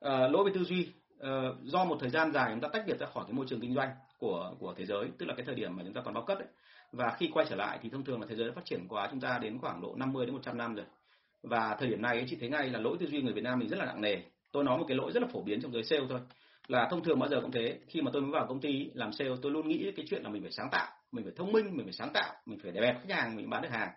[0.00, 0.88] À, lỗi về tư duy
[1.20, 1.30] à,
[1.62, 3.74] do một thời gian dài chúng ta tách biệt ra khỏi cái môi trường kinh
[3.74, 6.24] doanh của của thế giới tức là cái thời điểm mà chúng ta còn bao
[6.24, 6.46] cấp ấy.
[6.92, 9.08] Và khi quay trở lại thì thông thường là thế giới đã phát triển quá
[9.10, 10.86] chúng ta đến khoảng độ 50 đến 100 năm rồi.
[11.42, 13.68] Và thời điểm này chị thấy ngay là lỗi tư duy người Việt Nam mình
[13.68, 14.16] rất là nặng nề.
[14.52, 16.20] Tôi nói một cái lỗi rất là phổ biến trong giới sale thôi.
[16.68, 19.12] Là thông thường bao giờ cũng thế khi mà tôi mới vào công ty làm
[19.12, 21.76] sale tôi luôn nghĩ cái chuyện là mình phải sáng tạo mình phải thông minh
[21.76, 23.90] mình phải sáng tạo mình phải đẹp khách hàng mình bán được hàng.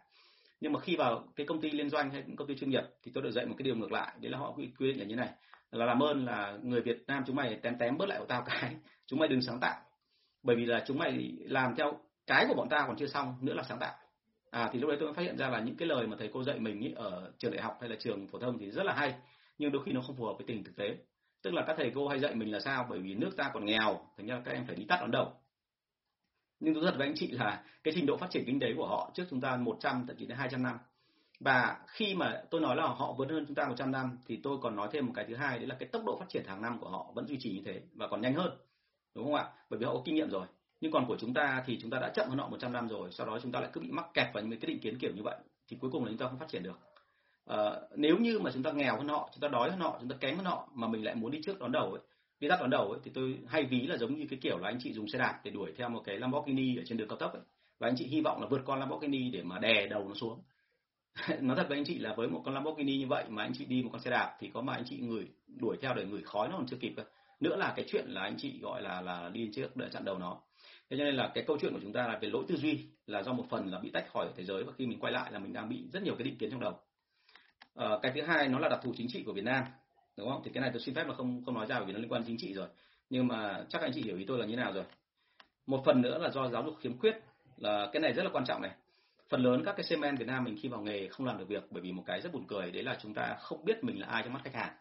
[0.61, 3.11] Nhưng mà khi vào cái công ty liên doanh hay công ty chuyên nghiệp thì
[3.13, 5.15] tôi được dạy một cái điều ngược lại đấy là họ quy định là như
[5.15, 5.29] này
[5.71, 8.43] là làm ơn là người Việt Nam chúng mày tém tém bớt lại của tao
[8.45, 9.81] cái chúng mày đừng sáng tạo.
[10.43, 13.53] Bởi vì là chúng mày làm theo cái của bọn ta còn chưa xong nữa
[13.53, 13.93] là sáng tạo.
[14.51, 16.29] À thì lúc đấy tôi mới phát hiện ra là những cái lời mà thầy
[16.33, 18.83] cô dạy mình ý, ở trường đại học hay là trường phổ thông thì rất
[18.83, 19.13] là hay
[19.57, 20.97] nhưng đôi khi nó không phù hợp với tình thực tế.
[21.43, 22.87] Tức là các thầy cô hay dạy mình là sao?
[22.89, 25.33] Bởi vì nước ta còn nghèo thành ra các em phải đi tắt đón đầu
[26.63, 28.87] nhưng tôi thật với anh chị là cái trình độ phát triển kinh tế của
[28.87, 30.77] họ trước chúng ta 100 thậm chí đến 200 năm.
[31.39, 34.57] Và khi mà tôi nói là họ vượt hơn chúng ta 100 năm thì tôi
[34.61, 36.61] còn nói thêm một cái thứ hai đấy là cái tốc độ phát triển hàng
[36.61, 38.57] năm của họ vẫn duy trì như thế và còn nhanh hơn
[39.15, 39.45] đúng không ạ?
[39.69, 40.47] Bởi vì họ có kinh nghiệm rồi.
[40.81, 43.11] Nhưng còn của chúng ta thì chúng ta đã chậm hơn họ 100 năm rồi
[43.11, 45.11] sau đó chúng ta lại cứ bị mắc kẹt vào những cái định kiến kiểu
[45.15, 45.35] như vậy
[45.67, 46.79] thì cuối cùng là chúng ta không phát triển được.
[47.45, 47.57] À,
[47.95, 50.15] nếu như mà chúng ta nghèo hơn họ chúng ta đói hơn họ chúng ta
[50.19, 52.01] kém hơn họ mà mình lại muốn đi trước đón đầu ấy
[52.43, 54.69] đi tắt đón đầu ấy thì tôi hay ví là giống như cái kiểu là
[54.69, 57.17] anh chị dùng xe đạp để đuổi theo một cái Lamborghini ở trên đường cao
[57.17, 57.41] tốc ấy.
[57.79, 60.43] Và anh chị hy vọng là vượt con Lamborghini để mà đè đầu nó xuống.
[61.39, 63.65] Nói thật với anh chị là với một con Lamborghini như vậy mà anh chị
[63.65, 66.21] đi một con xe đạp thì có mà anh chị người đuổi theo để ngửi
[66.21, 67.03] khói nó còn chưa kịp cơ.
[67.39, 70.17] Nữa là cái chuyện là anh chị gọi là là đi trước đợi chặn đầu
[70.17, 70.41] nó.
[70.89, 72.79] Thế cho nên là cái câu chuyện của chúng ta là về lỗi tư duy
[73.07, 75.31] là do một phần là bị tách khỏi thế giới và khi mình quay lại
[75.31, 76.79] là mình đang bị rất nhiều cái định kiến trong đầu.
[77.75, 79.63] À, cái thứ hai nó là đặc thù chính trị của Việt Nam
[80.17, 80.41] đúng không?
[80.45, 82.23] Thì cái này tôi xin phép là không không nói ra vì nó liên quan
[82.27, 82.67] chính trị rồi.
[83.09, 84.83] Nhưng mà chắc anh chị hiểu ý tôi là như nào rồi.
[85.65, 87.15] Một phần nữa là do giáo dục khiếm khuyết
[87.57, 88.71] là cái này rất là quan trọng này.
[89.29, 91.63] Phần lớn các cái semen Việt Nam mình khi vào nghề không làm được việc
[91.69, 94.07] bởi vì một cái rất buồn cười đấy là chúng ta không biết mình là
[94.07, 94.73] ai trong mắt khách hàng.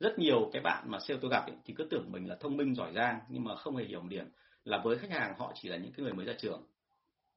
[0.00, 2.56] Rất nhiều cái bạn mà sale tôi gặp ấy, thì cứ tưởng mình là thông
[2.56, 4.26] minh giỏi giang nhưng mà không hề hiểu một điểm
[4.64, 6.62] là với khách hàng họ chỉ là những cái người mới ra trường.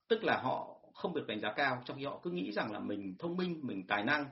[0.07, 2.79] Tức là họ không được đánh giá cao trong khi họ cứ nghĩ rằng là
[2.79, 4.25] mình thông minh mình tài năng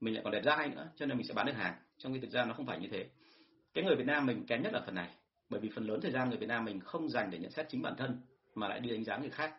[0.00, 2.20] mình lại còn đẹp trai nữa cho nên mình sẽ bán được hàng trong khi
[2.20, 3.06] thực ra nó không phải như thế.
[3.74, 5.08] Cái người Việt Nam mình kém nhất là phần này,
[5.48, 7.66] bởi vì phần lớn thời gian người Việt Nam mình không dành để nhận xét
[7.68, 8.20] chính bản thân
[8.54, 9.54] mà lại đi đánh giá người khác.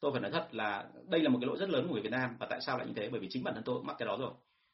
[0.00, 2.12] Tôi phải nói thật là đây là một cái lỗi rất lớn của người Việt
[2.12, 3.08] Nam, và tại sao lại như thế?
[3.08, 4.32] Bởi vì chính bản thân tôi cũng mắc cái đó rồi.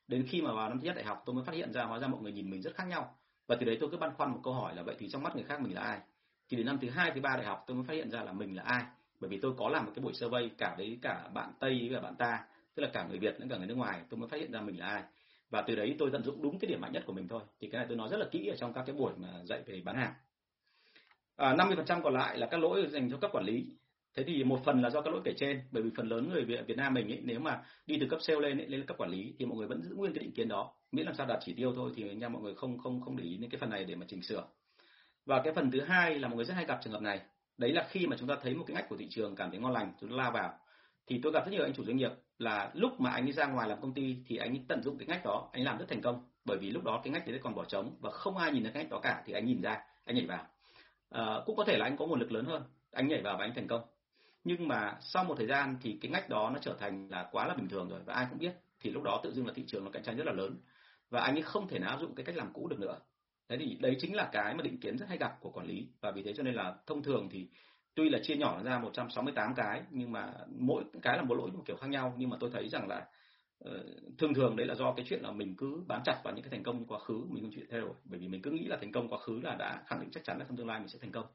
[0.09, 1.99] Đến khi mà vào năm thứ nhất đại học, tôi mới phát hiện ra, hóa
[1.99, 3.17] ra mọi người nhìn mình rất khác nhau.
[3.47, 5.35] Và từ đấy tôi cứ băn khoăn một câu hỏi là vậy thì trong mắt
[5.35, 6.01] người khác mình là ai?
[6.49, 8.33] Thì đến năm thứ hai, thứ ba đại học, tôi mới phát hiện ra là
[8.33, 8.85] mình là ai?
[9.21, 11.95] Bởi vì tôi có làm một cái buổi survey cả với cả bạn tây với
[11.95, 12.45] cả bạn ta,
[12.75, 14.61] tức là cả người việt lẫn cả người nước ngoài, tôi mới phát hiện ra
[14.61, 15.03] mình là ai
[15.55, 17.43] và từ đấy tôi tận dụng đúng cái điểm mạnh nhất của mình thôi.
[17.61, 19.63] Thì cái này tôi nói rất là kỹ ở trong các cái buổi mà dạy
[19.67, 20.13] về bán hàng.
[21.37, 23.67] À, 50% còn lại là các lỗi dành cho cấp quản lý.
[24.15, 25.61] Thế thì một phần là do các lỗi kể trên.
[25.71, 28.41] Bởi vì phần lớn người Việt Nam mình ấy, nếu mà đi từ cấp sale
[28.41, 30.49] lên ấy, lên cấp quản lý thì mọi người vẫn giữ nguyên cái định kiến
[30.49, 30.75] đó.
[30.93, 33.25] Miễn làm sao đạt chỉ tiêu thôi thì nha mọi người không không không để
[33.25, 34.47] ý đến cái phần này để mà chỉnh sửa.
[35.27, 37.21] Và cái phần thứ hai là mọi người rất hay gặp trường hợp này.
[37.59, 39.61] Đấy là khi mà chúng ta thấy một cái ngách của thị trường cảm thấy
[39.61, 40.59] ngon lành chúng ta la vào
[41.07, 43.47] thì tôi gặp rất nhiều anh chủ doanh nghiệp là lúc mà anh ấy ra
[43.47, 45.85] ngoài làm công ty thì anh ấy tận dụng cái ngách đó anh làm rất
[45.89, 46.29] thành công.
[46.45, 48.73] Bởi vì lúc đó cái ngách đấy còn bỏ trống và không ai nhìn thấy
[48.73, 50.47] cái ngách đó cả thì anh nhìn ra anh nhảy vào.
[51.11, 53.45] À, cũng có thể là anh có nguồn lực lớn hơn anh nhảy vào và
[53.45, 53.83] anh thành công.
[54.45, 57.47] Nhưng mà sau một thời gian thì cái ngách đó nó trở thành là quá
[57.47, 58.53] là bình thường rồi và ai cũng biết.
[58.81, 60.57] Thì lúc đó tự dưng là thị trường nó cạnh tranh rất là lớn
[61.11, 62.99] và anh ấy không thể nào áp dụng cái cách làm cũ được nữa.
[63.49, 65.89] Thế thì đấy chính là cái mà định kiến rất hay gặp của quản lý
[66.01, 67.49] và vì thế cho nên là thông thường thì
[67.95, 71.63] tuy là chia nhỏ ra 168 cái nhưng mà mỗi cái là một lỗi một
[71.67, 72.15] kiểu khác nhau.
[72.19, 73.07] Nhưng mà tôi thấy rằng là
[73.59, 73.85] ờ,
[74.19, 76.51] thường thường đấy là do cái chuyện là mình cứ bám chặt vào những cái
[76.51, 78.77] thành công quá khứ mình không chịu thay đổi bởi vì mình cứ nghĩ là
[78.81, 80.89] thành công quá khứ là đã khẳng định chắc chắn là trong tương lai mình
[80.89, 81.27] sẽ thành công.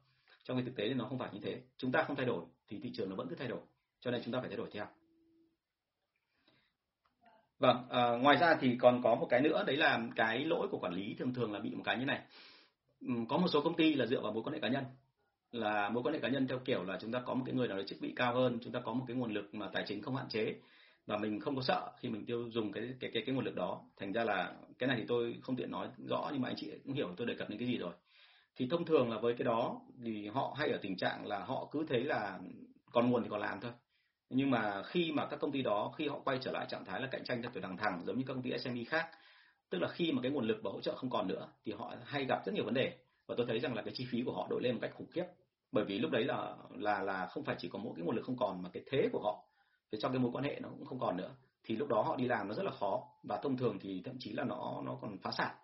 [0.44, 1.60] Trong cái thực tế thì nó không phải như thế.
[1.76, 3.60] Chúng ta không thay đổi thì thị trường nó vẫn cứ thay đổi.
[4.00, 4.86] Cho nên chúng ta phải thay đổi theo.
[7.58, 10.78] Vâng à, ngoài ra thì còn có một cái nữa đấy là cái lỗi của
[10.78, 12.20] quản lý thường thường là bị một cái như này.
[13.28, 14.84] Có một số công ty là dựa vào mối quan hệ cá nhân
[15.52, 17.68] là mối quan hệ cá nhân theo kiểu là chúng ta có một cái người
[17.68, 19.84] nào đấy chức vị cao hơn, chúng ta có một cái nguồn lực mà tài
[19.86, 20.54] chính không hạn chế
[21.06, 23.54] và mình không có sợ khi mình tiêu dùng cái cái cái cái nguồn lực
[23.54, 23.82] đó.
[23.96, 26.70] Thành ra là cái này thì tôi không tiện nói rõ nhưng mà anh chị
[26.84, 27.92] cũng hiểu, tôi đề cập đến cái gì rồi.
[28.56, 31.68] Thì thông thường là với cái đó thì họ hay ở tình trạng là họ
[31.70, 32.38] cứ thấy là
[32.92, 33.72] còn nguồn thì còn làm thôi.
[34.30, 37.00] Nhưng mà khi mà các công ty đó, khi họ quay trở lại trạng thái
[37.00, 39.08] là cạnh tranh theo kiểu đằng thẳng giống như các công ty SME khác,
[39.70, 41.94] tức là khi mà cái nguồn lực và hỗ trợ không còn nữa thì họ
[42.04, 42.96] hay gặp rất nhiều vấn đề
[43.30, 45.10] và tôi thấy rằng là cái chi phí của họ đội lên một cách khủng
[45.10, 45.24] khiếp.
[45.72, 48.22] Bởi vì lúc đấy là là là không phải chỉ có mỗi cái nguồn lực
[48.22, 49.44] không còn mà cái thế của họ
[49.90, 51.30] cái trong cái mối quan hệ nó cũng không còn nữa.
[51.64, 54.16] Thì lúc đó họ đi làm nó rất là khó và thông thường thì thậm
[54.18, 55.54] chí là nó nó còn phá sản.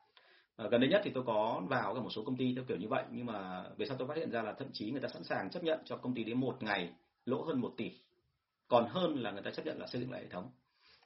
[0.57, 2.77] À, gần đây nhất thì tôi có vào cả một số công ty theo kiểu
[2.77, 5.09] như vậy nhưng mà về sau tôi phát hiện ra là thậm chí người ta
[5.09, 6.93] sẵn sàng chấp nhận cho công ty đến một ngày
[7.25, 7.91] lỗ hơn một tỷ.
[8.69, 10.51] Còn hơn là người ta chấp nhận là xây dựng lại hệ thống.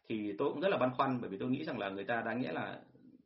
[0.09, 2.23] Thì tôi cũng rất là băn khoăn bởi vì tôi nghĩ rằng là người ta
[2.27, 2.81] đáng nghĩa là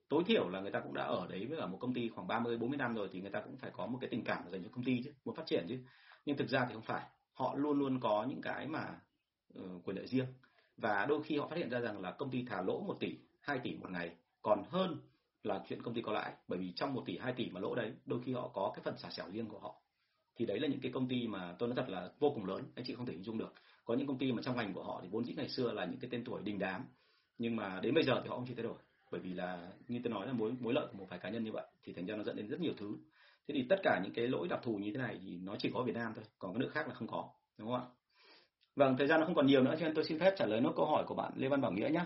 [0.09, 2.27] tối thiểu là người ta cũng đã ở đấy với cả một công ty khoảng
[2.27, 4.63] 30 40 năm rồi thì người ta cũng phải có một cái tình cảm dành
[4.65, 5.79] cho công ty chứ, muốn phát triển chứ.
[6.25, 7.03] Nhưng thực ra thì không phải.
[7.33, 9.01] Họ luôn luôn có những cái mà
[9.59, 10.27] uh, quyền lợi riêng.
[10.77, 13.19] Và đôi khi họ phát hiện ra rằng là công ty thả lỗ 1 tỷ,
[13.41, 14.99] 2 tỷ một ngày còn hơn
[15.43, 16.33] là chuyện công ty có lãi.
[16.49, 18.83] Bởi vì trong 1 tỷ 2 tỷ mà lỗ đấy đôi khi họ có cái
[18.85, 19.81] phần xả xẻo riêng của họ.
[20.37, 22.63] Thì đấy là những cái công ty mà tôi nói thật là vô cùng lớn
[22.75, 23.53] anh chị không thể hình dung được.
[23.85, 25.85] Có những công ty mà trong ngành của họ thì vốn dĩ ngày xưa là
[25.85, 26.85] những cái tên tuổi đình đám.
[27.39, 28.79] Nhưng mà đến bây giờ thì họ không chịu thay đổi
[29.15, 29.59] bởi vì là
[29.89, 31.93] như tôi nói là mối mối lợi của một vài cá nhân như vậy thì
[31.93, 32.97] thành ra nó dẫn đến rất nhiều thứ.
[33.49, 35.71] Thế thì tất cả những cái lỗi đặc thù như thế này thì nó chỉ
[35.75, 37.87] có ở Việt Nam thôi còn các nước khác là không có đúng không ạ?
[38.77, 40.61] Vâng thời gian nó không còn nhiều nữa cho nên tôi xin phép trả lời
[40.61, 42.05] nốt câu hỏi của bạn Lê Văn Bảo Nghĩa nhé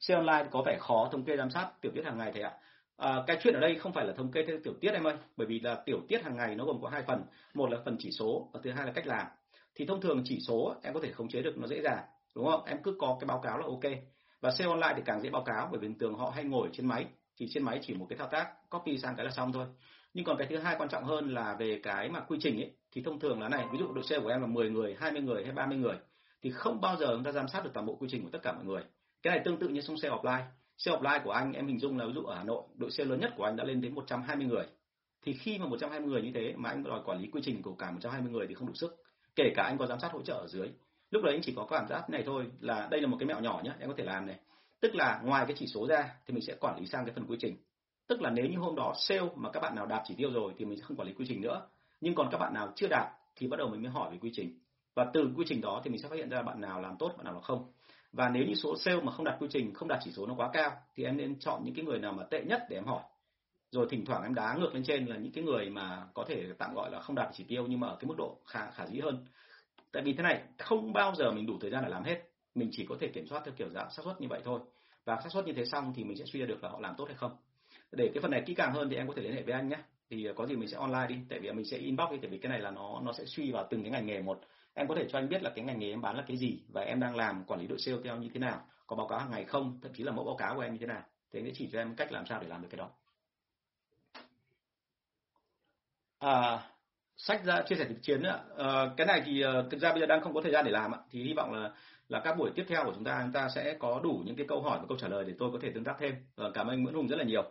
[0.00, 2.52] xe online có vẻ khó thống kê giám sát tiểu tiết hàng ngày thầy ạ.
[2.96, 5.16] À, cái chuyện ở đây không phải là thống kê theo tiểu tiết em ơi
[5.36, 7.22] bởi vì là tiểu tiết hàng ngày nó gồm có hai phần.
[7.54, 9.26] Một là phần chỉ số và thứ hai là cách làm.
[9.74, 12.04] Thì thông thường chỉ số em có thể khống chế được nó dễ dàng
[12.34, 12.64] đúng không?
[12.64, 13.92] Em cứ có cái báo cáo là ok
[14.40, 16.86] và sale online thì càng dễ báo cáo, bởi vì thường họ hay ngồi trên
[16.86, 19.66] máy, thì trên máy chỉ một cái thao tác copy sang cái là xong thôi.
[20.14, 22.72] Nhưng còn cái thứ hai quan trọng hơn là về cái mà quy trình ấy,
[22.92, 25.22] thì thông thường là này, ví dụ đội sale của em là 10 người 20
[25.22, 25.96] người hay 30 người,
[26.42, 28.38] thì không bao giờ chúng ta giám sát được toàn bộ quy trình của tất
[28.42, 28.82] cả mọi người.
[29.22, 30.42] Cái này tương tự như trong sale offline.
[30.76, 33.10] Sale offline của anh, em hình dung là ví dụ ở Hà Nội, đội sale
[33.10, 34.66] lớn nhất của anh đã lên đến 120 người.
[35.22, 37.74] Thì khi mà 120 người như thế mà anh đòi quản lý quy trình của
[37.74, 38.96] cả 120 người thì không đủ sức,
[39.36, 40.68] kể cả anh có giám sát hỗ trợ ở dưới
[41.10, 43.40] lúc đấy anh chỉ có cảm giác này thôi là đây là một cái mẹo
[43.40, 44.36] nhỏ nhé em có thể làm này.
[44.80, 47.26] Tức là ngoài cái chỉ số ra thì mình sẽ quản lý sang cái phần
[47.26, 47.56] quy trình.
[48.06, 50.52] Tức là nếu như hôm đó sale mà các bạn nào đạt chỉ tiêu rồi
[50.58, 51.66] thì mình sẽ không quản lý quy trình nữa.
[52.00, 53.06] Nhưng còn các bạn nào chưa đạt
[53.36, 54.58] thì bắt đầu mình mới hỏi về quy trình.
[54.94, 57.12] Và từ quy trình đó thì mình sẽ phát hiện ra bạn nào làm tốt,
[57.16, 57.72] bạn nào là không.
[58.12, 60.34] Và nếu như số sale mà không đạt quy trình, không đạt chỉ số nó
[60.34, 62.84] quá cao thì em nên chọn những cái người nào mà tệ nhất để em
[62.84, 63.02] hỏi.
[63.70, 66.46] Rồi thỉnh thoảng em đá ngược lên trên là những cái người mà có thể
[66.58, 68.86] tạm gọi là không đạt chỉ tiêu nhưng mà ở cái mức độ khả khả
[68.86, 69.26] dĩ hơn
[69.92, 72.20] tại vì thế này không bao giờ mình đủ thời gian để làm hết.
[72.54, 74.60] Mình chỉ có thể kiểm soát theo kiểu dạng xác suất như vậy thôi.
[75.04, 76.94] Và xác suất như thế xong thì mình sẽ suy ra được là họ làm
[76.98, 77.36] tốt hay không.
[77.92, 79.68] Để cái phần này kỹ càng hơn thì em có thể liên hệ với anh
[79.68, 79.76] nhé.
[80.10, 81.16] Thì ờ, có gì mình sẽ online đi.
[81.28, 83.52] Tại vì mình sẽ inbox đi tại vì cái này là nó nó sẽ suy
[83.52, 84.40] vào từng cái ngành nghề một.
[84.74, 86.62] Em có thể cho anh biết là cái ngành nghề em bán là cái gì
[86.68, 89.18] và em đang làm quản lý đội sale theo như thế nào có báo cáo
[89.18, 91.02] hàng ngày không thậm chí là mẫu báo cáo của em như thế nào.
[91.32, 92.90] Thế sẽ chỉ cho em cách làm sao để làm được cái đó.
[96.18, 96.70] À,
[97.26, 99.90] sách ra chia sẻ thực chiến ạ à, ờ, cái này thì uh, thực ra
[99.90, 101.70] bây giờ đang không có thời gian để làm ạ thì hy vọng là
[102.08, 104.46] là các buổi tiếp theo của chúng ta chúng ta sẽ có đủ những cái
[104.48, 106.14] câu hỏi và câu trả lời để tôi có thể tương tác thêm.
[106.36, 107.42] À, cảm ơn anh Nguyễn Hùng rất là nhiều.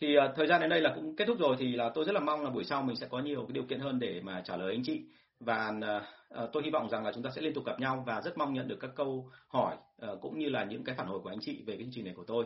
[0.00, 2.12] Thì uh, thời gian đến đây là cũng kết thúc rồi thì là tôi rất
[2.12, 4.42] là mong là buổi sau mình sẽ có nhiều cái điều kiện hơn để mà
[4.44, 5.02] trả lời anh chị.
[5.40, 5.72] Và
[6.42, 8.38] uh, tôi hy vọng rằng là chúng ta sẽ liên tục gặp nhau và rất
[8.38, 9.76] mong nhận được các câu hỏi
[10.12, 12.04] uh, cũng như là những cái phản hồi của anh chị về cái chương trình
[12.04, 12.44] này của tôi.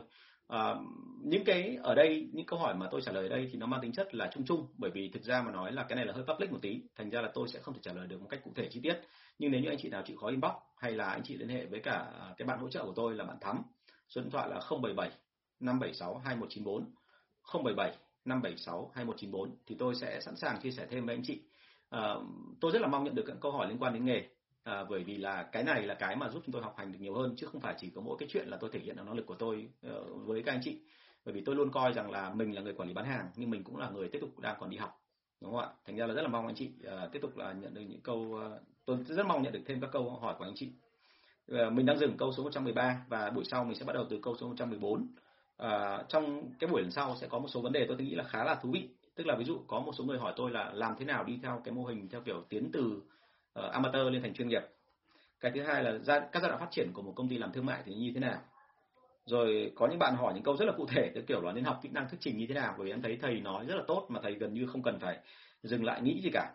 [0.49, 0.75] À,
[1.23, 3.67] những cái ở đây những câu hỏi mà tôi trả lời ở đây thì nó
[3.67, 4.67] mang tính chất là chung chung.
[4.79, 6.83] Bởi vì thực ra mà nói là cái này là hơi public một tí.
[6.97, 8.81] Thành ra là tôi sẽ không thể trả lời được một cách cụ thể chi
[8.83, 9.01] tiết.
[9.39, 11.67] Nhưng nếu như anh chị nào chịu khó inbox hay là anh chị liên hệ
[11.67, 13.63] với cả à, cái bạn hỗ trợ của tôi là bạn thắm
[14.09, 15.11] số điện thoại là 077
[15.61, 16.95] 576 2194
[17.65, 21.43] 077 576 2194 thì tôi sẽ sẵn sàng chia sẻ thêm với anh chị.
[21.89, 22.15] À,
[22.61, 24.29] tôi rất là mong nhận được các câu hỏi liên quan đến nghề
[24.65, 26.99] à, bởi vì là cái này là cái mà giúp chúng tôi học hành được
[27.01, 29.03] nhiều hơn chứ không phải chỉ có mỗi cái chuyện là tôi thể hiện được
[29.07, 30.81] năng lực của tôi uh, với các anh chị.
[31.25, 33.51] Bởi vì tôi luôn coi rằng là mình là người quản lý bán hàng nhưng
[33.51, 35.03] mình cũng là người tiếp tục đang còn đi học
[35.41, 35.69] đúng không ạ?
[35.87, 38.01] Thành ra là rất là mong anh chị uh, tiếp tục là nhận được những
[38.01, 40.73] câu uh, tôi rất mong nhận được thêm các câu hỏi của anh chị.
[41.53, 44.19] Uh, mình đang dừng câu số 113 và buổi sau mình sẽ bắt đầu từ
[44.23, 44.93] câu số 114
[45.63, 45.69] uh,
[46.09, 48.45] trong cái buổi lần sau sẽ có một số vấn đề tôi nghĩ là khá
[48.45, 48.89] là thú vị.
[49.15, 51.39] Tức là ví dụ có một số người hỏi tôi là làm thế nào đi
[51.43, 53.03] theo cái mô hình theo kiểu tiến từ
[53.59, 54.63] uh, amateur lên thành chuyên nghiệp.
[55.41, 57.53] Cái thứ hai là ra, các giai đoạn phát triển của một công ty làm
[57.53, 58.41] thương mại thì như thế nào?
[59.27, 61.81] Rồi có những bạn hỏi những câu rất là cụ thể kiểu là nên học
[61.83, 63.83] kỹ năng thuyết trình như thế nào bởi vì em thấy thầy nói rất là
[63.87, 65.19] tốt mà thầy gần như không cần phải
[65.63, 66.55] dừng lại nghĩ gì cả.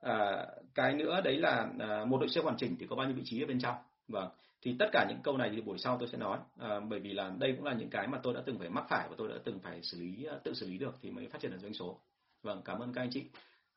[0.00, 3.16] À, cái nữa đấy là à, một đội xe hoàn chỉnh thì có bao nhiêu
[3.16, 3.74] vị trí ở bên trong.
[4.08, 4.28] Vâng
[4.62, 6.38] thì tất cả những câu này thì buổi sau tôi sẽ nói.
[6.58, 8.84] À, bởi vì là đây cũng là những cái mà tôi đã từng phải mắc
[8.88, 11.40] phải và tôi đã từng phải xử lý tự xử lý được thì mới phát
[11.40, 11.98] triển được doanh số.
[12.42, 13.24] Vâng cảm ơn các anh chị.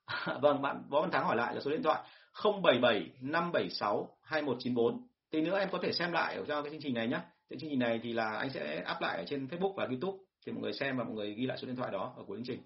[0.42, 2.04] Vâng bạn võ văn thắng hỏi lại là số điện thoại.
[2.44, 6.94] 077 576 2194 tí nữa em có thể xem lại ở trong cái chương trình
[6.94, 7.20] này nhé
[7.50, 10.18] cái chương trình này thì là anh sẽ up lại ở trên Facebook và YouTube
[10.46, 12.38] thì mọi người xem và mọi người ghi lại số điện thoại đó ở cuối
[12.38, 12.60] chương trình.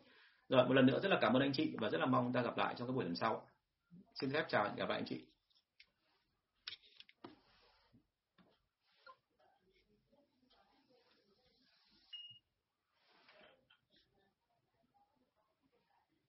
[0.50, 2.42] Rồi, một lần nữa rất là cảm ơn anh chị và rất là mong ta
[2.42, 3.48] gặp lại trong các buổi lần sau.
[4.14, 5.26] Xin phép chào gặp lại anh chị.